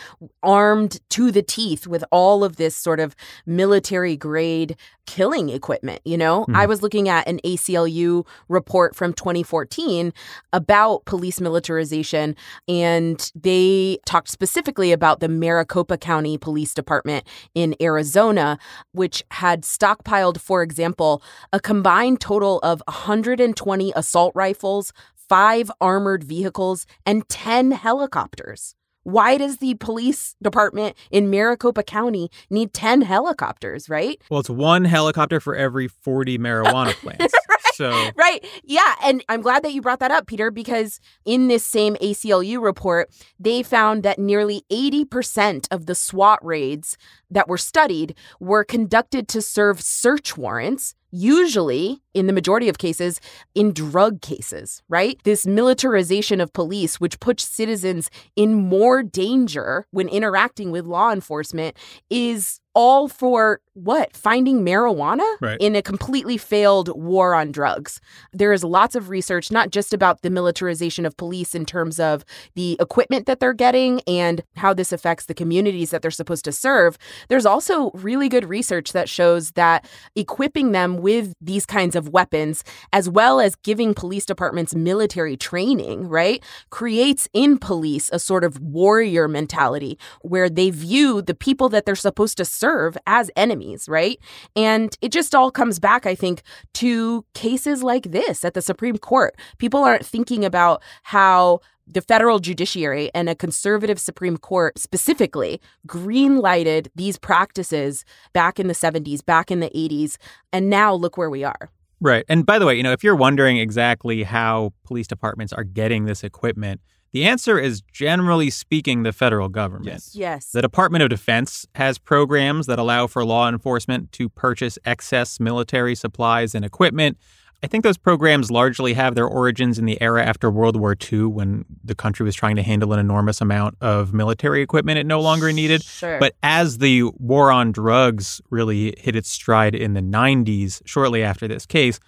Armed 0.44 1.02
to 1.10 1.30
the 1.30 1.42
teeth 1.42 1.86
with 1.86 2.06
all 2.10 2.46
of 2.46 2.56
this 2.56 2.74
sort 2.74 3.02
of 3.02 3.18
military 3.46 4.16
grade 4.16 4.78
killing 5.06 5.50
equipment, 5.50 6.00
you 6.06 6.16
know? 6.18 6.46
Mhm. 6.46 6.56
I 6.56 6.68
was 6.68 6.84
looking 6.84 7.10
at 7.10 7.28
an 7.28 7.40
ACLU 7.44 8.26
report 8.48 8.96
from 8.96 9.12
2014 9.12 10.14
about 10.54 11.04
police 11.06 11.42
militarization, 11.42 12.36
and 12.68 13.32
they 13.36 13.98
talked 14.06 14.30
specifically 14.30 14.92
about 14.92 15.20
the 15.20 15.28
Maricopa 15.28 15.98
County 15.98 16.38
Police 16.38 16.76
Department 16.76 17.26
in 17.56 17.76
Arizona, 17.82 18.60
which 18.94 19.24
had 19.32 19.64
stockpiled, 19.64 20.40
for 20.40 20.62
example, 20.62 21.09
a 21.52 21.60
combined 21.60 22.20
total 22.22 22.60
of 22.60 22.82
120 22.88 23.94
assault 23.96 24.32
rifles, 24.36 24.94
five 25.16 25.72
armored 25.80 26.24
vehicles, 26.24 26.86
and 27.06 27.28
10 27.30 27.72
helicopters. 27.72 28.76
Why 29.04 29.38
does 29.38 29.58
the 29.58 29.76
police 29.76 30.36
department 30.42 30.96
in 31.10 31.30
Maricopa 31.30 31.84
County 31.84 32.30
need 32.50 32.74
10 32.74 33.02
helicopters, 33.02 33.90
right? 33.90 34.22
Well, 34.30 34.42
it's 34.42 34.50
one 34.50 34.86
helicopter 34.86 35.40
for 35.40 35.56
every 35.56 35.88
40 35.88 36.38
marijuana 36.38 36.94
plants. 37.02 37.34
So, 37.74 38.10
Right. 38.18 38.46
Yeah. 38.66 38.96
And 39.06 39.24
I'm 39.30 39.42
glad 39.42 39.64
that 39.64 39.74
you 39.74 39.82
brought 39.82 40.02
that 40.02 40.12
up, 40.12 40.28
Peter, 40.28 40.52
because 40.52 41.00
in 41.24 41.48
this 41.48 41.66
same 41.66 41.96
ACLU 41.96 42.62
report, 42.62 43.10
they 43.40 43.64
found 43.64 44.04
that 44.04 44.20
nearly 44.20 44.64
80% 44.70 45.66
of 45.72 45.86
the 45.86 45.96
SWAT 45.96 46.44
raids 46.44 46.98
that 47.32 47.48
were 47.48 47.58
studied 47.58 48.16
were 48.42 48.66
conducted 48.66 49.30
to 49.30 49.42
serve 49.42 49.80
search 49.80 50.36
warrants, 50.36 50.94
usually, 51.12 52.02
in 52.14 52.28
the 52.28 52.34
majority 52.34 52.70
of 52.70 52.78
cases, 52.78 53.20
in 53.56 53.74
drug 53.74 54.22
cases, 54.22 54.82
right? 54.90 55.20
This 55.24 55.46
militarization 55.46 56.42
of 56.42 56.54
police, 56.54 57.00
which 57.00 57.20
puts 57.20 57.44
citizens 57.44 58.10
in 58.36 58.54
more 58.54 59.04
danger 59.04 59.86
when 59.92 60.08
interacting 60.08 60.72
with 60.72 60.86
law 60.86 61.12
enforcement, 61.12 61.78
is 62.10 62.60
all 62.76 63.08
for 63.08 63.60
what? 63.74 64.16
Finding 64.16 64.64
marijuana 64.66 65.26
Right. 65.40 65.58
in 65.62 65.74
a 65.76 65.82
completely 65.82 66.38
failed 66.38 66.90
war 67.02 67.34
on 67.34 67.52
drugs. 67.52 68.02
There 68.34 68.52
is 68.52 68.64
lots 68.64 68.94
of 68.94 69.08
research, 69.10 69.52
not 69.52 69.70
just 69.70 69.94
about 69.94 70.22
the 70.22 70.30
militarization 70.30 71.06
of 71.06 71.16
police 71.16 71.56
in 71.56 71.66
terms 71.66 71.98
of 72.00 72.26
the 72.56 72.76
equipment 72.82 73.26
that 73.26 73.40
they're 73.40 73.54
getting 73.54 74.02
and 74.06 74.44
how 74.58 74.74
this 74.74 74.92
affects 74.92 75.26
the 75.28 75.34
communities 75.34 75.92
that 75.92 76.02
they're 76.02 76.12
supposed 76.12 76.44
to 76.46 76.52
serve. 76.52 76.98
There's 77.30 77.46
also 77.46 77.92
really 77.92 78.28
good 78.28 78.50
research 78.50 78.92
that 78.92 79.08
shows 79.08 79.52
that 79.52 79.88
equipping 80.16 80.74
them 80.74 80.98
with 80.98 81.34
these 81.40 81.66
kinds 81.66 81.96
of 81.96 82.10
weapons, 82.10 82.64
as 82.92 83.10
well 83.10 83.40
as 83.40 83.56
giving 83.56 83.94
police 83.94 84.26
departments 84.26 84.76
military 84.76 85.38
training, 85.38 86.08
right, 86.10 86.44
creates 86.70 87.30
in 87.34 87.58
police 87.58 88.10
a 88.12 88.20
sort 88.20 88.44
of 88.44 88.60
warrior 88.60 89.28
mentality 89.30 89.98
where 90.22 90.50
they 90.50 90.70
view 90.70 91.22
the 91.22 91.34
people 91.34 91.70
that 91.70 91.86
they're 91.86 91.96
supposed 91.96 92.36
to 92.38 92.44
serve 92.46 92.69
as 93.06 93.32
enemies, 93.36 93.88
right? 93.88 94.20
And 94.56 94.96
it 95.02 95.12
just 95.12 95.36
all 95.36 95.52
comes 95.52 95.80
back, 95.80 96.06
I 96.06 96.16
think, 96.16 96.42
to 96.76 97.26
cases 97.34 97.84
like 97.84 98.12
this 98.12 98.44
at 98.44 98.54
the 98.54 98.62
Supreme 98.62 98.98
Court. 98.98 99.36
People 99.58 99.84
aren't 99.84 100.06
thinking 100.06 100.46
about 100.46 100.82
how 101.04 101.60
the 101.92 102.02
federal 102.02 102.40
judiciary 102.40 103.10
and 103.16 103.30
a 103.30 103.36
conservative 103.36 104.00
Supreme 104.00 104.38
Court 104.38 104.78
specifically 104.78 105.60
green 105.88 106.38
lighted 106.38 106.92
these 106.96 107.18
practices 107.18 108.06
back 108.32 108.60
in 108.60 108.68
the 108.68 108.76
70s, 108.76 109.26
back 109.26 109.50
in 109.50 109.60
the 109.60 109.72
80s, 109.76 110.18
and 110.54 110.70
now 110.70 110.94
look 110.94 111.18
where 111.18 111.30
we 111.30 111.44
are. 111.44 111.70
Right. 112.02 112.24
And 112.30 112.46
by 112.46 112.60
the 112.60 112.66
way, 112.66 112.76
you 112.76 112.84
know, 112.84 112.94
if 112.94 113.04
you're 113.04 113.16
wondering 113.16 113.58
exactly 113.58 114.24
how 114.24 114.74
police 114.86 115.08
departments 115.08 115.52
are 115.52 115.64
getting 115.64 116.06
this 116.06 116.24
equipment, 116.24 116.80
the 117.12 117.26
answer 117.26 117.58
is 117.58 117.82
generally 117.82 118.50
speaking 118.50 119.04
the 119.04 119.12
federal 119.12 119.50
government. 119.50 119.86
Yes. 119.86 120.16
Yes. 120.16 120.52
The 120.52 120.62
Department 120.62 121.04
of 121.04 121.10
Defense 121.10 121.68
has 121.76 121.98
programs 121.98 122.68
that 122.68 122.80
allow 122.80 123.08
for 123.08 123.26
law 123.26 123.50
enforcement 123.50 124.12
to 124.14 124.30
purchase 124.30 124.78
excess 124.86 125.40
military 125.40 125.96
supplies 125.96 126.54
and 126.54 126.64
equipment. 126.64 127.18
I 127.62 127.68
think 127.68 127.84
those 127.84 127.98
programs 127.98 128.50
largely 128.50 128.94
have 128.94 129.16
their 129.16 129.28
origins 129.28 129.78
in 129.78 129.86
the 129.86 130.02
era 130.02 130.24
after 130.24 130.50
World 130.50 130.78
War 130.78 130.96
II 131.12 131.26
when 131.26 131.66
the 131.84 131.96
country 131.96 132.24
was 132.24 132.34
trying 132.34 132.56
to 132.56 132.64
handle 132.64 132.94
an 132.94 133.00
enormous 133.00 133.42
amount 133.42 133.76
of 133.82 134.14
military 134.14 134.62
equipment 134.62 134.98
it 134.98 135.06
no 135.06 135.20
longer 135.20 135.52
needed. 135.52 135.84
Sure. 135.84 136.20
But 136.20 136.36
as 136.42 136.78
the 136.78 137.04
war 137.18 137.52
on 137.52 137.74
drugs 137.74 138.40
really 138.50 138.96
hit 138.98 139.16
its 139.16 139.30
stride 139.30 139.76
in 139.76 139.94
the 139.94 140.02
90s, 140.02 140.82
shortly 140.86 141.22
after 141.22 141.50
this 141.50 141.66
case, 141.66 142.00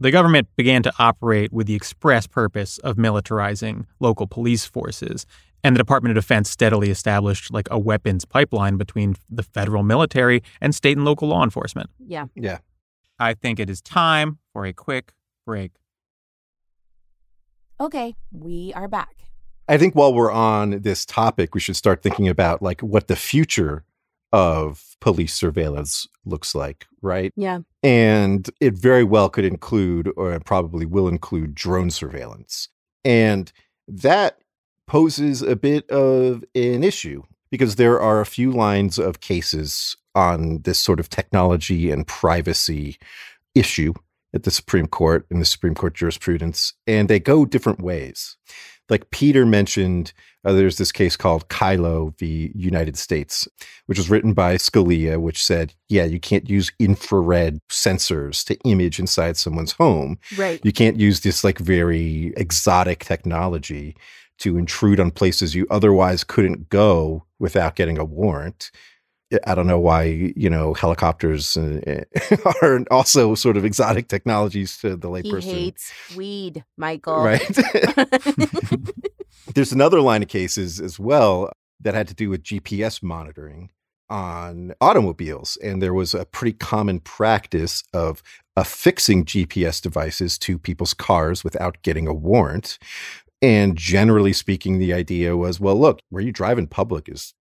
the 0.00 0.10
government 0.10 0.48
began 0.56 0.82
to 0.84 0.92
operate 0.98 1.52
with 1.52 1.66
the 1.66 1.74
express 1.74 2.26
purpose 2.26 2.78
of 2.78 2.96
militarizing 2.96 3.86
local 4.00 4.26
police 4.26 4.64
forces. 4.64 5.26
And 5.64 5.74
the 5.74 5.78
Department 5.78 6.16
of 6.16 6.22
Defense 6.22 6.48
steadily 6.48 6.88
established 6.88 7.52
like 7.52 7.66
a 7.70 7.78
weapons 7.78 8.24
pipeline 8.24 8.76
between 8.76 9.16
the 9.28 9.42
federal 9.42 9.82
military 9.82 10.42
and 10.60 10.74
state 10.74 10.96
and 10.96 11.04
local 11.04 11.28
law 11.28 11.42
enforcement. 11.42 11.90
yeah. 11.98 12.26
Yeah. 12.34 12.58
I 13.20 13.34
think 13.34 13.58
it 13.58 13.68
is 13.68 13.80
time 13.80 14.38
for 14.52 14.64
a 14.64 14.72
quick 14.72 15.12
break. 15.44 15.72
Okay, 17.80 18.14
we 18.32 18.72
are 18.74 18.86
back. 18.86 19.16
I 19.68 19.76
think 19.76 19.94
while 19.94 20.14
we're 20.14 20.30
on 20.30 20.82
this 20.82 21.04
topic, 21.04 21.54
we 21.54 21.60
should 21.60 21.76
start 21.76 22.02
thinking 22.02 22.28
about 22.28 22.62
like 22.62 22.80
what 22.80 23.08
the 23.08 23.16
future 23.16 23.84
of 24.32 24.96
police 25.00 25.34
surveillance 25.34 26.06
looks 26.24 26.54
like, 26.54 26.86
right? 27.00 27.32
Yeah. 27.36 27.60
And 27.82 28.48
it 28.60 28.74
very 28.74 29.04
well 29.04 29.28
could 29.28 29.44
include, 29.44 30.10
or 30.16 30.38
probably 30.40 30.86
will 30.86 31.08
include, 31.08 31.54
drone 31.54 31.90
surveillance. 31.90 32.68
And 33.04 33.50
that 33.86 34.38
poses 34.86 35.42
a 35.42 35.56
bit 35.56 35.88
of 35.90 36.44
an 36.54 36.82
issue 36.84 37.22
because 37.50 37.76
there 37.76 38.00
are 38.00 38.20
a 38.20 38.26
few 38.26 38.50
lines 38.50 38.98
of 38.98 39.20
cases 39.20 39.96
on 40.14 40.62
this 40.62 40.78
sort 40.78 41.00
of 41.00 41.08
technology 41.08 41.90
and 41.90 42.06
privacy 42.06 42.98
issue 43.54 43.94
at 44.34 44.42
the 44.42 44.50
Supreme 44.50 44.86
Court 44.86 45.26
in 45.30 45.38
the 45.38 45.46
Supreme 45.46 45.74
Court 45.74 45.94
jurisprudence, 45.94 46.74
and 46.86 47.08
they 47.08 47.18
go 47.18 47.46
different 47.46 47.80
ways. 47.80 48.36
Like 48.90 49.10
Peter 49.10 49.46
mentioned, 49.46 50.12
uh, 50.48 50.52
there's 50.52 50.78
this 50.78 50.92
case 50.92 51.16
called 51.16 51.48
Kyllo 51.48 52.16
v. 52.18 52.50
United 52.54 52.96
States, 52.96 53.46
which 53.86 53.98
was 53.98 54.08
written 54.08 54.32
by 54.32 54.56
Scalia, 54.56 55.20
which 55.20 55.44
said, 55.44 55.74
yeah, 55.88 56.04
you 56.04 56.18
can't 56.18 56.48
use 56.48 56.72
infrared 56.78 57.60
sensors 57.68 58.44
to 58.46 58.56
image 58.64 58.98
inside 58.98 59.36
someone's 59.36 59.72
home. 59.72 60.18
Right. 60.36 60.60
You 60.64 60.72
can't 60.72 60.98
use 60.98 61.20
this 61.20 61.44
like 61.44 61.58
very 61.58 62.32
exotic 62.36 63.04
technology 63.04 63.94
to 64.38 64.56
intrude 64.56 65.00
on 65.00 65.10
places 65.10 65.54
you 65.54 65.66
otherwise 65.70 66.24
couldn't 66.24 66.70
go 66.70 67.24
without 67.38 67.76
getting 67.76 67.98
a 67.98 68.04
warrant. 68.04 68.70
I 69.46 69.54
don't 69.54 69.66
know 69.66 69.78
why, 69.80 70.32
you 70.36 70.48
know, 70.48 70.72
helicopters 70.74 71.56
uh, 71.56 72.04
are 72.62 72.84
also 72.90 73.34
sort 73.34 73.56
of 73.56 73.64
exotic 73.64 74.08
technologies 74.08 74.78
to 74.78 74.96
the 74.96 75.10
He 75.12 75.30
layperson. 75.30 75.42
hates 75.44 75.92
weed, 76.16 76.64
Michael. 76.76 77.22
Right. 77.22 77.46
There's 79.54 79.72
another 79.72 80.00
line 80.00 80.22
of 80.22 80.28
cases 80.28 80.80
as 80.80 80.98
well 80.98 81.50
that 81.80 81.94
had 81.94 82.08
to 82.08 82.14
do 82.14 82.30
with 82.30 82.42
GPS 82.42 83.02
monitoring 83.02 83.70
on 84.10 84.72
automobiles. 84.80 85.58
And 85.62 85.82
there 85.82 85.94
was 85.94 86.14
a 86.14 86.24
pretty 86.24 86.54
common 86.54 87.00
practice 87.00 87.84
of 87.92 88.22
affixing 88.56 89.24
GPS 89.24 89.80
devices 89.80 90.38
to 90.38 90.58
people's 90.58 90.94
cars 90.94 91.44
without 91.44 91.82
getting 91.82 92.06
a 92.08 92.14
warrant. 92.14 92.78
And 93.40 93.76
generally 93.76 94.32
speaking, 94.32 94.78
the 94.78 94.92
idea 94.92 95.36
was 95.36 95.60
well, 95.60 95.78
look, 95.78 96.00
where 96.08 96.22
you 96.22 96.32
drive 96.32 96.58
in 96.58 96.66
public 96.66 97.08
is 97.08 97.34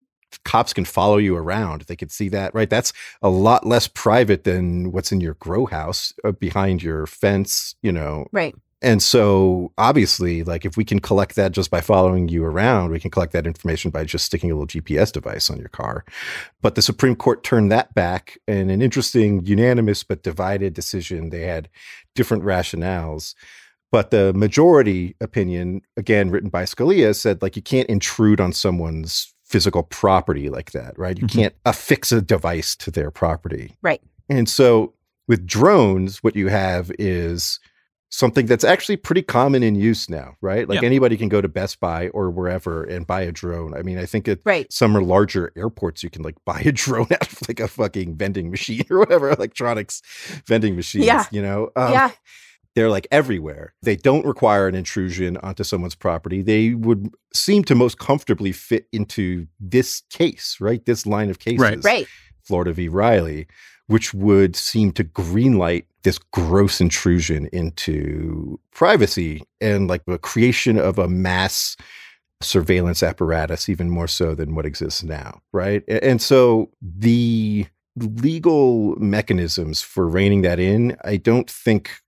cops 0.44 0.72
can 0.72 0.84
follow 0.84 1.16
you 1.16 1.36
around. 1.36 1.82
They 1.82 1.96
could 1.96 2.10
see 2.10 2.28
that, 2.30 2.54
right? 2.54 2.70
That's 2.70 2.92
a 3.22 3.28
lot 3.28 3.66
less 3.66 3.88
private 3.88 4.44
than 4.44 4.92
what's 4.92 5.12
in 5.12 5.20
your 5.20 5.34
grow 5.34 5.66
house 5.66 6.12
uh, 6.24 6.32
behind 6.32 6.82
your 6.82 7.06
fence, 7.06 7.74
you 7.82 7.92
know, 7.92 8.26
right. 8.32 8.54
and 8.82 9.02
so 9.02 9.72
obviously, 9.78 10.42
like 10.42 10.64
if 10.64 10.76
we 10.76 10.84
can 10.84 11.00
collect 11.00 11.36
that 11.36 11.52
just 11.52 11.70
by 11.70 11.80
following 11.80 12.28
you 12.28 12.44
around, 12.44 12.90
we 12.90 13.00
can 13.00 13.10
collect 13.10 13.32
that 13.32 13.46
information 13.46 13.90
by 13.90 14.04
just 14.04 14.24
sticking 14.24 14.50
a 14.50 14.54
little 14.54 14.66
GPS 14.66 15.12
device 15.12 15.50
on 15.50 15.58
your 15.58 15.68
car. 15.68 16.04
But 16.62 16.74
the 16.74 16.82
Supreme 16.82 17.16
Court 17.16 17.42
turned 17.42 17.70
that 17.72 17.94
back 17.94 18.38
in 18.46 18.70
an 18.70 18.82
interesting, 18.82 19.44
unanimous 19.44 20.02
but 20.02 20.22
divided 20.22 20.74
decision. 20.74 21.30
They 21.30 21.42
had 21.42 21.68
different 22.14 22.44
rationales. 22.44 23.34
But 23.90 24.10
the 24.10 24.32
majority 24.34 25.14
opinion, 25.20 25.82
again 25.96 26.30
written 26.30 26.50
by 26.50 26.64
Scalia, 26.64 27.14
said 27.14 27.42
like 27.42 27.54
you 27.54 27.62
can't 27.62 27.88
intrude 27.88 28.40
on 28.40 28.52
someone's 28.52 29.33
physical 29.54 29.84
property 29.84 30.48
like 30.48 30.72
that, 30.72 30.98
right? 30.98 31.16
You 31.16 31.26
Mhm. 31.28 31.32
can't 31.32 31.54
affix 31.64 32.10
a 32.10 32.20
device 32.20 32.74
to 32.76 32.90
their 32.90 33.12
property. 33.12 33.76
Right. 33.82 34.00
And 34.28 34.48
so 34.48 34.94
with 35.28 35.46
drones, 35.46 36.18
what 36.24 36.34
you 36.34 36.48
have 36.48 36.90
is 36.98 37.60
something 38.10 38.46
that's 38.46 38.64
actually 38.64 38.96
pretty 38.96 39.22
common 39.22 39.62
in 39.62 39.76
use 39.76 40.08
now, 40.10 40.34
right? 40.40 40.68
Like 40.68 40.80
Yeah. 40.82 40.86
anybody 40.86 41.16
can 41.16 41.28
go 41.28 41.40
to 41.40 41.46
Best 41.48 41.78
Buy 41.78 42.08
or 42.08 42.30
wherever 42.30 42.82
and 42.82 43.06
buy 43.06 43.22
a 43.22 43.30
drone. 43.32 43.74
I 43.76 43.82
mean, 43.82 43.96
I 43.98 44.06
think 44.06 44.26
at 44.26 44.40
Right. 44.44 44.72
some 44.72 44.96
are 44.96 45.02
larger 45.02 45.52
airports, 45.56 46.02
you 46.02 46.10
can 46.10 46.22
like 46.22 46.36
buy 46.44 46.60
a 46.64 46.72
drone 46.82 47.06
out 47.12 47.32
of 47.32 47.38
like 47.48 47.60
a 47.60 47.68
fucking 47.68 48.16
vending 48.16 48.50
machine 48.50 48.84
or 48.90 48.98
whatever, 48.98 49.30
electronics 49.30 50.02
vending 50.46 50.74
machines, 50.74 51.06
Yeah. 51.06 51.24
you 51.30 51.42
know? 51.42 51.70
Um, 51.76 51.92
yeah. 51.92 52.10
They're 52.74 52.90
like 52.90 53.06
everywhere. 53.10 53.74
They 53.82 53.96
don't 53.96 54.26
require 54.26 54.66
an 54.66 54.74
intrusion 54.74 55.36
onto 55.38 55.64
someone's 55.64 55.94
property. 55.94 56.42
They 56.42 56.74
would 56.74 57.14
seem 57.32 57.64
to 57.64 57.74
most 57.74 57.98
comfortably 57.98 58.52
fit 58.52 58.86
into 58.92 59.46
this 59.60 60.02
case, 60.10 60.56
right? 60.60 60.84
This 60.84 61.06
line 61.06 61.30
of 61.30 61.38
cases. 61.38 61.60
Right. 61.60 61.84
right. 61.84 62.06
Florida 62.42 62.72
v. 62.72 62.88
Riley, 62.88 63.46
which 63.86 64.12
would 64.12 64.56
seem 64.56 64.92
to 64.92 65.04
greenlight 65.04 65.84
this 66.02 66.18
gross 66.18 66.80
intrusion 66.80 67.48
into 67.52 68.58
privacy 68.72 69.42
and 69.60 69.88
like 69.88 70.04
the 70.04 70.18
creation 70.18 70.78
of 70.78 70.98
a 70.98 71.08
mass 71.08 71.76
surveillance 72.42 73.02
apparatus, 73.02 73.68
even 73.68 73.88
more 73.88 74.08
so 74.08 74.34
than 74.34 74.54
what 74.54 74.66
exists 74.66 75.02
now, 75.02 75.40
right? 75.52 75.82
And 75.88 76.20
so 76.20 76.70
the 76.82 77.66
legal 77.96 78.96
mechanisms 78.96 79.80
for 79.80 80.06
reining 80.08 80.42
that 80.42 80.58
in, 80.58 80.96
I 81.04 81.16
don't 81.16 81.48
think 81.48 82.02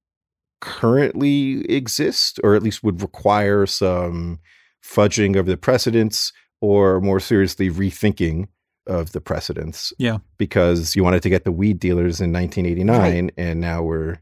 currently 0.61 1.65
exist, 1.71 2.41
or 2.43 2.55
at 2.55 2.63
least 2.63 2.83
would 2.83 3.03
require 3.03 3.67
some 3.67 4.41
fudging 4.83 5.39
of 5.39 5.47
the 5.47 5.57
precedents 5.57 6.33
or 6.61 7.01
more 7.01 7.21
seriously 7.21 7.71
rethinking 7.71 8.49
of 8.87 9.13
the 9.13 9.21
precedents. 9.21 9.93
Yeah. 9.99 10.19
Because 10.39 10.95
you 10.95 11.03
wanted 11.03 11.23
to 11.23 11.29
get 11.29 11.45
the 11.45 11.53
weed 11.53 11.79
dealers 11.79 12.21
in 12.21 12.33
1989 12.33 13.31
and 13.37 13.61
now 13.61 13.83
we're 13.83 14.19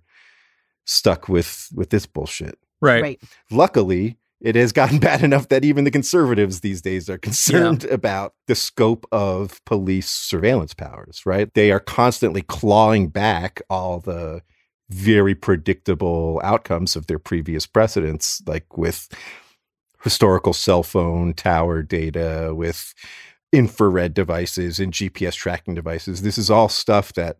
stuck 0.86 1.28
with 1.28 1.68
with 1.74 1.90
this 1.90 2.06
bullshit. 2.06 2.58
Right. 2.80 3.02
Right. 3.02 3.22
Luckily, 3.50 4.18
it 4.40 4.56
has 4.56 4.72
gotten 4.72 4.98
bad 5.00 5.22
enough 5.22 5.48
that 5.48 5.64
even 5.64 5.84
the 5.84 5.90
conservatives 5.90 6.60
these 6.60 6.82
days 6.82 7.08
are 7.08 7.18
concerned 7.18 7.84
about 7.84 8.34
the 8.46 8.54
scope 8.54 9.06
of 9.12 9.64
police 9.64 10.08
surveillance 10.08 10.74
powers, 10.74 11.22
right? 11.24 11.52
They 11.54 11.70
are 11.70 11.80
constantly 11.80 12.42
clawing 12.42 13.08
back 13.08 13.62
all 13.70 14.00
the 14.00 14.42
very 14.90 15.34
predictable 15.34 16.40
outcomes 16.44 16.96
of 16.96 17.06
their 17.06 17.18
previous 17.18 17.66
precedents, 17.66 18.42
like 18.46 18.76
with 18.76 19.08
historical 20.02 20.52
cell 20.52 20.82
phone 20.82 21.32
tower 21.32 21.82
data, 21.82 22.52
with 22.54 22.94
infrared 23.52 24.12
devices 24.12 24.78
and 24.78 24.92
GPS 24.92 25.34
tracking 25.34 25.74
devices. 25.74 26.22
This 26.22 26.36
is 26.36 26.50
all 26.50 26.68
stuff 26.68 27.12
that 27.14 27.38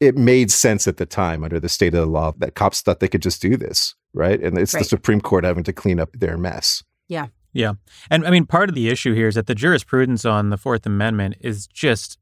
it 0.00 0.16
made 0.16 0.50
sense 0.50 0.88
at 0.88 0.96
the 0.96 1.06
time 1.06 1.44
under 1.44 1.60
the 1.60 1.68
state 1.68 1.94
of 1.94 2.00
the 2.00 2.06
law 2.06 2.32
that 2.38 2.54
cops 2.54 2.80
thought 2.80 2.98
they 2.98 3.06
could 3.06 3.22
just 3.22 3.40
do 3.40 3.56
this, 3.56 3.94
right? 4.14 4.40
And 4.42 4.58
it's 4.58 4.72
the 4.72 4.82
Supreme 4.82 5.20
Court 5.20 5.44
having 5.44 5.62
to 5.64 5.72
clean 5.72 6.00
up 6.00 6.10
their 6.12 6.36
mess. 6.36 6.82
Yeah. 7.08 7.28
Yeah. 7.52 7.74
And 8.10 8.26
I 8.26 8.30
mean, 8.30 8.46
part 8.46 8.68
of 8.68 8.74
the 8.74 8.88
issue 8.88 9.14
here 9.14 9.28
is 9.28 9.34
that 9.34 9.46
the 9.46 9.54
jurisprudence 9.54 10.24
on 10.24 10.50
the 10.50 10.56
Fourth 10.56 10.86
Amendment 10.86 11.36
is 11.40 11.66
just 11.66 12.18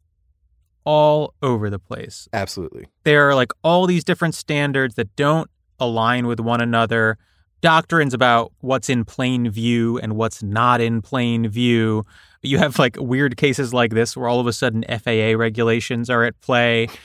all 0.84 1.34
over 1.42 1.70
the 1.70 1.78
place. 1.78 2.28
Absolutely. 2.32 2.86
There 3.04 3.28
are 3.28 3.34
like 3.34 3.52
all 3.62 3.86
these 3.86 4.04
different 4.04 4.34
standards 4.34 4.94
that 4.94 5.14
don't 5.16 5.50
align 5.78 6.26
with 6.26 6.40
one 6.40 6.60
another, 6.60 7.18
doctrines 7.60 8.14
about 8.14 8.52
what's 8.60 8.88
in 8.88 9.04
plain 9.04 9.50
view 9.50 9.98
and 9.98 10.16
what's 10.16 10.42
not 10.42 10.80
in 10.80 11.02
plain 11.02 11.48
view. 11.48 12.04
You 12.42 12.58
have 12.58 12.78
like 12.78 12.96
weird 12.98 13.36
cases 13.36 13.74
like 13.74 13.92
this 13.92 14.16
where 14.16 14.28
all 14.28 14.40
of 14.40 14.46
a 14.46 14.52
sudden 14.52 14.84
FAA 14.88 15.36
regulations 15.36 16.08
are 16.10 16.24
at 16.24 16.40
play. 16.40 16.88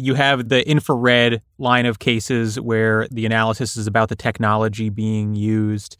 You 0.00 0.14
have 0.14 0.48
the 0.48 0.64
infrared 0.64 1.42
line 1.58 1.84
of 1.84 1.98
cases 1.98 2.60
where 2.60 3.08
the 3.10 3.26
analysis 3.26 3.76
is 3.76 3.88
about 3.88 4.10
the 4.10 4.14
technology 4.14 4.90
being 4.90 5.34
used. 5.34 5.96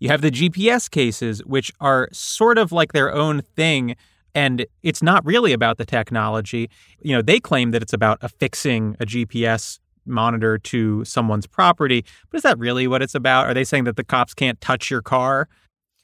You 0.00 0.10
have 0.10 0.20
the 0.20 0.30
GPS 0.30 0.90
cases, 0.90 1.42
which 1.46 1.72
are 1.80 2.10
sort 2.12 2.58
of 2.58 2.72
like 2.72 2.92
their 2.92 3.10
own 3.10 3.40
thing, 3.40 3.96
and 4.38 4.64
it's 4.84 5.02
not 5.02 5.26
really 5.26 5.52
about 5.52 5.78
the 5.78 5.84
technology. 5.84 6.70
You 7.00 7.16
know, 7.16 7.22
they 7.22 7.40
claim 7.40 7.72
that 7.72 7.82
it's 7.82 7.92
about 7.92 8.18
affixing 8.20 8.94
a 9.00 9.04
GPS 9.04 9.80
monitor 10.06 10.58
to 10.58 11.04
someone's 11.04 11.48
property. 11.48 12.04
But 12.30 12.36
is 12.36 12.42
that 12.44 12.56
really 12.56 12.86
what 12.86 13.02
it's 13.02 13.16
about? 13.16 13.48
Are 13.48 13.54
they 13.54 13.64
saying 13.64 13.82
that 13.84 13.96
the 13.96 14.04
cops 14.04 14.34
can't 14.34 14.60
touch 14.60 14.92
your 14.92 15.02
car? 15.02 15.48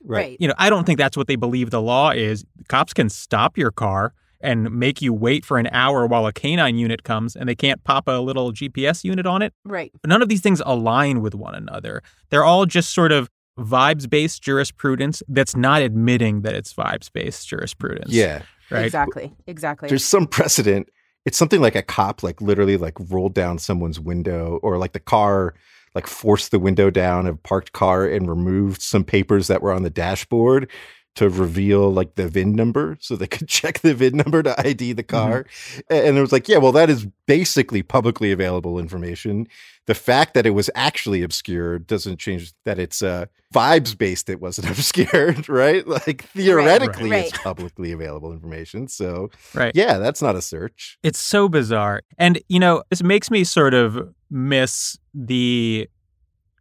Right. 0.03 0.37
You 0.41 0.49
know, 0.49 0.55
I 0.59 0.69
don't 0.69 0.85
think 0.85 0.99
that's 0.99 1.17
what 1.17 1.29
they 1.29 1.37
believe 1.37 1.71
the 1.71 1.81
law 1.81 2.11
is. 2.11 2.45
Cops 2.67 2.93
can 2.93 3.09
stop 3.09 3.57
your 3.57 3.71
car 3.71 4.13
and 4.41 4.69
make 4.73 5.01
you 5.01 5.13
wait 5.13 5.45
for 5.45 5.57
an 5.57 5.69
hour 5.71 6.05
while 6.05 6.27
a 6.27 6.33
canine 6.33 6.77
unit 6.77 7.05
comes 7.05 7.37
and 7.37 7.49
they 7.49 7.55
can't 7.55 7.85
pop 7.85 8.09
a 8.09 8.19
little 8.19 8.53
GPS 8.53 9.05
unit 9.05 9.27
on 9.27 9.43
it. 9.43 9.55
Right. 9.65 9.93
None 10.05 10.23
of 10.23 10.29
these 10.29 10.41
things 10.41 10.61
align 10.67 11.21
with 11.21 11.37
one 11.37 11.55
another. 11.55 12.03
They're 12.31 12.45
all 12.45 12.67
just 12.67 12.93
sort 12.93 13.13
of 13.13 13.31
vibes 13.59 14.09
based 14.09 14.43
jurisprudence 14.43 15.23
that's 15.29 15.57
not 15.57 15.83
admitting 15.83 16.43
that 16.43 16.55
it's 16.55 16.73
vibes 16.73 17.13
based 17.13 17.49
jurisprudence. 17.49 18.13
Yeah. 18.13 18.43
Right. 18.71 18.85
Exactly. 18.85 19.33
Exactly. 19.47 19.89
There's 19.89 20.05
some 20.05 20.27
precedent. 20.27 20.89
It's 21.25 21.39
something 21.39 21.61
like 21.61 21.75
a 21.75 21.83
cop 21.83 22.23
like 22.23 22.41
literally 22.41 22.77
like 22.77 22.95
rolled 23.09 23.35
down 23.35 23.59
someone's 23.59 24.01
window 24.01 24.59
or 24.63 24.79
like 24.79 24.93
the 24.93 25.01
car 25.01 25.55
like 25.95 26.07
forced 26.07 26.51
the 26.51 26.59
window 26.59 26.91
down 26.91 27.27
of 27.27 27.43
parked 27.43 27.73
car 27.73 28.05
and 28.07 28.29
removed 28.29 28.83
some 28.83 29.05
papers 29.05 29.47
that 29.47 29.63
were 29.63 29.73
on 29.73 29.85
the 29.85 29.91
dashboard 29.91 30.69
to 31.15 31.29
reveal 31.29 31.93
like 31.93 32.17
the 32.17 32.29
VIN 32.29 32.55
number 32.55 32.97
so 33.01 33.15
they 33.15 33.27
could 33.27 33.49
check 33.49 33.81
the 33.81 33.95
VIN 33.95 34.17
number 34.17 34.43
to 34.43 34.67
ID 34.67 34.93
the 34.93 35.03
car. 35.03 35.45
Mm-hmm. 35.45 35.81
And 35.91 36.19
it 36.19 36.21
was 36.21 36.33
like, 36.33 36.49
yeah, 36.49 36.59
well, 36.59 36.73
that 36.73 36.91
is 36.91 37.07
basically 37.27 37.83
publicly 37.83 38.33
available 38.33 38.79
information. 38.79 39.47
The 39.87 39.95
fact 39.95 40.35
that 40.35 40.47
it 40.47 40.51
was 40.51 40.71
actually 40.75 41.23
obscure 41.23 41.79
doesn't 41.79 42.19
change 42.19 42.53
that 42.65 42.79
it's 42.79 43.03
uh, 43.03 43.27
vibes 43.53 43.97
based, 43.97 44.29
it 44.29 44.41
wasn't 44.41 44.71
obscured, 44.71 45.49
right? 45.49 45.87
Like 45.87 46.25
theoretically, 46.25 47.11
right, 47.11 47.17
right. 47.17 47.29
it's 47.29 47.39
publicly 47.39 47.93
available 47.93 48.33
information. 48.33 48.89
So, 48.89 49.31
right. 49.55 49.73
yeah, 49.75 49.99
that's 49.99 50.23
not 50.23 50.37
a 50.37 50.43
search. 50.43 50.99
It's 51.03 51.19
so 51.19 51.49
bizarre. 51.49 52.03
And, 52.19 52.41
you 52.49 52.59
know, 52.59 52.83
this 52.91 53.03
makes 53.03 53.31
me 53.31 53.45
sort 53.45 53.75
of 53.75 54.15
miss 54.31 54.99
the 55.13 55.89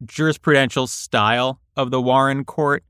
jurisprudential 0.06 0.88
style 0.88 1.60
of 1.76 1.92
the 1.92 2.02
Warren 2.02 2.44
court 2.46 2.84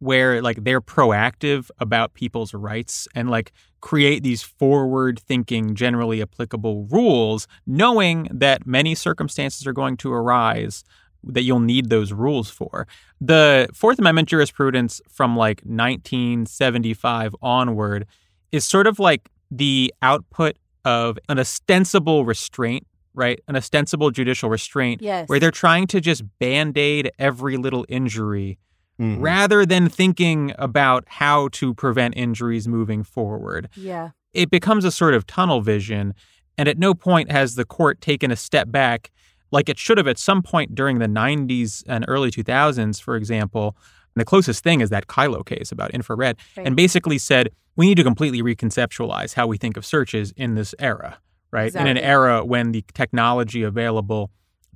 where 0.00 0.42
like 0.42 0.64
they're 0.64 0.80
proactive 0.80 1.70
about 1.78 2.14
people's 2.14 2.52
rights 2.52 3.06
and 3.14 3.30
like 3.30 3.52
create 3.80 4.22
these 4.22 4.42
forward 4.42 5.20
thinking 5.20 5.74
generally 5.74 6.20
applicable 6.20 6.84
rules 6.90 7.46
knowing 7.66 8.28
that 8.30 8.66
many 8.66 8.94
circumstances 8.94 9.66
are 9.66 9.72
going 9.72 9.96
to 9.96 10.12
arise 10.12 10.82
that 11.22 11.42
you'll 11.42 11.60
need 11.60 11.90
those 11.90 12.12
rules 12.12 12.50
for. 12.50 12.88
The 13.20 13.68
4th 13.74 13.98
amendment 13.98 14.28
jurisprudence 14.28 15.02
from 15.08 15.36
like 15.36 15.60
1975 15.64 17.36
onward 17.42 18.06
is 18.52 18.64
sort 18.64 18.86
of 18.86 18.98
like 18.98 19.28
the 19.50 19.92
output 20.00 20.56
of 20.84 21.18
an 21.28 21.38
ostensible 21.38 22.24
restraint 22.24 22.86
right? 23.12 23.40
An 23.48 23.56
ostensible 23.56 24.10
judicial 24.12 24.48
restraint 24.48 25.02
yes. 25.02 25.28
where 25.28 25.40
they're 25.40 25.50
trying 25.50 25.86
to 25.88 26.00
just 26.00 26.22
band 26.38 26.78
aid 26.78 27.10
every 27.18 27.56
little 27.56 27.84
injury 27.88 28.56
mm-hmm. 29.00 29.20
rather 29.20 29.64
than 29.64 29.88
thinking 29.88 30.52
about 30.58 31.04
how 31.08 31.48
to 31.48 31.74
prevent 31.74 32.16
injuries 32.16 32.68
moving 32.68 33.02
forward. 33.02 33.68
Yeah. 33.74 34.10
It 34.32 34.50
becomes 34.50 34.84
a 34.84 34.90
sort 34.90 35.14
of 35.14 35.26
tunnel 35.26 35.60
vision. 35.60 36.14
And 36.58 36.68
at 36.68 36.78
no 36.78 36.94
point 36.94 37.30
has 37.32 37.54
the 37.54 37.64
court 37.64 38.00
taken 38.00 38.30
a 38.30 38.36
step 38.36 38.70
back 38.70 39.10
like 39.50 39.68
it 39.68 39.78
should 39.78 39.98
have 39.98 40.06
at 40.06 40.18
some 40.18 40.42
point 40.42 40.74
during 40.74 40.98
the 40.98 41.06
90s 41.06 41.82
and 41.88 42.04
early 42.06 42.30
2000s, 42.30 43.00
for 43.00 43.16
example. 43.16 43.76
And 44.14 44.20
the 44.20 44.24
closest 44.24 44.62
thing 44.62 44.80
is 44.80 44.90
that 44.90 45.06
Kyllo 45.06 45.44
case 45.44 45.72
about 45.72 45.90
infrared, 45.92 46.36
right. 46.56 46.66
and 46.66 46.76
basically 46.76 47.18
said, 47.18 47.48
we 47.76 47.86
need 47.86 47.96
to 47.96 48.04
completely 48.04 48.42
reconceptualize 48.42 49.34
how 49.34 49.46
we 49.46 49.56
think 49.56 49.76
of 49.76 49.86
searches 49.86 50.32
in 50.36 50.54
this 50.54 50.74
era 50.78 51.18
right? 51.50 51.66
Exactly. 51.66 51.90
In 51.90 51.96
an 51.96 52.02
era 52.02 52.44
when 52.44 52.72
the 52.72 52.84
technology 52.94 53.62
available 53.62 54.30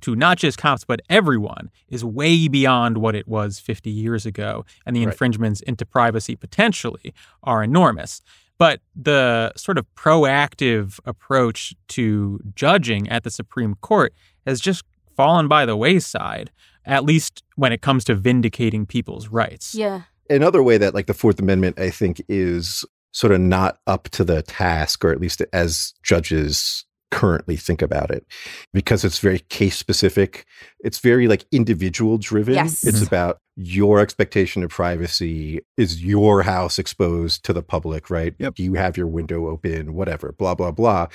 to 0.05 0.15
not 0.15 0.37
just 0.37 0.57
cops 0.57 0.83
but 0.85 1.01
everyone 1.09 1.69
is 1.89 2.03
way 2.03 2.47
beyond 2.47 2.97
what 2.97 3.15
it 3.15 3.27
was 3.27 3.59
50 3.59 3.89
years 3.89 4.25
ago 4.25 4.63
and 4.85 4.95
the 4.95 5.01
Right. 5.05 5.11
infringements 5.11 5.61
into 5.61 5.85
privacy 5.85 6.35
potentially 6.35 7.13
are 7.43 7.63
enormous 7.63 8.21
but 8.57 8.79
the 8.95 9.51
sort 9.57 9.77
of 9.77 9.85
proactive 9.95 10.99
approach 11.05 11.73
to 11.89 12.39
judging 12.55 13.07
at 13.09 13.23
the 13.23 13.29
supreme 13.31 13.75
court 13.81 14.13
has 14.45 14.59
just 14.61 14.83
fallen 15.15 15.47
by 15.47 15.65
the 15.65 15.75
wayside 15.75 16.51
at 16.85 17.03
least 17.03 17.43
when 17.55 17.71
it 17.71 17.81
comes 17.81 18.03
to 18.03 18.13
vindicating 18.15 18.85
people's 18.85 19.27
rights 19.29 19.73
Yeah. 19.75 20.01
Another 20.29 20.63
way 20.63 20.77
that 20.79 20.95
like 20.95 21.05
the 21.05 21.13
Fourth 21.13 21.39
Amendment, 21.39 21.77
I 21.79 21.91
think, 21.91 22.19
is 22.27 22.83
sort 23.11 23.31
of 23.31 23.39
not 23.39 23.77
up 23.85 24.09
to 24.09 24.23
the 24.23 24.41
task, 24.41 25.05
or 25.05 25.11
at 25.11 25.21
least 25.21 25.39
as 25.53 25.93
judges 26.01 26.83
currently 27.15 27.55
think 27.55 27.81
about 27.81 28.11
it, 28.11 28.25
because 28.73 29.05
it's 29.05 29.19
very 29.19 29.39
case 29.39 29.77
specific. 29.77 30.45
It's 30.83 30.99
very 30.99 31.27
like 31.27 31.45
individual 31.51 32.17
driven. 32.17 32.53
Yes. 32.55 32.85
It's 32.85 33.01
about 33.01 33.39
your 33.55 33.99
expectation 33.99 34.63
of 34.63 34.69
privacy. 34.69 35.61
Is 35.77 36.03
your 36.03 36.43
house 36.43 36.77
exposed 36.77 37.45
to 37.45 37.53
the 37.53 37.63
public, 37.63 38.09
right? 38.09 38.35
Yep. 38.37 38.55
Do 38.55 38.63
you 38.63 38.73
have 38.73 38.97
your 38.97 39.07
window 39.07 39.47
open? 39.47 39.93
Whatever, 39.93 40.33
blah, 40.33 40.55
blah, 40.55 40.71
blah. 40.71 41.07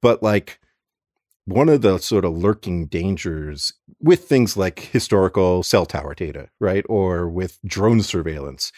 But 0.00 0.22
like, 0.22 0.60
one 1.44 1.68
of 1.68 1.80
the 1.80 1.98
sort 1.98 2.24
of 2.24 2.36
lurking 2.36 2.86
dangers 2.86 3.72
with 4.00 4.28
things 4.28 4.56
like 4.56 4.78
historical 4.80 5.62
cell 5.62 5.86
tower 5.86 6.14
data, 6.14 6.50
right? 6.60 6.84
Or 6.88 7.26
with 7.28 7.58
drone 7.66 8.02
surveillance 8.02 8.70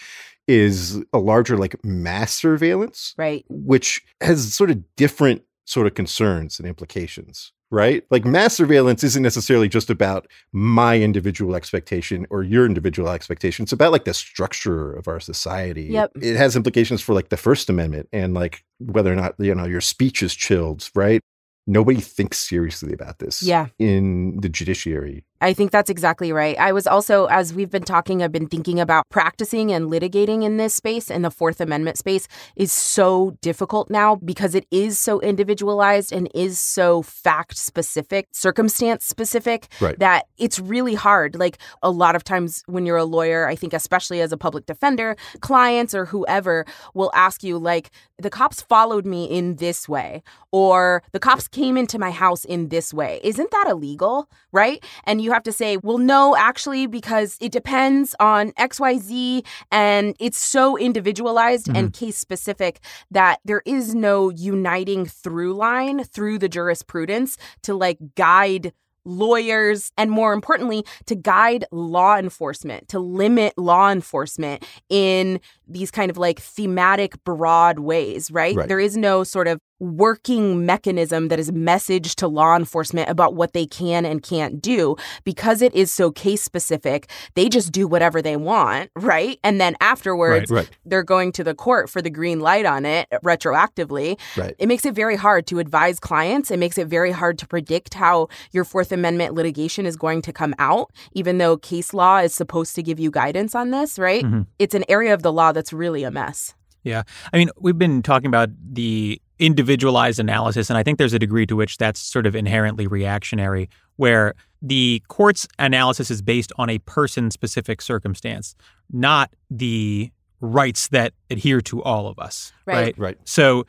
is 0.47 1.03
a 1.13 1.19
larger 1.19 1.57
like 1.57 1.85
mass 1.85 2.33
surveillance, 2.33 3.15
Right. 3.19 3.45
which 3.49 4.03
has 4.21 4.55
sort 4.55 4.71
of 4.71 4.83
different 4.97 5.43
sort 5.71 5.87
of 5.87 5.95
concerns 5.95 6.59
and 6.59 6.67
implications, 6.67 7.53
right? 7.71 8.03
Like 8.11 8.25
mass 8.25 8.55
surveillance 8.55 9.05
isn't 9.05 9.23
necessarily 9.23 9.69
just 9.69 9.89
about 9.89 10.27
my 10.53 10.99
individual 10.99 11.55
expectation 11.55 12.27
or 12.29 12.43
your 12.43 12.67
individual 12.67 13.09
expectation. 13.11 13.63
It's 13.63 13.73
about 13.73 13.93
like 13.93 14.05
the 14.05 14.13
structure 14.15 14.93
of 14.93 15.07
our 15.07 15.21
society. 15.21 15.85
Yep. 15.85 16.13
It 16.21 16.37
has 16.37 16.57
implications 16.57 17.01
for 17.01 17.15
like 17.15 17.29
the 17.29 17.37
First 17.37 17.71
Amendment 17.71 18.09
and 18.13 18.35
like 18.35 18.65
whether 18.81 19.13
or 19.13 19.17
not, 19.17 19.35
you 19.39 19.55
know, 19.55 19.65
your 19.67 19.81
speech 19.81 20.23
is 20.23 20.35
chilled, 20.35 20.91
right? 20.97 21.21
Nobody 21.67 22.01
thinks 22.01 22.39
seriously 22.39 22.93
about 22.93 23.21
this 23.21 23.43
Yeah. 23.43 23.67
in 23.79 24.41
the 24.41 24.49
judiciary. 24.49 25.25
I 25.41 25.53
think 25.55 25.71
that's 25.71 25.89
exactly 25.91 26.33
right. 26.33 26.59
I 26.59 26.73
was 26.73 26.87
also, 26.87 27.27
as 27.27 27.55
we've 27.55 27.71
been 27.71 27.83
talking, 27.83 28.23
I've 28.23 28.33
been 28.33 28.49
thinking 28.49 28.79
about 28.79 29.09
practicing 29.09 29.73
and 29.73 29.91
litigating 29.91 30.43
in 30.45 30.59
this 30.59 30.75
space, 30.75 31.11
and 31.11 31.25
the 31.25 31.31
Fourth 31.31 31.61
Amendment 31.61 31.97
space 31.97 32.29
is 32.57 32.73
so 32.73 33.37
difficult 33.41 33.91
now 33.91 34.17
because 34.17 34.55
it 34.55 34.67
is 34.71 34.99
so 34.99 35.21
individualized 35.21 36.13
and 36.13 36.29
is 36.35 36.59
so 36.59 37.03
fact 37.03 37.57
specific, 37.57 38.29
circumstance 38.33 39.05
specific, 39.07 39.69
Right. 39.81 39.99
that 39.99 40.27
it's 40.37 40.59
really 40.59 40.95
hard. 40.95 41.37
Like 41.37 41.59
a 41.83 41.91
lot 41.91 42.15
of 42.17 42.23
times 42.25 42.63
when 42.67 42.85
you're 42.85 42.97
a 42.99 43.05
lawyer, 43.05 43.49
I 43.49 43.57
think, 43.57 43.73
especially 43.73 44.21
as 44.21 44.33
a 44.33 44.37
public 44.37 44.67
defender, 44.67 45.17
clients 45.41 45.95
or 45.95 46.05
whoever 46.05 46.67
will 46.95 47.11
ask 47.15 47.43
you, 47.43 47.57
like, 47.59 47.91
the 48.19 48.31
cops 48.31 48.61
followed 48.61 49.07
me 49.07 49.25
in 49.25 49.57
this 49.57 49.89
way, 49.89 50.23
or 50.53 51.03
the 51.13 51.19
cops 51.19 51.49
came 51.49 51.79
into 51.79 51.99
my 51.99 52.11
house 52.11 52.45
in 52.45 52.69
this 52.69 52.93
way. 52.93 53.19
Isn't 53.25 53.51
that 53.51 53.67
illegal? 53.71 54.29
Right. 54.53 54.85
And 55.05 55.23
you 55.23 55.30
have 55.31 55.43
to 55.45 55.53
say, 55.53 55.77
well, 55.79 55.99
no, 55.99 56.37
actually, 56.37 56.87
because 56.87 57.37
it 57.41 57.53
depends 57.53 58.15
on 58.21 58.53
XYZ 58.53 59.45
and 59.71 60.15
it's 60.19 60.39
so 60.39 60.77
individualized 60.77 61.69
and 61.69 61.93
mm-hmm. 61.93 62.07
case 62.07 62.17
specific 62.17 62.81
that 63.11 63.41
there 63.45 63.63
is 63.67 63.95
no 63.95 64.31
uniting 64.31 65.07
through 65.07 65.55
line 65.55 66.05
through 66.05 66.39
the 66.39 66.49
jurisprudence 66.49 67.37
to 67.63 67.75
like 67.75 67.99
guide 68.15 68.73
lawyers 69.05 69.93
and 69.97 70.11
more 70.11 70.33
importantly 70.33 70.85
to 71.07 71.15
guide 71.15 71.65
law 71.73 72.17
enforcement 72.17 72.87
to 72.89 72.99
limit 72.99 73.57
law 73.57 73.91
enforcement 73.91 74.65
in 74.91 75.41
these 75.67 75.91
kind 75.91 76.11
of 76.11 76.19
like 76.19 76.39
thematic 76.39 77.23
broad 77.25 77.79
ways 77.79 78.31
right, 78.31 78.55
Right. 78.55 78.69
there 78.69 78.79
is 78.81 78.97
no 78.97 79.25
sort 79.25 79.49
of 79.49 79.59
working 79.81 80.65
mechanism 80.67 81.29
that 81.29 81.39
is 81.41 81.51
messaged 81.51 82.15
to 82.17 82.29
law 82.29 82.55
enforcement 82.55 83.09
about 83.09 83.35
what 83.35 83.55
they 83.55 83.67
can 83.67 84.05
and 84.05 84.23
can't 84.23 84.61
do 84.63 84.95
because 85.25 85.63
it 85.63 85.75
is 85.75 85.91
so 85.91 86.11
case 86.13 86.43
specific 86.43 87.11
they 87.35 87.49
just 87.49 87.73
do 87.73 87.89
whatever 87.89 88.21
they 88.21 88.37
want 88.37 88.91
right 88.95 89.39
and 89.43 89.59
then 89.61 89.75
afterwards 89.81 90.51
Right. 90.51 90.69
they're 90.85 91.03
going 91.03 91.33
to 91.33 91.43
the 91.45 91.55
court 91.55 91.89
for 91.89 92.03
the 92.03 92.11
green 92.11 92.41
light 92.41 92.67
on 92.67 92.85
it 92.85 93.09
retroactively 93.25 94.19
Right. 94.37 94.55
it 94.59 94.67
makes 94.69 94.85
it 94.85 94.95
very 94.95 95.17
hard 95.17 95.47
to 95.49 95.59
advise 95.59 95.99
clients. 95.99 96.51
It 96.51 96.59
makes 96.59 96.77
it 96.79 96.87
very 96.87 97.11
hard 97.11 97.39
to 97.39 97.47
predict 97.47 97.95
how 97.95 98.29
your 98.53 98.65
Fourth 98.65 98.93
Amendment 98.93 99.35
litigation 99.35 99.87
is 99.87 99.97
going 99.97 100.23
to 100.23 100.33
come 100.33 100.55
out, 100.59 100.91
even 101.13 101.39
though 101.39 101.57
case 101.57 101.95
law 101.95 102.19
is 102.19 102.35
supposed 102.35 102.75
to 102.75 102.83
give 102.83 103.01
you 103.01 103.11
guidance 103.11 103.55
on 103.55 103.71
this, 103.71 103.99
right? 103.99 104.23
Mhm. 104.25 104.47
It's 104.59 104.75
an 104.75 104.85
area 104.89 105.15
of 105.15 105.23
the 105.23 105.33
law 105.33 105.53
that's 105.53 105.73
really 105.73 106.05
a 106.05 106.11
mess. 106.11 106.55
Yeah. 106.85 107.03
I 107.33 107.39
mean, 107.39 107.51
we've 107.59 107.79
been 107.79 108.03
talking 108.03 108.27
about 108.29 108.51
the 108.73 109.21
individualized 109.41 110.21
analysis, 110.21 110.71
and 110.71 110.77
I 110.79 110.85
think 110.85 110.99
there's 110.99 111.13
a 111.15 111.19
degree 111.19 111.47
to 111.47 111.57
which 111.57 111.79
that's 111.79 112.01
sort 112.01 112.27
of 112.27 112.37
inherently 112.37 112.87
reactionary, 112.87 113.69
where 113.97 114.35
the 114.63 115.03
court's 115.09 115.49
analysis 115.59 116.11
is 116.11 116.23
based 116.23 116.53
on 116.59 116.71
a 116.71 116.79
person 116.81 117.31
specific 117.33 117.83
circumstance, 117.83 118.55
not 118.93 119.35
the 119.51 120.13
rights 120.41 120.89
that 120.89 121.13
adhere 121.31 121.61
to 121.63 121.83
all 121.83 122.07
of 122.07 122.19
us. 122.19 122.53
Right. 122.67 122.77
Right. 122.77 122.99
Right. 122.99 123.19
So 123.25 123.65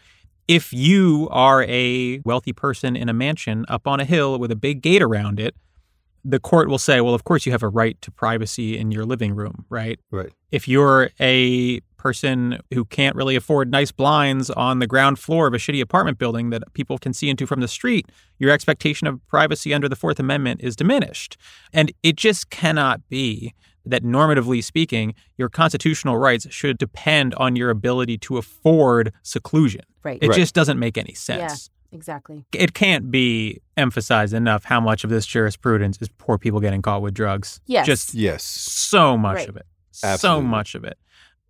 If 0.52 0.74
you 0.74 1.30
are 1.32 1.64
a 1.64 2.20
wealthy 2.26 2.52
person 2.52 2.98
in 2.98 3.08
a 3.08 3.14
mansion 3.14 3.64
up 3.70 3.88
on 3.88 4.02
a 4.02 4.04
hill 4.04 4.38
with 4.38 4.52
a 4.52 4.56
big 4.58 4.82
gate 4.82 5.02
around 5.02 5.40
it, 5.40 5.56
the 6.26 6.42
court 6.42 6.68
will 6.68 6.78
say, 6.78 7.00
well, 7.00 7.14
of 7.14 7.24
course 7.24 7.46
you 7.46 7.54
have 7.54 7.64
a 7.64 7.70
right 7.70 8.00
to 8.02 8.12
privacy 8.12 8.78
in 8.78 8.92
your 8.92 9.06
living 9.06 9.34
room, 9.34 9.66
right? 9.70 9.98
Right. 10.12 10.34
If 10.52 10.68
you're 10.68 11.10
a 11.22 11.80
person 12.02 12.60
who 12.74 12.84
can't 12.86 13.16
really 13.16 13.36
afford 13.36 13.70
nice 13.72 13.92
blinds 13.92 14.50
on 14.50 14.80
the 14.80 14.88
ground 14.88 15.20
floor 15.20 15.48
of 15.48 15.54
a 15.54 15.58
shitty 15.58 15.82
apartment 15.82 16.18
building 16.18 16.50
that 16.50 16.64
people 16.74 16.98
can 16.98 17.14
see 17.14 17.30
into 17.30 17.46
from 17.46 17.62
the 17.62 17.68
street, 17.68 18.08
your 18.40 18.50
expectation 18.52 19.06
of 19.08 19.26
privacy 19.28 19.74
under 19.74 19.88
the 19.88 19.96
Fourth 19.96 20.20
Amendment 20.20 20.62
is 20.64 20.76
diminished. 20.76 21.38
And 21.72 21.92
it 22.02 22.16
just 22.16 22.50
cannot 22.50 23.08
be 23.10 23.54
that 23.86 24.04
normatively 24.04 24.64
speaking, 24.64 25.14
your 25.38 25.50
constitutional 25.50 26.18
rights 26.18 26.48
should 26.52 26.78
depend 26.78 27.34
on 27.36 27.56
your 27.56 27.70
ability 27.70 28.18
to 28.20 28.38
afford 28.38 29.14
seclusion. 29.24 29.82
Right. 30.04 30.20
It 30.22 30.30
Right. 30.30 30.36
just 30.38 30.54
doesn't 30.56 30.80
make 30.80 30.98
any 30.98 31.14
sense. 31.14 31.70
Yeah. 31.92 31.98
Exactly. 31.98 32.46
It 32.54 32.74
can't 32.74 33.12
be 33.12 33.60
emphasized 33.76 34.34
enough 34.34 34.64
how 34.64 34.80
much 34.80 35.04
of 35.04 35.10
this 35.10 35.26
jurisprudence 35.26 35.98
is 36.00 36.08
poor 36.18 36.38
people 36.38 36.60
getting 36.62 36.82
caught 36.82 37.02
with 37.02 37.14
drugs. 37.14 37.60
Yes. 37.66 37.86
Just 37.86 38.14
Yes. 38.14 38.44
so 38.44 39.18
much 39.18 39.36
Right. 39.38 39.50
of 39.50 39.58
it. 39.58 39.66
Absolutely. 40.04 40.18
So 40.18 40.48
much 40.48 40.74
of 40.76 40.84
it. 40.86 40.98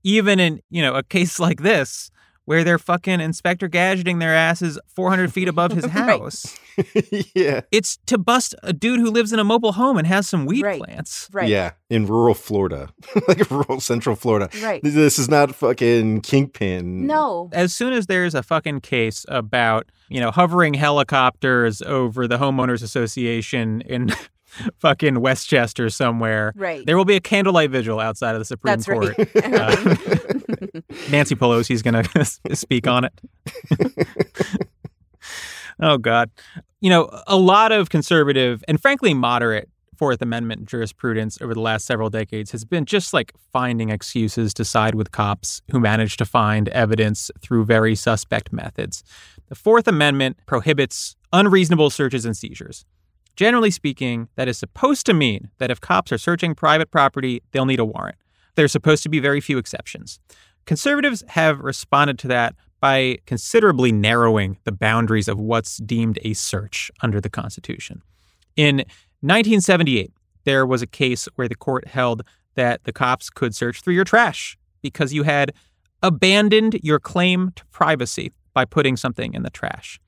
Even 0.04 0.39
in, 0.39 0.62
you 0.70 0.82
know, 0.82 0.95
a 0.95 1.04
case 1.04 1.39
like 1.39 1.62
this 1.62 2.10
where 2.45 2.64
they're 2.64 2.80
fucking 2.80 3.22
Inspector 3.22 3.70
Gadgeting 3.70 4.20
their 4.20 4.36
asses 4.36 4.80
400 4.95 5.32
feet 5.32 5.47
above 5.47 5.72
his 5.72 5.86
house. 5.86 6.58
yeah. 7.36 7.62
It's 7.72 7.97
to 8.08 8.18
bust 8.18 8.56
a 8.64 8.74
dude 8.74 8.99
who 8.99 9.12
lives 9.12 9.32
in 9.32 9.38
a 9.38 9.43
mobile 9.43 9.74
home 9.74 9.97
and 9.97 10.08
has 10.08 10.28
some 10.28 10.45
weed 10.47 10.64
Right. 10.64 10.82
plants. 10.82 11.30
Right. 11.32 11.47
Yeah. 11.47 11.72
In 11.91 12.08
rural 12.08 12.34
Florida, 12.34 12.89
like 13.28 13.49
rural 13.52 13.80
central 13.80 14.16
Florida. 14.16 14.49
Right. 14.62 14.82
This 14.84 15.20
is 15.20 15.30
not 15.30 15.54
fucking 15.54 16.22
kingpin. 16.22 17.06
No. 17.06 17.49
As 17.54 17.74
soon 17.74 17.93
as 17.93 18.08
there's 18.08 18.34
a 18.34 18.41
fucking 18.41 18.82
case 18.82 19.24
about, 19.28 19.91
you 20.10 20.20
know, 20.20 20.32
hovering 20.32 20.74
helicopters 20.74 21.82
over 21.84 22.28
the 22.28 22.38
homeowners 22.39 22.82
association 22.82 23.82
in 23.82 24.12
fucking 24.80 25.20
Westchester 25.22 25.89
somewhere, 25.89 26.54
Right. 26.56 26.86
there 26.86 26.97
will 26.97 27.06
be 27.06 27.16
a 27.16 27.22
candlelight 27.22 27.70
vigil 27.72 27.99
outside 27.99 28.36
of 28.36 28.39
the 28.39 28.45
Supreme 28.45 28.72
That's 28.80 28.86
Court. 28.86 29.18
right. 29.18 29.30
Uh, 29.62 30.82
Nancy 31.10 31.36
Pelosi's 31.36 31.82
going 31.82 32.04
to 32.04 32.56
speak 32.56 32.88
on 32.88 33.06
it. 33.06 33.14
oh, 35.80 35.97
God. 35.97 36.30
You 36.80 36.89
know, 36.89 37.10
a 37.28 37.38
lot 37.38 37.72
of 37.72 37.89
conservative 37.89 38.64
and 38.68 38.82
frankly 38.82 39.14
moderate 39.14 39.70
Fourth 39.97 40.22
Amendment 40.22 40.66
jurisprudence 40.66 41.39
over 41.41 41.54
the 41.54 41.60
last 41.62 41.86
several 41.86 42.10
decades 42.10 42.52
has 42.52 42.66
been 42.66 42.86
just 42.86 43.14
like 43.14 43.34
finding 43.54 43.89
excuses 43.89 44.52
to 44.56 44.66
side 44.66 44.95
with 44.95 45.12
cops 45.12 45.62
who 45.72 45.80
manage 45.80 46.18
to 46.18 46.26
find 46.26 46.70
evidence 46.70 47.30
through 47.41 47.66
very 47.66 47.93
suspect 47.95 48.52
methods. 48.52 49.04
The 49.49 49.56
Fourth 49.56 49.88
Amendment 49.88 50.38
prohibits 50.47 51.16
unreasonable 51.32 51.91
searches 51.91 52.26
and 52.26 52.36
seizures. 52.36 52.84
Generally 53.36 53.72
speaking, 53.72 54.28
that 54.36 54.48
is 54.48 54.58
supposed 54.58 55.06
to 55.06 55.14
mean 55.14 55.50
that 55.58 55.72
if 55.72 55.82
cops 55.82 56.12
are 56.12 56.18
searching 56.18 56.54
private 56.54 56.92
property, 56.92 57.42
they'll 57.52 57.66
need 57.66 57.80
a 57.80 57.86
warrant. 57.86 58.18
There's 58.56 58.72
supposed 58.72 59.04
to 59.04 59.10
be 59.10 59.20
very 59.20 59.42
few 59.42 59.58
exceptions. 59.58 60.20
Conservatives 60.66 61.24
have 61.30 61.60
responded 61.60 62.20
to 62.20 62.28
that 62.28 62.56
by 62.80 63.18
considerably 63.26 63.92
narrowing 63.92 64.58
the 64.64 64.72
boundaries 64.72 65.28
of 65.28 65.40
what's 65.40 65.78
deemed 65.78 66.20
a 66.24 66.34
search 66.34 66.92
under 67.02 67.22
the 67.22 67.30
Constitution. 67.30 68.02
In 68.56 68.78
1978, 69.22 70.12
there 70.44 70.66
was 70.66 70.82
a 70.82 70.88
case 70.88 71.28
where 71.36 71.48
the 71.48 71.56
court 71.56 71.88
held 71.88 72.24
that 72.56 72.84
the 72.84 72.92
cops 72.92 73.30
could 73.30 73.56
search 73.56 73.82
through 73.82 73.94
your 73.94 74.04
trash 74.04 74.58
because 74.82 75.14
you 75.14 75.24
had 75.24 75.54
abandoned 76.02 76.80
your 76.82 77.00
claim 77.00 77.52
to 77.56 77.66
privacy 77.68 78.32
by 78.54 78.66
putting 78.66 78.98
something 78.98 79.34
in 79.34 79.44
the 79.44 79.50
trash. 79.50 80.00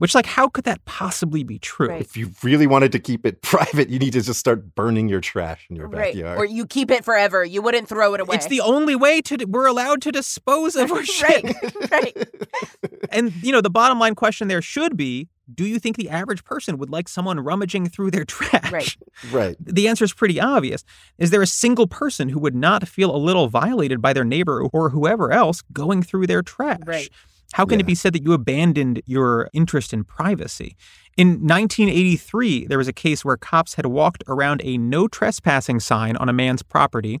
Which, 0.00 0.14
like, 0.14 0.24
how 0.24 0.48
could 0.48 0.64
that 0.64 0.82
possibly 0.86 1.44
be 1.44 1.58
true? 1.58 1.88
Right. 1.88 2.00
If 2.00 2.16
you 2.16 2.30
really 2.42 2.66
wanted 2.66 2.90
to 2.92 2.98
keep 2.98 3.26
it 3.26 3.42
private, 3.42 3.90
you 3.90 3.98
need 3.98 4.14
to 4.14 4.22
just 4.22 4.40
start 4.40 4.74
burning 4.74 5.08
your 5.10 5.20
trash 5.20 5.66
in 5.68 5.76
your 5.76 5.88
Right. 5.88 6.14
backyard. 6.14 6.38
Or 6.38 6.44
you 6.46 6.66
keep 6.66 6.90
it 6.90 7.04
forever. 7.04 7.44
You 7.44 7.60
wouldn't 7.60 7.86
throw 7.86 8.14
it 8.14 8.20
away. 8.20 8.36
It's 8.36 8.46
the 8.46 8.62
only 8.62 8.96
way 8.96 9.20
to 9.20 9.44
we're 9.46 9.66
allowed 9.66 10.00
to 10.02 10.10
dispose 10.12 10.74
of 10.74 10.90
our 10.90 11.04
shit. 11.18 11.44
right. 11.44 11.90
right. 11.90 12.16
And 13.12 13.32
you 13.42 13.50
know, 13.50 13.60
the 13.60 13.70
bottom 13.70 13.98
line 13.98 14.14
question 14.14 14.46
there 14.48 14.62
should 14.62 14.96
be: 14.96 15.28
Do 15.52 15.64
you 15.64 15.80
think 15.80 15.96
the 15.96 16.08
average 16.08 16.44
person 16.44 16.78
would 16.78 16.90
like 16.90 17.08
someone 17.08 17.40
rummaging 17.40 17.88
through 17.88 18.12
their 18.12 18.24
trash? 18.24 18.70
Right. 18.70 18.96
right. 19.32 19.56
The 19.60 19.88
answer 19.88 20.04
is 20.04 20.12
pretty 20.12 20.40
obvious. 20.40 20.84
Is 21.18 21.30
there 21.30 21.42
a 21.42 21.46
single 21.46 21.88
person 21.88 22.28
who 22.28 22.38
would 22.38 22.54
not 22.54 22.86
feel 22.86 23.14
a 23.14 23.18
little 23.18 23.48
violated 23.48 24.00
by 24.00 24.12
their 24.12 24.24
neighbor 24.24 24.62
or 24.72 24.90
whoever 24.90 25.32
else 25.32 25.62
going 25.72 26.02
through 26.04 26.28
their 26.28 26.42
trash? 26.42 26.78
Right. 26.86 27.10
How 27.52 27.66
can 27.66 27.80
it 27.80 27.86
be 27.86 27.94
said 27.94 28.12
that 28.12 28.22
you 28.22 28.32
abandoned 28.32 29.02
your 29.06 29.50
interest 29.52 29.92
in 29.92 30.04
privacy? 30.04 30.76
In 31.16 31.46
1983, 31.46 32.66
there 32.66 32.78
was 32.78 32.88
a 32.88 32.92
case 32.92 33.24
where 33.24 33.36
cops 33.36 33.74
had 33.74 33.86
walked 33.86 34.22
around 34.28 34.62
a 34.64 34.78
no 34.78 35.08
trespassing 35.08 35.80
sign 35.80 36.16
on 36.16 36.28
a 36.28 36.32
man's 36.32 36.62
property, 36.62 37.20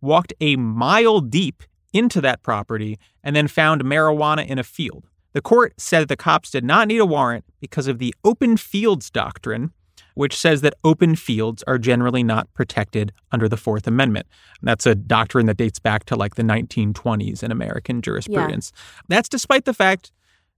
walked 0.00 0.32
a 0.40 0.56
mile 0.56 1.20
deep 1.20 1.62
into 1.92 2.20
that 2.22 2.42
property, 2.42 2.98
and 3.22 3.36
then 3.36 3.48
found 3.48 3.84
marijuana 3.84 4.46
in 4.46 4.58
a 4.58 4.64
field. 4.64 5.04
The 5.32 5.42
court 5.42 5.74
said 5.78 6.08
the 6.08 6.16
cops 6.16 6.50
did 6.50 6.64
not 6.64 6.88
need 6.88 6.98
a 6.98 7.06
warrant 7.06 7.44
because 7.60 7.88
of 7.88 7.98
the 7.98 8.14
open 8.24 8.56
fields 8.56 9.10
doctrine, 9.10 9.72
which 10.16 10.36
says 10.36 10.62
that 10.62 10.74
open 10.82 11.14
fields 11.14 11.62
are 11.66 11.78
generally 11.78 12.22
not 12.22 12.52
protected 12.54 13.12
under 13.30 13.48
the 13.48 13.56
Fourth 13.56 13.86
Amendment. 13.86 14.26
And 14.60 14.66
That's 14.66 14.86
a 14.86 14.94
doctrine 14.94 15.44
that 15.46 15.58
dates 15.58 15.78
back 15.78 16.04
to 16.06 16.16
like 16.16 16.36
the 16.36 16.42
1920s 16.42 17.42
in 17.42 17.52
American 17.52 18.00
jurisprudence. 18.00 18.72
That's 19.08 19.28
despite 19.28 19.66
the 19.66 19.74
fact 19.74 20.10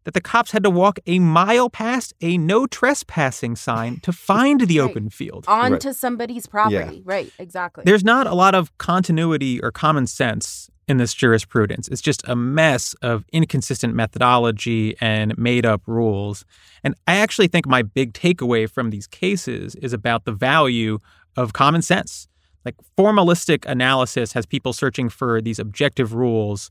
that 0.08 0.14
the 0.14 0.22
cops 0.22 0.52
had 0.52 0.62
to 0.62 0.70
walk 0.70 0.98
a 1.06 1.18
mile 1.18 1.68
past 1.68 2.14
a 2.22 2.38
no 2.38 2.66
trespassing 2.66 3.54
sign 3.54 4.00
to 4.00 4.10
find 4.10 4.62
the 4.62 4.78
Right. 4.80 4.88
open 4.90 5.10
field. 5.10 5.44
Onto 5.46 5.92
somebody's 5.92 6.46
property. 6.46 7.02
Right. 7.04 7.30
Exactly. 7.38 7.84
There's 7.84 8.02
not 8.04 8.26
a 8.26 8.32
lot 8.32 8.54
of 8.54 8.72
continuity 8.78 9.60
or 9.60 9.70
common 9.70 10.06
sense 10.06 10.70
in 10.88 10.96
this 10.96 11.12
jurisprudence. 11.12 11.88
It's 11.88 12.00
just 12.00 12.26
a 12.26 12.34
mess 12.34 12.94
of 13.02 13.26
inconsistent 13.34 13.94
methodology 13.94 14.96
and 14.98 15.36
made 15.36 15.66
up 15.66 15.82
rules. 15.86 16.46
And 16.82 16.94
I 17.06 17.16
actually 17.16 17.48
think 17.48 17.66
my 17.66 17.82
big 17.82 18.14
takeaway 18.14 18.66
from 18.66 18.88
these 18.88 19.06
cases 19.06 19.74
is 19.74 19.92
about 19.92 20.24
the 20.24 20.32
value 20.32 21.00
of 21.36 21.52
common 21.52 21.82
sense. 21.82 22.28
Like 22.64 22.76
formalistic 22.96 23.66
analysis 23.66 24.32
has 24.32 24.46
people 24.46 24.72
searching 24.72 25.10
for 25.10 25.42
these 25.42 25.58
objective 25.58 26.14
rules 26.14 26.70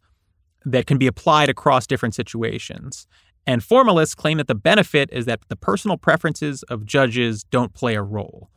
that 0.66 0.86
can 0.88 0.98
be 0.98 1.08
applied 1.08 1.50
across 1.50 1.88
different 1.88 2.14
situations. 2.16 3.08
And 3.48 3.64
formalists 3.64 4.14
claim 4.14 4.38
that 4.38 4.48
the 4.48 4.56
benefit 4.56 5.10
is 5.14 5.26
that 5.26 5.40
the 5.48 5.56
personal 5.56 5.98
preferences 5.98 6.64
of 6.64 6.86
judges 6.86 7.46
don't 7.46 7.74
play 7.74 7.96
a 7.96 8.04
role. 8.04 8.50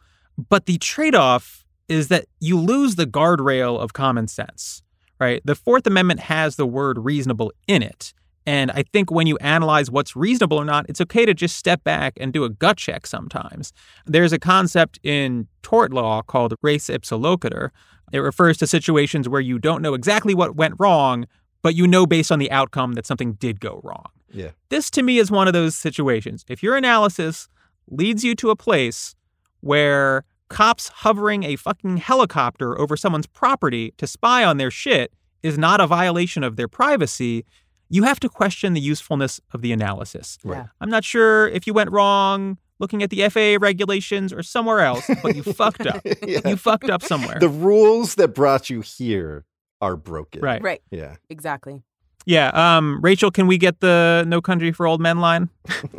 But 0.48 0.66
the 0.66 0.78
trade 0.78 1.14
off 1.14 1.64
is 1.88 2.08
that 2.08 2.26
you 2.40 2.58
lose 2.58 2.96
the 2.96 3.06
guardrail 3.06 3.78
of 3.78 3.92
common 3.92 4.26
sense, 4.26 4.82
right? 5.20 5.40
The 5.44 5.54
Fourth 5.54 5.86
Amendment 5.86 6.20
has 6.20 6.56
the 6.56 6.66
word 6.66 6.98
reasonable 6.98 7.52
in 7.68 7.82
it. 7.82 8.12
And 8.46 8.72
I 8.72 8.82
think 8.92 9.12
when 9.12 9.28
you 9.28 9.36
analyze 9.38 9.90
what's 9.90 10.16
reasonable 10.16 10.56
or 10.56 10.64
not, 10.64 10.86
it's 10.88 11.00
okay 11.00 11.24
to 11.24 11.34
just 11.34 11.56
step 11.56 11.84
back 11.84 12.14
and 12.20 12.32
do 12.32 12.42
a 12.42 12.48
gut 12.48 12.76
check 12.76 13.06
sometimes. 13.06 13.72
There's 14.06 14.32
a 14.32 14.38
concept 14.38 14.98
in 15.04 15.46
tort 15.62 15.92
law 15.92 16.22
called 16.22 16.54
res 16.62 16.88
ipsa 16.88 17.20
loquitur. 17.20 17.70
It 18.12 18.18
refers 18.18 18.56
to 18.58 18.66
situations 18.66 19.28
where 19.28 19.40
you 19.40 19.60
don't 19.60 19.82
know 19.82 19.94
exactly 19.94 20.34
what 20.34 20.56
went 20.56 20.74
wrong, 20.78 21.26
but 21.62 21.76
you 21.76 21.86
know 21.86 22.06
based 22.06 22.32
on 22.32 22.40
the 22.40 22.50
outcome 22.50 22.94
that 22.94 23.06
something 23.06 23.34
did 23.34 23.60
go 23.60 23.80
wrong. 23.84 24.06
Yeah. 24.32 24.50
This 24.68 24.90
to 24.90 25.02
me 25.02 25.18
is 25.18 25.30
one 25.30 25.46
of 25.48 25.52
those 25.52 25.74
situations. 25.76 26.44
If 26.48 26.62
your 26.62 26.76
analysis 26.76 27.48
leads 27.88 28.24
you 28.24 28.34
to 28.36 28.50
a 28.50 28.56
place 28.56 29.14
where 29.60 30.24
cops 30.48 30.88
hovering 30.88 31.44
a 31.44 31.56
fucking 31.56 31.98
helicopter 31.98 32.78
over 32.78 32.96
someone's 32.96 33.26
property 33.26 33.92
to 33.98 34.06
spy 34.06 34.44
on 34.44 34.56
their 34.56 34.70
shit 34.70 35.12
is 35.42 35.56
not 35.58 35.80
a 35.80 35.86
violation 35.86 36.42
of 36.42 36.56
their 36.56 36.68
privacy, 36.68 37.44
you 37.88 38.02
have 38.04 38.20
to 38.20 38.28
question 38.28 38.72
the 38.74 38.80
usefulness 38.80 39.40
of 39.52 39.62
the 39.62 39.72
analysis. 39.72 40.38
Yeah. 40.44 40.66
I'm 40.80 40.90
not 40.90 41.04
sure 41.04 41.48
if 41.48 41.66
you 41.66 41.74
went 41.74 41.90
wrong 41.90 42.58
looking 42.78 43.02
at 43.02 43.10
the 43.10 43.28
FAA 43.28 43.62
regulations 43.64 44.32
or 44.32 44.42
somewhere 44.42 44.80
else, 44.80 45.04
but 45.22 45.36
you 45.36 45.42
fucked 45.54 45.86
up. 45.86 46.00
Yeah. 46.26 46.40
You 46.46 46.56
fucked 46.56 46.88
up 46.88 47.02
somewhere. 47.02 47.38
The 47.38 47.48
rules 47.48 48.14
that 48.16 48.28
brought 48.28 48.70
you 48.70 48.80
here 48.80 49.44
are 49.80 49.96
broken. 49.96 50.40
right. 50.42 50.62
Right. 50.62 50.82
Yeah. 50.90 51.16
Exactly. 51.28 51.82
Yeah. 52.26 52.48
Um, 52.54 53.00
Rachel, 53.00 53.30
can 53.30 53.46
we 53.46 53.58
get 53.58 53.80
the 53.80 54.24
No 54.26 54.40
Country 54.40 54.72
for 54.72 54.86
Old 54.86 55.00
Men 55.00 55.20
line? 55.20 55.48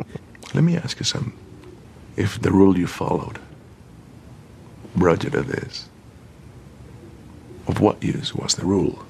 Let 0.54 0.64
me 0.64 0.76
ask 0.76 0.98
you 0.98 1.04
something. 1.04 1.32
If 2.16 2.40
the 2.40 2.52
rule 2.52 2.78
you 2.78 2.86
followed 2.86 3.38
brought 4.96 5.24
you 5.24 5.30
to 5.30 5.42
this, 5.42 5.88
of 7.66 7.80
what 7.80 8.02
use 8.02 8.34
was 8.34 8.54
the 8.54 8.64
rule? 8.66 9.04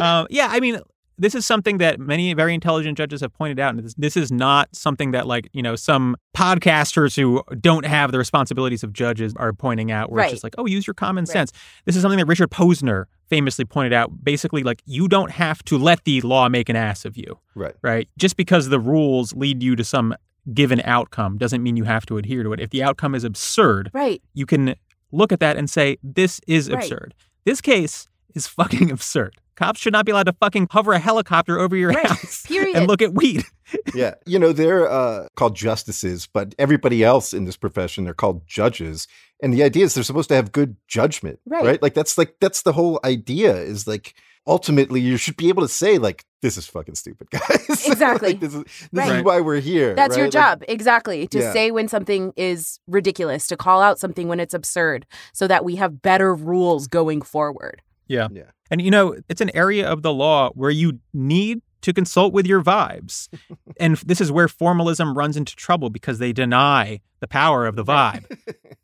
um, 0.00 0.26
yeah, 0.30 0.48
I 0.50 0.60
mean, 0.60 0.80
this 1.18 1.34
is 1.34 1.44
something 1.44 1.78
that 1.78 1.98
many 1.98 2.32
very 2.34 2.54
intelligent 2.54 2.96
judges 2.96 3.20
have 3.22 3.32
pointed 3.34 3.58
out. 3.58 3.74
And 3.74 3.84
this, 3.84 3.94
this 3.94 4.16
is 4.16 4.30
not 4.30 4.68
something 4.74 5.10
that, 5.10 5.26
like, 5.26 5.48
you 5.52 5.62
know, 5.62 5.74
some 5.74 6.16
podcasters 6.36 7.16
who 7.16 7.42
don't 7.60 7.84
have 7.84 8.12
the 8.12 8.18
responsibilities 8.18 8.84
of 8.84 8.92
judges 8.92 9.32
are 9.36 9.52
pointing 9.52 9.90
out, 9.90 10.12
where 10.12 10.18
Right. 10.18 10.26
it's 10.26 10.34
just 10.34 10.44
like, 10.44 10.54
oh, 10.58 10.66
use 10.66 10.86
your 10.86 10.94
common 10.94 11.22
Right. 11.22 11.28
sense. 11.32 11.52
This 11.84 11.96
is 11.96 12.02
something 12.02 12.18
that 12.18 12.26
Richard 12.26 12.50
Posner 12.50 13.06
famously 13.28 13.64
pointed 13.64 13.92
out 13.92 14.24
basically 14.24 14.62
like 14.62 14.82
you 14.86 15.08
don't 15.08 15.30
have 15.30 15.62
to 15.64 15.76
let 15.78 16.04
the 16.04 16.20
law 16.22 16.48
make 16.48 16.68
an 16.68 16.76
ass 16.76 17.04
of 17.04 17.16
you, 17.16 17.38
Right. 17.54 17.74
right? 17.82 18.08
Just 18.18 18.36
because 18.36 18.68
the 18.68 18.80
rules 18.80 19.34
lead 19.34 19.62
you 19.62 19.76
to 19.76 19.84
some 19.84 20.14
given 20.54 20.80
outcome 20.84 21.36
doesn't 21.38 21.62
mean 21.62 21.76
you 21.76 21.84
have 21.84 22.06
to 22.06 22.16
adhere 22.16 22.42
to 22.42 22.52
it. 22.52 22.60
If 22.60 22.70
the 22.70 22.82
outcome 22.82 23.14
is 23.14 23.24
absurd, 23.24 23.90
Right. 23.92 24.22
you 24.34 24.46
can 24.46 24.74
look 25.12 25.30
at 25.32 25.40
that 25.40 25.56
and 25.56 25.68
say, 25.68 25.98
this 26.02 26.40
is 26.46 26.70
Right. 26.70 26.82
absurd. 26.82 27.14
This 27.44 27.60
case 27.60 28.08
is 28.34 28.46
fucking 28.58 28.90
absurd. 28.90 29.36
Cops 29.56 29.80
should 29.80 29.92
not 29.92 30.06
be 30.06 30.12
allowed 30.12 30.26
to 30.26 30.32
fucking 30.34 30.68
hover 30.70 30.92
a 30.92 30.98
helicopter 31.00 31.58
over 31.58 31.76
your 31.76 31.90
Right. 31.90 32.06
house 32.06 32.42
Period. 32.46 32.76
and 32.76 32.86
look 32.86 33.02
at 33.02 33.12
weed. 33.12 33.42
yeah. 33.94 34.14
You 34.24 34.38
know, 34.38 34.52
they're 34.52 34.88
uh, 34.88 35.26
called 35.34 35.56
justices, 35.56 36.28
but 36.32 36.54
everybody 36.58 37.02
else 37.02 37.34
in 37.34 37.44
this 37.44 37.56
profession, 37.56 38.04
they're 38.04 38.14
called 38.14 38.46
judges. 38.46 39.08
And 39.42 39.52
the 39.54 39.62
idea 39.62 39.84
is 39.84 39.94
they're 39.94 40.02
supposed 40.04 40.28
to 40.30 40.34
have 40.34 40.50
good 40.52 40.76
judgment, 40.88 41.38
Right. 41.46 41.64
right? 41.64 41.82
Like 41.82 41.94
that's 41.94 42.18
like 42.18 42.36
that's 42.40 42.62
the 42.62 42.72
whole 42.72 42.98
idea 43.04 43.54
is 43.56 43.86
like 43.86 44.14
ultimately 44.46 45.00
you 45.00 45.16
should 45.16 45.36
be 45.36 45.48
able 45.48 45.62
to 45.62 45.68
say 45.68 45.98
like 45.98 46.24
this 46.42 46.56
is 46.56 46.66
fucking 46.66 46.94
stupid, 46.94 47.28
guys. 47.32 47.86
Exactly. 47.86 48.30
like, 48.30 48.40
this 48.40 48.54
is 48.54 48.64
this 48.64 48.88
Right. 48.92 49.16
is 49.18 49.22
why 49.22 49.40
we're 49.40 49.60
here. 49.60 49.94
That's 49.94 50.16
your 50.16 50.26
right? 50.26 50.34
Like, 50.34 50.42
job. 50.60 50.64
exactly. 50.68 51.26
To 51.28 51.38
Yeah. 51.38 51.52
say 51.52 51.70
when 51.70 51.88
something 51.88 52.32
is 52.36 52.80
ridiculous, 52.88 53.46
to 53.48 53.56
call 53.56 53.80
out 53.82 53.98
something 53.98 54.26
when 54.28 54.40
it's 54.40 54.54
absurd, 54.54 55.06
so 55.32 55.46
that 55.46 55.64
we 55.64 55.76
have 55.76 56.02
better 56.02 56.34
rules 56.34 56.86
going 56.88 57.22
forward. 57.22 57.82
Yeah. 58.08 58.28
Yeah. 58.32 58.50
And 58.70 58.80
you 58.82 58.90
know, 58.90 59.16
it's 59.28 59.40
an 59.40 59.50
area 59.54 59.86
of 59.88 60.02
the 60.02 60.12
law 60.12 60.50
where 60.54 60.70
you 60.70 60.98
need 61.14 61.60
to 61.82 61.92
consult 61.92 62.32
with 62.32 62.46
your 62.46 62.62
vibes. 62.62 63.28
and 63.80 63.96
this 63.98 64.20
is 64.20 64.30
where 64.32 64.48
formalism 64.48 65.16
runs 65.16 65.36
into 65.36 65.54
trouble 65.56 65.90
because 65.90 66.18
they 66.18 66.32
deny 66.32 67.00
the 67.20 67.26
power 67.28 67.66
of 67.66 67.74
the 67.76 67.84
vibe. 67.84 68.24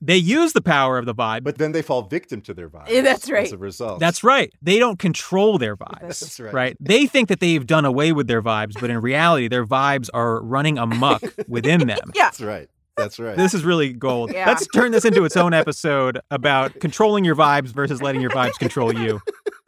they 0.01 0.17
use 0.17 0.53
the 0.55 0.61
power 0.63 0.99
of 0.99 1.07
the 1.07 1.15
vibe, 1.15 1.45
but 1.45 1.55
But 1.55 1.59
then 1.59 1.73
they 1.73 1.83
fall 1.83 2.03
victim 2.03 2.41
to 2.43 2.55
their 2.55 2.69
vibes. 2.69 2.89
Yeah, 2.89 3.03
that's 3.03 3.25
As 3.25 3.31
right. 3.31 3.53
a 3.53 3.57
result. 3.57 4.01
that's 4.01 4.25
right. 4.25 4.53
They 4.61 4.79
don't 4.79 4.99
control 4.99 5.57
their 5.59 5.77
vibes. 5.77 6.01
That's 6.21 6.41
right. 6.41 6.53
right? 6.55 6.77
They 6.81 7.07
think 7.07 7.29
that 7.29 7.41
they've 7.41 7.65
done 7.67 7.85
away 7.85 8.13
with 8.13 8.27
their 8.27 8.43
vibes, 8.43 8.75
but 8.81 8.91
in 8.91 9.01
reality, 9.01 9.47
their 9.49 9.65
vibes 9.65 10.09
are 10.13 10.43
running 10.43 10.79
amok 10.79 11.23
within 11.49 11.87
them. 11.87 12.11
Yeah. 12.15 12.25
That's 12.25 12.41
right. 12.41 12.69
That's 12.97 13.19
right. 13.19 13.37
This 13.37 13.55
is 13.55 13.65
really 13.65 13.93
gold. 13.93 14.33
Yeah. 14.33 14.47
Let's 14.47 14.67
turn 14.69 14.93
this 14.93 15.05
into 15.05 15.25
its 15.25 15.37
own 15.37 15.53
episode 15.53 16.21
about 16.31 16.79
controlling 16.81 17.25
your 17.25 17.35
vibes 17.35 17.69
versus 17.69 18.01
letting 18.01 18.21
your 18.21 18.31
vibes 18.31 18.55
control 18.55 18.95
you. 18.95 19.21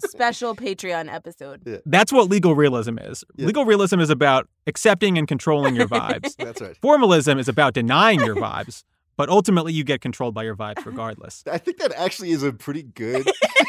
Special 0.06 0.54
Patreon 0.54 1.12
episode. 1.12 1.82
That's 1.86 2.12
what 2.12 2.28
legal 2.28 2.54
realism 2.54 2.98
is. 2.98 3.24
Yeah. 3.34 3.46
Legal 3.46 3.64
realism 3.64 4.00
is 4.00 4.10
about 4.10 4.48
accepting 4.66 5.18
and 5.18 5.26
controlling 5.26 5.74
your 5.74 5.88
vibes. 5.88 6.36
That's 6.38 6.60
right. 6.60 6.76
Formalism 6.76 7.38
is 7.38 7.48
about 7.48 7.74
denying 7.74 8.20
your 8.20 8.36
vibes, 8.36 8.84
but 9.16 9.28
ultimately 9.28 9.72
you 9.72 9.82
get 9.84 10.00
controlled 10.00 10.34
by 10.34 10.44
your 10.44 10.54
vibes 10.54 10.84
regardless. 10.86 11.42
I 11.50 11.58
think 11.58 11.78
that 11.78 11.92
actually 11.94 12.30
is 12.30 12.42
a 12.42 12.52
pretty 12.52 12.82
good, 12.82 13.24
pretty 13.24 13.34
good 13.34 13.34
encapsulation 13.34 13.65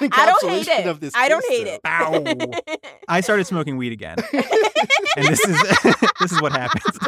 I 0.12 0.26
don't 0.26 0.50
hate 0.50 0.68
it. 0.68 0.86
of 0.86 1.00
this. 1.00 1.12
I 1.14 1.28
don't 1.28 1.44
hate 1.48 1.64
though. 1.64 1.74
it. 1.74 1.80
Ow. 1.84 2.76
I 3.08 3.20
started 3.20 3.44
smoking 3.46 3.76
weed 3.76 3.92
again. 3.92 4.16
and 5.16 5.26
this 5.26 5.40
is 5.46 5.62
this 6.20 6.32
is 6.32 6.40
what 6.40 6.52
happens. 6.52 6.98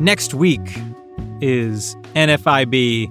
Next 0.00 0.34
week 0.34 0.60
is 1.40 1.96
NFIB, 2.14 3.10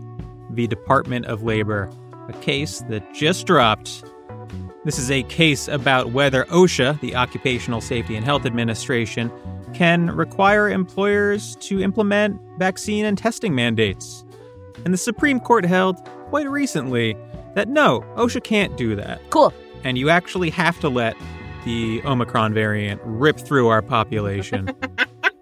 the 0.56 0.68
Department 0.68 1.26
of 1.26 1.42
Labor, 1.44 1.90
a 2.30 2.34
case 2.34 2.84
that 2.90 3.14
just 3.14 3.48
dropped. 3.48 4.04
This 4.84 5.00
is 5.00 5.10
a 5.10 5.24
case 5.24 5.68
about 5.68 6.12
whether 6.12 6.46
OSHA, 6.46 7.00
the 7.02 7.16
Occupational 7.16 7.82
Safety 7.82 8.16
and 8.16 8.24
Health 8.24 8.46
Administration, 8.46 9.32
can 9.74 10.12
require 10.12 10.70
employers 10.70 11.56
to 11.58 11.82
implement 11.82 12.40
vaccine 12.60 13.04
and 13.04 13.18
testing 13.18 13.56
mandates. 13.56 14.25
And 14.84 14.94
the 14.94 14.98
Supreme 14.98 15.40
Court 15.40 15.66
held 15.66 16.04
quite 16.30 16.50
recently 16.50 17.16
that 17.56 17.68
no, 17.70 18.02
OSHA 18.16 18.44
can't 18.44 18.76
do 18.78 18.96
that. 18.96 19.22
Cool. 19.30 19.54
And 19.84 19.98
you 19.98 20.10
actually 20.10 20.50
have 20.50 20.80
to 20.82 20.90
let 20.90 21.16
the 21.64 22.02
Omicron 22.06 22.54
variant 22.54 23.02
rip 23.04 23.40
through 23.40 23.68
our 23.68 23.82
population. 23.82 24.70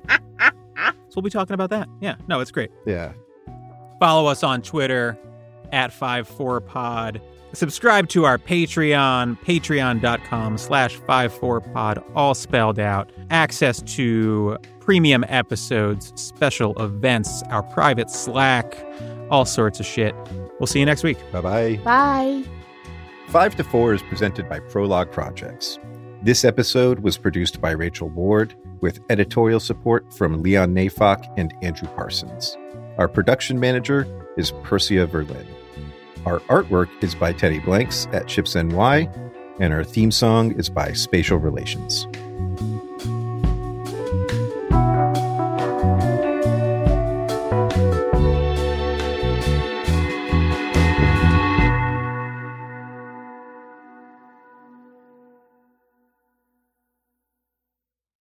so 0.09 1.15
we'll 1.15 1.23
be 1.23 1.29
talking 1.29 1.53
about 1.53 1.69
that. 1.71 1.87
Yeah, 2.01 2.15
no, 2.27 2.39
it's 2.39 2.51
great. 2.51 2.71
Yeah. 2.85 3.13
Follow 3.99 4.27
us 4.27 4.43
on 4.43 4.61
Twitter 4.61 5.17
at 5.71 5.91
54pod. 5.91 7.21
Subscribe 7.53 8.09
to 8.09 8.25
our 8.25 8.39
Patreon, 8.39 9.39
patreon.com 9.41 10.57
slash 10.57 10.97
54pod, 10.97 12.03
all 12.15 12.33
spelled 12.33 12.79
out. 12.79 13.11
Access 13.29 13.81
to 13.95 14.57
premium 14.79 15.23
episodes, 15.27 16.11
special 16.19 16.73
events, 16.83 17.43
our 17.49 17.61
private 17.63 18.09
Slack, 18.09 18.75
all 19.29 19.45
sorts 19.45 19.79
of 19.79 19.85
shit. 19.85 20.15
We'll 20.59 20.67
see 20.67 20.79
you 20.79 20.85
next 20.85 21.03
week. 21.03 21.17
Bye 21.31 21.41
bye. 21.41 21.75
Bye. 21.83 22.43
5 23.27 23.55
to 23.55 23.63
4 23.63 23.93
is 23.95 24.03
presented 24.03 24.47
by 24.47 24.59
Prologue 24.59 25.11
Projects. 25.11 25.79
This 26.21 26.45
episode 26.45 26.99
was 26.99 27.17
produced 27.17 27.59
by 27.59 27.71
Rachel 27.71 28.09
Ward 28.09 28.55
with 28.81 28.99
editorial 29.09 29.59
support 29.59 30.13
from 30.13 30.43
Leon 30.43 30.73
Neyfakh 30.73 31.25
and 31.37 31.53
Andrew 31.61 31.87
Parsons. 31.95 32.57
Our 32.97 33.07
production 33.07 33.59
manager 33.59 34.07
is 34.37 34.51
Persia 34.63 35.07
Verlin. 35.07 35.45
Our 36.25 36.39
artwork 36.41 36.89
is 37.03 37.15
by 37.15 37.33
Teddy 37.33 37.59
Blanks 37.59 38.07
at 38.13 38.27
Chips 38.27 38.55
NY, 38.55 39.09
and 39.59 39.73
our 39.73 39.83
theme 39.83 40.11
song 40.11 40.51
is 40.53 40.69
by 40.69 40.93
Spatial 40.93 41.37
Relations. 41.37 42.07